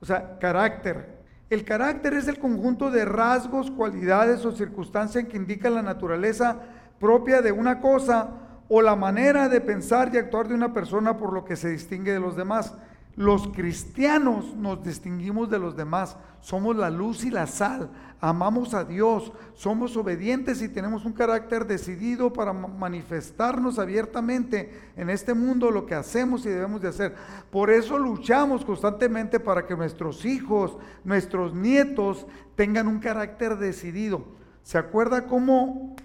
O 0.00 0.06
sea, 0.06 0.40
carácter, 0.40 1.18
el 1.50 1.64
carácter 1.64 2.14
es 2.14 2.26
el 2.26 2.40
conjunto 2.40 2.90
de 2.90 3.04
rasgos, 3.04 3.70
cualidades 3.70 4.44
o 4.44 4.50
circunstancias 4.50 5.26
que 5.26 5.36
indican 5.36 5.76
la 5.76 5.82
naturaleza 5.82 6.56
propia 6.98 7.42
de 7.42 7.52
una 7.52 7.80
cosa 7.80 8.30
o 8.68 8.82
la 8.82 8.96
manera 8.96 9.48
de 9.48 9.60
pensar 9.60 10.10
y 10.12 10.18
actuar 10.18 10.48
de 10.48 10.54
una 10.54 10.72
persona 10.72 11.16
por 11.16 11.32
lo 11.32 11.44
que 11.44 11.54
se 11.54 11.70
distingue 11.70 12.12
de 12.12 12.18
los 12.18 12.34
demás. 12.34 12.74
Los 13.18 13.48
cristianos 13.48 14.54
nos 14.54 14.84
distinguimos 14.84 15.50
de 15.50 15.58
los 15.58 15.74
demás, 15.76 16.16
somos 16.40 16.76
la 16.76 16.88
luz 16.88 17.24
y 17.24 17.32
la 17.32 17.48
sal, 17.48 17.90
amamos 18.20 18.74
a 18.74 18.84
Dios, 18.84 19.32
somos 19.54 19.96
obedientes 19.96 20.62
y 20.62 20.68
tenemos 20.68 21.04
un 21.04 21.12
carácter 21.14 21.66
decidido 21.66 22.32
para 22.32 22.52
manifestarnos 22.52 23.80
abiertamente 23.80 24.70
en 24.94 25.10
este 25.10 25.34
mundo 25.34 25.72
lo 25.72 25.84
que 25.84 25.96
hacemos 25.96 26.46
y 26.46 26.50
debemos 26.50 26.80
de 26.80 26.90
hacer. 26.90 27.16
Por 27.50 27.70
eso 27.70 27.98
luchamos 27.98 28.64
constantemente 28.64 29.40
para 29.40 29.66
que 29.66 29.74
nuestros 29.74 30.24
hijos, 30.24 30.76
nuestros 31.02 31.52
nietos 31.56 32.24
tengan 32.54 32.86
un 32.86 33.00
carácter 33.00 33.58
decidido. 33.58 34.26
¿Se 34.62 34.78
acuerda 34.78 35.26
cómo 35.26 35.96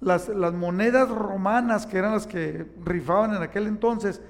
las, 0.00 0.30
las 0.30 0.54
monedas 0.54 1.10
romanas, 1.10 1.84
que 1.84 1.98
eran 1.98 2.12
las 2.12 2.26
que 2.26 2.66
rifaban 2.82 3.34
en 3.34 3.42
aquel 3.42 3.66
entonces, 3.66 4.22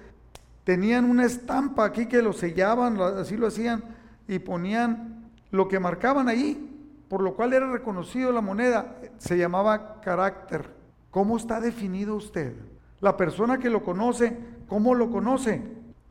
Tenían 0.65 1.05
una 1.11 1.25
estampa 1.25 1.85
aquí 1.85 2.07
que 2.07 2.23
lo 2.23 2.33
sellaban, 2.33 3.01
así 3.01 3.37
lo 3.37 3.49
hacían, 3.49 3.83
y 4.29 4.39
ponían 4.39 5.31
lo 5.51 5.69
que 5.69 5.81
marcaban 5.81 6.29
ahí, 6.29 6.69
por 7.09 7.23
lo 7.23 7.35
cual 7.35 7.53
era 7.53 7.71
reconocido 7.71 8.33
la 8.33 8.41
moneda, 8.41 8.97
se 9.19 9.37
llamaba 9.37 10.01
carácter. 10.01 10.71
¿Cómo 11.11 11.37
está 11.37 11.61
definido 11.61 12.17
usted? 12.17 12.55
La 13.01 13.17
persona 13.17 13.59
que 13.59 13.69
lo 13.69 13.83
conoce, 13.83 14.39
¿cómo 14.69 14.95
lo 14.95 15.11
conoce? 15.11 15.63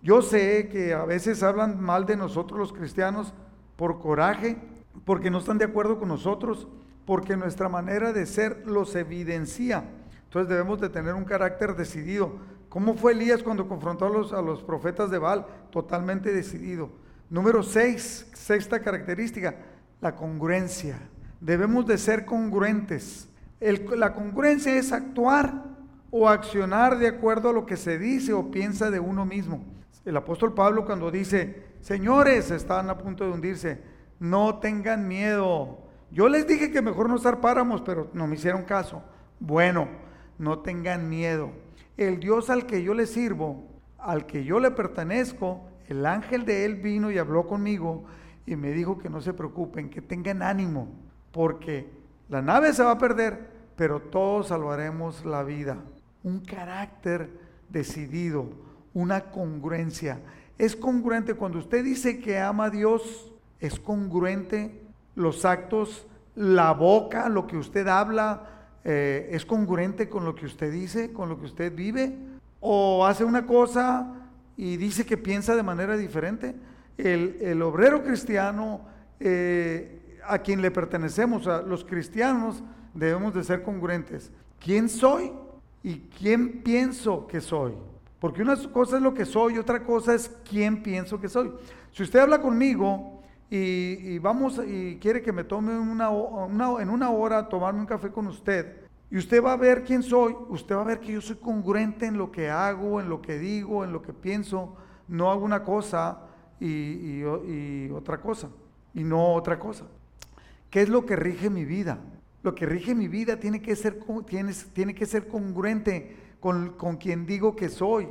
Yo 0.04 0.22
sé 0.22 0.68
que 0.70 0.94
a 0.94 1.06
veces 1.06 1.42
hablan 1.42 1.82
mal 1.82 2.06
de 2.06 2.18
nosotros 2.18 2.60
los 2.60 2.74
cristianos 2.74 3.34
por 3.78 4.00
coraje, 4.00 4.58
porque 5.06 5.32
no 5.32 5.40
están 5.40 5.58
de 5.58 5.66
acuerdo 5.66 5.98
con 5.98 6.10
nosotros, 6.10 6.68
porque 7.06 7.38
nuestra 7.38 7.70
manera 7.70 8.14
de 8.14 8.26
ser 8.26 8.64
los 8.66 8.96
evidencia. 8.96 9.86
Entonces 10.26 10.50
debemos 10.50 10.80
de 10.80 10.90
tener 10.90 11.14
un 11.14 11.26
carácter 11.26 11.76
decidido. 11.76 12.34
¿Cómo 12.72 12.94
fue 12.94 13.12
Elías 13.12 13.44
cuando 13.44 13.68
confrontó 13.68 14.06
a 14.06 14.42
los, 14.42 14.64
profetas 14.64 15.12
de 15.12 15.18
Baal? 15.18 15.46
Totalmente 15.72 16.32
decidido. 16.32 16.90
Número 17.30 17.64
seis, 17.64 18.32
sexta 18.34 18.80
característica, 18.80 19.56
la 20.00 20.16
congruencia. 20.16 20.98
Debemos 21.42 21.86
de 21.86 21.98
ser 21.98 22.24
congruentes. 22.24 23.28
la 23.60 24.14
congruencia 24.14 24.74
es 24.74 24.94
actuar 24.94 25.66
o 26.12 26.30
accionar 26.30 26.98
de 26.98 27.10
acuerdo 27.10 27.50
a 27.50 27.54
lo 27.54 27.66
que 27.66 27.76
se 27.76 28.00
dice 28.00 28.32
o 28.32 28.52
piensa 28.52 28.90
de 28.90 29.02
uno 29.02 29.26
mismo. 29.26 29.66
El 30.06 30.16
apóstol 30.16 30.54
Pablo 30.54 30.86
cuando 30.86 31.12
dice, 31.12 31.74
señores, 31.82 32.52
están 32.52 32.90
a 32.90 32.98
punto 32.98 33.26
de 33.26 33.32
hundirse, 33.32 33.82
no 34.18 34.60
tengan 34.60 35.10
miedo. 35.10 35.78
Yo 36.10 36.30
les 36.30 36.48
dije 36.48 36.72
que 36.72 36.82
mejor 36.82 37.10
no 37.10 37.20
zarpáramos, 37.20 37.82
pero 37.82 38.10
no 38.14 38.28
me 38.28 38.36
hicieron 38.38 38.64
caso. 38.64 39.04
Bueno, 39.42 39.90
no 40.38 40.60
tengan 40.60 41.10
miedo 41.10 41.52
el 41.98 42.20
Dios 42.20 42.50
al 42.50 42.66
que 42.66 42.84
yo 42.84 42.94
le 42.94 43.06
sirvo, 43.06 43.68
al 43.98 44.26
que 44.26 44.44
yo 44.44 44.60
le 44.60 44.72
pertenezco, 44.72 45.62
el 45.88 46.06
ángel 46.06 46.46
de 46.46 46.66
él 46.66 46.76
vino 46.76 47.12
y 47.12 47.18
habló 47.18 47.48
conmigo 47.48 48.06
y 48.46 48.56
me 48.56 48.72
dijo 48.72 48.98
que 48.98 49.10
no 49.10 49.22
se 49.22 49.34
preocupen, 49.34 49.90
que 49.90 50.02
tengan 50.02 50.42
ánimo, 50.42 50.88
porque 51.32 51.90
la 52.30 52.42
nave 52.42 52.74
se 52.74 52.84
va 52.84 52.92
a 52.92 52.98
perder, 52.98 53.50
pero 53.76 54.00
todos 54.00 54.48
salvaremos 54.48 55.26
la 55.26 55.44
vida. 55.44 55.78
Un 56.24 56.40
carácter 56.40 57.30
decidido, 57.70 58.50
una 58.94 59.32
congruencia. 59.32 60.20
Es 60.58 60.76
congruente 60.76 61.34
cuando 61.34 61.60
usted 61.60 61.84
dice 61.84 62.20
que 62.20 62.40
ama 62.40 62.66
a 62.66 62.70
Dios, 62.70 63.32
es 63.60 63.80
congruente 63.80 64.82
los 65.16 65.46
actos, 65.46 66.08
la 66.36 66.72
boca, 66.72 67.30
lo 67.30 67.48
que 67.48 67.58
usted 67.58 67.88
habla, 67.88 68.61
eh, 68.84 69.30
es 69.32 69.46
congruente 69.46 70.10
con 70.10 70.26
lo 70.26 70.34
que 70.36 70.46
usted 70.46 70.72
dice, 70.72 71.14
con 71.14 71.30
lo 71.30 71.40
que 71.40 71.46
usted 71.46 71.74
vive, 71.74 72.18
o 72.60 73.06
hace 73.06 73.24
una 73.24 73.46
cosa 73.46 74.14
y 74.58 74.78
dice 74.78 75.06
que 75.06 75.18
piensa 75.18 75.56
de 75.56 75.64
manera 75.64 75.98
diferente. 75.98 76.56
El, 76.98 77.62
obrero 77.62 78.04
cristiano 78.04 78.82
eh, 79.20 80.20
a 80.28 80.40
quien 80.40 80.62
le 80.62 80.72
pertenecemos, 80.72 81.48
a 81.48 81.62
los 81.62 81.84
cristianos, 81.84 82.64
debemos 82.94 83.34
de 83.34 83.44
ser 83.44 83.64
congruentes. 83.64 84.32
¿Quién 84.60 84.90
soy 84.90 85.32
y 85.84 86.00
quién 86.20 86.62
pienso 86.62 87.28
que 87.28 87.42
soy? 87.42 87.74
Porque 88.20 88.44
una 88.44 88.56
cosa 88.72 88.98
es 88.98 89.02
lo 89.02 89.14
que 89.14 89.26
soy, 89.26 89.58
otra 89.58 89.84
cosa 89.84 90.14
es 90.14 90.32
quién 90.48 90.84
pienso 90.84 91.20
que 91.20 91.28
soy. 91.28 91.52
Si 91.92 92.04
usted 92.04 92.20
habla 92.20 92.40
conmigo 92.40 93.21
y, 93.54 94.18
vamos 94.20 94.62
y 94.66 94.98
quiere 95.02 95.22
que 95.22 95.34
me 95.34 95.44
tome 95.44 95.78
una, 95.78 96.10
en 96.80 96.90
una 96.90 97.10
hora 97.10 97.50
tomarme 97.50 97.82
un 97.82 97.86
café 97.86 98.10
con 98.10 98.28
usted, 98.28 98.78
y 99.10 99.18
usted 99.18 99.44
va 99.44 99.52
a 99.52 99.58
ver 99.58 99.84
quién 99.84 100.04
soy, 100.04 100.34
usted 100.48 100.74
va 100.74 100.82
a 100.82 100.86
ver 100.86 101.02
que 101.02 101.12
yo 101.12 101.20
soy 101.20 101.36
congruente 101.36 102.06
en 102.06 102.18
lo 102.18 102.32
que 102.32 102.50
hago, 102.50 103.02
en 103.02 103.10
lo 103.10 103.22
que 103.22 103.38
digo, 103.38 103.84
en 103.84 103.92
lo 103.92 104.02
que 104.02 104.14
pienso, 104.14 104.78
no 105.10 105.30
hago 105.30 105.44
una 105.44 105.66
cosa 105.66 106.20
y, 106.62 107.22
otra 107.92 108.22
cosa, 108.22 108.48
y 108.94 109.04
no 109.04 109.34
otra 109.34 109.60
cosa. 109.60 109.86
¿Qué 110.70 110.84
es 110.84 110.88
lo 110.88 111.06
que 111.06 111.18
rige 111.18 111.50
mi 111.50 111.66
vida? 111.66 112.00
Lo 112.44 112.56
que 112.56 112.66
rige 112.66 112.96
mi 112.96 113.10
vida 113.10 113.38
tiene 113.38 113.62
que 113.62 113.76
ser, 113.76 114.00
tiene, 114.26 114.54
tiene 114.72 114.96
que 114.96 115.06
ser 115.06 115.28
congruente 115.28 116.16
con, 116.40 116.78
con 116.78 116.96
quien 116.96 117.26
digo 117.26 117.54
que 117.58 117.68
soy. 117.68 118.08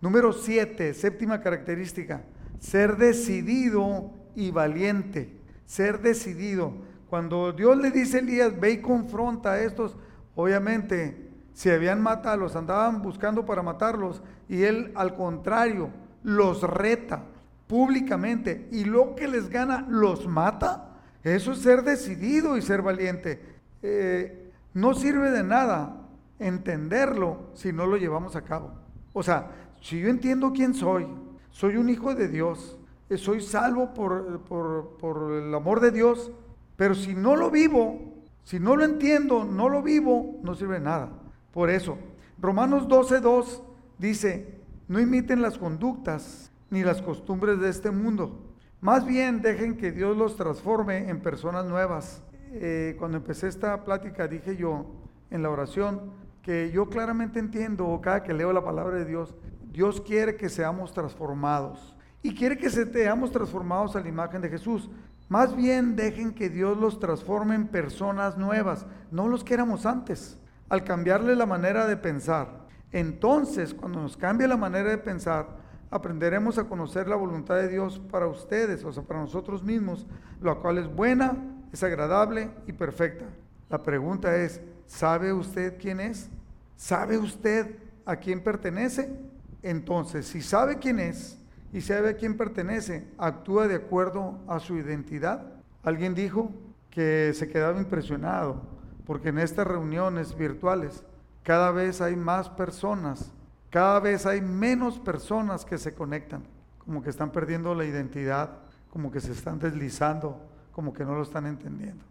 Número 0.00 0.32
siete, 0.32 0.94
séptima 0.94 1.40
característica, 1.40 2.22
ser 2.60 2.96
decidido 2.96 4.12
y 4.34 4.50
valiente. 4.50 5.36
Ser 5.66 6.00
decidido. 6.00 6.72
Cuando 7.08 7.52
Dios 7.52 7.76
le 7.76 7.90
dice 7.90 8.18
a 8.18 8.20
Elías, 8.20 8.58
ve 8.58 8.72
y 8.72 8.80
confronta 8.80 9.52
a 9.52 9.60
estos, 9.60 9.96
obviamente, 10.34 11.30
si 11.52 11.70
habían 11.70 12.02
matado, 12.02 12.38
los 12.38 12.56
andaban 12.56 13.02
buscando 13.02 13.46
para 13.46 13.62
matarlos, 13.62 14.22
y 14.48 14.62
él 14.64 14.92
al 14.94 15.14
contrario, 15.14 15.90
los 16.22 16.62
reta 16.62 17.22
públicamente, 17.66 18.68
y 18.72 18.84
lo 18.84 19.14
que 19.14 19.28
les 19.28 19.48
gana, 19.48 19.86
los 19.88 20.26
mata. 20.26 20.90
Eso 21.22 21.52
es 21.52 21.58
ser 21.58 21.82
decidido 21.82 22.56
y 22.56 22.62
ser 22.62 22.82
valiente. 22.82 23.40
Eh, 23.82 24.50
no 24.74 24.94
sirve 24.94 25.30
de 25.30 25.44
nada 25.44 25.96
entenderlo 26.38 27.50
si 27.54 27.72
no 27.72 27.86
lo 27.86 27.96
llevamos 27.96 28.36
a 28.36 28.42
cabo. 28.42 28.72
O 29.12 29.22
sea, 29.22 29.50
si 29.80 30.00
yo 30.00 30.08
entiendo 30.08 30.52
quién 30.52 30.74
soy, 30.74 31.06
soy 31.50 31.76
un 31.76 31.88
hijo 31.88 32.14
de 32.14 32.28
Dios, 32.28 32.78
soy 33.16 33.40
salvo 33.40 33.92
por, 33.94 34.40
por, 34.40 35.32
el 35.32 35.54
amor 35.54 35.80
de 35.80 35.90
Dios, 35.90 36.32
pero 36.76 36.94
si 36.94 37.14
no 37.14 37.36
lo 37.36 37.50
vivo, 37.50 38.14
si 38.44 38.58
no 38.58 38.76
lo 38.76 38.84
entiendo, 38.84 39.44
no 39.44 39.68
lo 39.68 39.82
vivo, 39.82 40.40
no 40.42 40.54
sirve 40.54 40.80
nada. 40.80 41.10
Por 41.52 41.70
eso, 41.70 41.98
Romanos 42.40 42.88
12.2 42.88 43.62
dice, 43.98 44.58
no 44.88 45.00
imiten 45.00 45.42
las 45.42 45.58
conductas 45.58 46.50
ni 46.70 46.82
las 46.82 47.00
costumbres 47.00 47.60
de 47.60 47.68
este 47.68 47.90
mundo. 47.90 48.40
Más 48.80 49.06
bien 49.06 49.40
dejen 49.40 49.76
que 49.76 49.92
Dios 49.92 50.16
los 50.16 50.36
transforme 50.36 51.08
en 51.08 51.20
personas 51.20 51.64
nuevas. 51.66 52.22
Eh, 52.52 52.96
cuando 52.98 53.16
empecé 53.16 53.48
esta 53.48 53.84
plática 53.84 54.28
dije 54.28 54.56
yo 54.56 54.86
en 55.30 55.42
la 55.42 55.50
oración 55.50 56.12
que 56.42 56.70
yo 56.70 56.88
claramente 56.88 57.38
entiendo 57.38 57.98
cada 58.02 58.22
que 58.22 58.34
leo 58.34 58.52
la 58.52 58.62
palabra 58.62 58.96
de 58.96 59.06
Dios, 59.06 59.34
Dios 59.72 60.00
quiere 60.00 60.36
que 60.36 60.48
seamos 60.48 60.92
transformados 60.92 61.93
y 62.24 62.34
quiere 62.34 62.56
que 62.56 62.70
seamos 62.70 63.30
transformados 63.30 63.94
a 63.94 64.00
la 64.00 64.08
imagen 64.08 64.40
de 64.40 64.48
Jesús. 64.48 64.88
Más 65.28 65.54
bien 65.54 65.94
dejen 65.94 66.32
que 66.32 66.48
Dios 66.48 66.74
los 66.78 66.98
transforme 66.98 67.54
en 67.54 67.68
personas 67.68 68.38
nuevas, 68.38 68.86
no 69.10 69.28
los 69.28 69.44
que 69.44 69.52
éramos 69.52 69.84
antes, 69.84 70.38
al 70.70 70.84
cambiarle 70.84 71.36
la 71.36 71.44
manera 71.44 71.86
de 71.86 71.98
pensar. 71.98 72.48
Entonces, 72.92 73.74
cuando 73.74 74.00
nos 74.00 74.16
cambie 74.16 74.48
la 74.48 74.56
manera 74.56 74.88
de 74.88 74.96
pensar, 74.96 75.48
aprenderemos 75.90 76.56
a 76.56 76.64
conocer 76.64 77.08
la 77.08 77.16
voluntad 77.16 77.56
de 77.56 77.68
Dios 77.68 78.00
para 78.10 78.26
ustedes, 78.26 78.82
o 78.84 78.92
sea, 78.92 79.02
para 79.02 79.20
nosotros 79.20 79.62
mismos, 79.62 80.06
la 80.40 80.54
cual 80.54 80.78
es 80.78 80.88
buena, 80.88 81.36
es 81.74 81.82
agradable 81.82 82.48
y 82.66 82.72
perfecta. 82.72 83.26
La 83.68 83.82
pregunta 83.82 84.34
es, 84.34 84.62
¿sabe 84.86 85.30
usted 85.30 85.76
quién 85.78 86.00
es? 86.00 86.30
¿Sabe 86.74 87.18
usted 87.18 87.76
a 88.06 88.16
quién 88.16 88.42
pertenece? 88.42 89.14
Entonces, 89.62 90.24
si 90.26 90.40
sabe 90.40 90.78
quién 90.78 91.00
es, 91.00 91.38
y 91.74 91.80
sabe 91.80 92.10
a 92.10 92.16
quién 92.16 92.36
pertenece, 92.36 93.04
actúa 93.18 93.66
de 93.66 93.74
acuerdo 93.74 94.38
a 94.46 94.60
su 94.60 94.76
identidad. 94.76 95.54
Alguien 95.82 96.14
dijo 96.14 96.52
que 96.88 97.32
se 97.34 97.48
quedaba 97.48 97.80
impresionado 97.80 98.62
porque 99.04 99.30
en 99.30 99.40
estas 99.40 99.66
reuniones 99.66 100.38
virtuales 100.38 101.02
cada 101.42 101.72
vez 101.72 102.00
hay 102.00 102.14
más 102.14 102.48
personas, 102.48 103.32
cada 103.70 103.98
vez 103.98 104.24
hay 104.24 104.40
menos 104.40 105.00
personas 105.00 105.64
que 105.64 105.76
se 105.76 105.94
conectan, 105.94 106.44
como 106.78 107.02
que 107.02 107.10
están 107.10 107.32
perdiendo 107.32 107.74
la 107.74 107.84
identidad, 107.84 108.50
como 108.90 109.10
que 109.10 109.20
se 109.20 109.32
están 109.32 109.58
deslizando, 109.58 110.40
como 110.70 110.92
que 110.92 111.04
no 111.04 111.16
lo 111.16 111.22
están 111.22 111.44
entendiendo. 111.44 112.04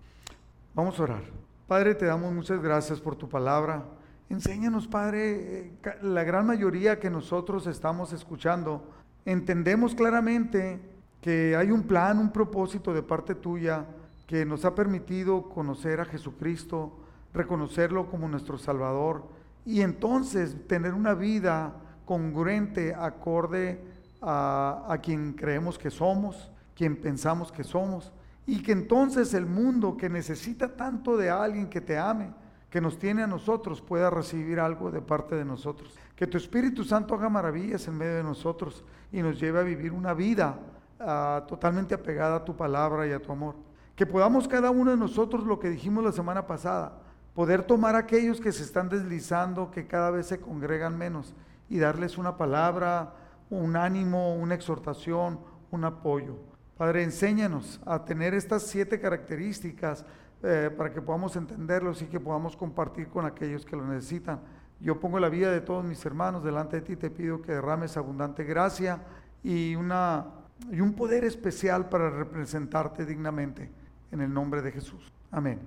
Vamos 0.75 0.99
a 0.99 1.03
orar. 1.03 1.23
Padre, 1.69 1.95
te 1.95 2.05
damos 2.05 2.33
muchas 2.33 2.61
gracias 2.61 2.99
por 2.99 3.15
tu 3.15 3.29
palabra. 3.29 3.85
Enséñanos, 4.29 4.89
Padre, 4.89 5.59
eh, 5.59 5.71
la 6.01 6.25
gran 6.25 6.45
mayoría 6.45 6.99
que 6.99 7.09
nosotros 7.09 7.65
estamos 7.67 8.11
escuchando 8.11 8.83
entendemos 9.25 9.95
claramente 9.95 10.79
que 11.21 11.55
hay 11.55 11.71
un 11.71 11.83
plan, 11.83 12.19
un 12.19 12.31
propósito 12.31 12.93
de 12.93 13.01
parte 13.01 13.35
tuya 13.35 13.85
que 14.27 14.45
nos 14.45 14.65
ha 14.65 14.75
permitido 14.75 15.49
conocer 15.49 16.01
a 16.01 16.05
Jesucristo, 16.05 16.99
reconocerlo 17.33 18.09
como 18.09 18.27
nuestro 18.27 18.57
Salvador 18.57 19.23
y 19.65 19.81
entonces 19.81 20.55
tener 20.67 20.93
una 20.93 21.13
vida 21.13 21.75
congruente, 22.05 22.93
acorde 22.93 23.81
a, 24.21 24.85
a, 24.87 24.97
quien 24.97 25.33
creemos 25.33 25.77
que 25.77 25.89
somos, 25.89 26.51
quien 26.75 26.99
pensamos 26.99 27.51
que 27.51 27.63
somos, 27.63 28.11
y 28.45 28.61
que 28.61 28.73
entonces 28.73 29.33
el 29.33 29.45
mundo 29.45 29.95
que 29.95 30.09
necesita 30.09 30.75
tanto 30.75 31.15
de 31.15 31.29
alguien 31.29 31.69
que 31.69 31.79
te 31.79 31.97
ame, 31.97 32.31
que 32.69 32.81
nos 32.81 32.99
tiene 32.99 33.23
a 33.23 33.27
nosotros 33.27 33.81
pueda 33.81 34.09
recibir 34.09 34.59
algo 34.59 34.91
de 34.91 35.01
parte 35.01 35.35
de 35.35 35.45
nosotros. 35.45 35.97
Que 36.15 36.27
tu 36.27 36.37
Espíritu 36.37 36.83
Santo 36.83 37.15
haga 37.15 37.29
maravillas 37.29 37.87
en 37.87 37.97
medio 37.97 38.15
de 38.15 38.23
nosotros 38.23 38.83
y 39.11 39.21
nos 39.21 39.39
lleve 39.39 39.59
a 39.59 39.63
vivir 39.63 39.91
una 39.91 40.13
vida 40.13 40.59
ah, 40.99 41.43
totalmente 41.47 41.95
apegada 41.95 42.37
a 42.37 42.45
tu 42.45 42.55
palabra 42.55 43.07
y 43.07 43.11
a 43.11 43.21
tu 43.21 43.31
amor. 43.31 43.55
Que 43.95 44.05
podamos 44.05 44.47
cada 44.47 44.71
uno 44.71 44.91
de 44.91 44.97
nosotros, 44.97 45.45
lo 45.45 45.59
que 45.59 45.69
dijimos 45.69 46.03
la 46.03 46.11
semana 46.11 46.47
pasada, 46.47 46.93
poder 47.33 47.63
tomar 47.63 47.95
a 47.95 47.99
aquellos 47.99 48.39
que 48.39 48.51
se 48.51 48.63
están 48.63 48.89
deslizando, 48.89 49.71
que 49.71 49.87
cada 49.87 50.11
vez 50.11 50.27
se 50.27 50.39
congregan 50.39 50.97
menos, 50.97 51.33
y 51.69 51.79
darles 51.79 52.17
una 52.17 52.37
palabra, 52.37 53.13
un 53.49 53.75
ánimo, 53.75 54.35
una 54.35 54.55
exhortación, 54.55 55.39
un 55.71 55.85
apoyo. 55.85 56.37
Padre, 56.77 57.03
enséñanos 57.03 57.79
a 57.85 58.03
tener 58.03 58.33
estas 58.33 58.63
siete 58.63 58.99
características 58.99 60.05
eh, 60.41 60.69
para 60.75 60.91
que 60.91 61.01
podamos 61.01 61.35
entenderlos 61.35 62.01
y 62.01 62.07
que 62.07 62.19
podamos 62.19 62.57
compartir 62.57 63.07
con 63.07 63.25
aquellos 63.25 63.65
que 63.65 63.75
lo 63.75 63.85
necesitan. 63.85 64.41
Yo 64.83 64.99
pongo 64.99 65.17
la 65.17 65.29
vida 65.29 65.49
de 65.49 65.61
todos 65.61 65.85
mis 65.85 66.05
hermanos 66.05 66.43
delante 66.43 66.81
de 66.81 66.81
ti, 66.81 66.95
te 66.97 67.09
pido 67.09 67.41
que 67.41 67.53
derrames 67.53 67.95
abundante 67.95 68.43
gracia 68.43 68.99
y, 69.41 69.75
una, 69.75 70.25
y 70.69 70.81
un 70.81 70.93
poder 70.93 71.23
especial 71.23 71.87
para 71.87 72.09
representarte 72.09 73.05
dignamente 73.05 73.71
en 74.11 74.19
el 74.19 74.33
nombre 74.33 74.61
de 74.61 74.73
Jesús. 74.73 75.09
Amén. 75.31 75.59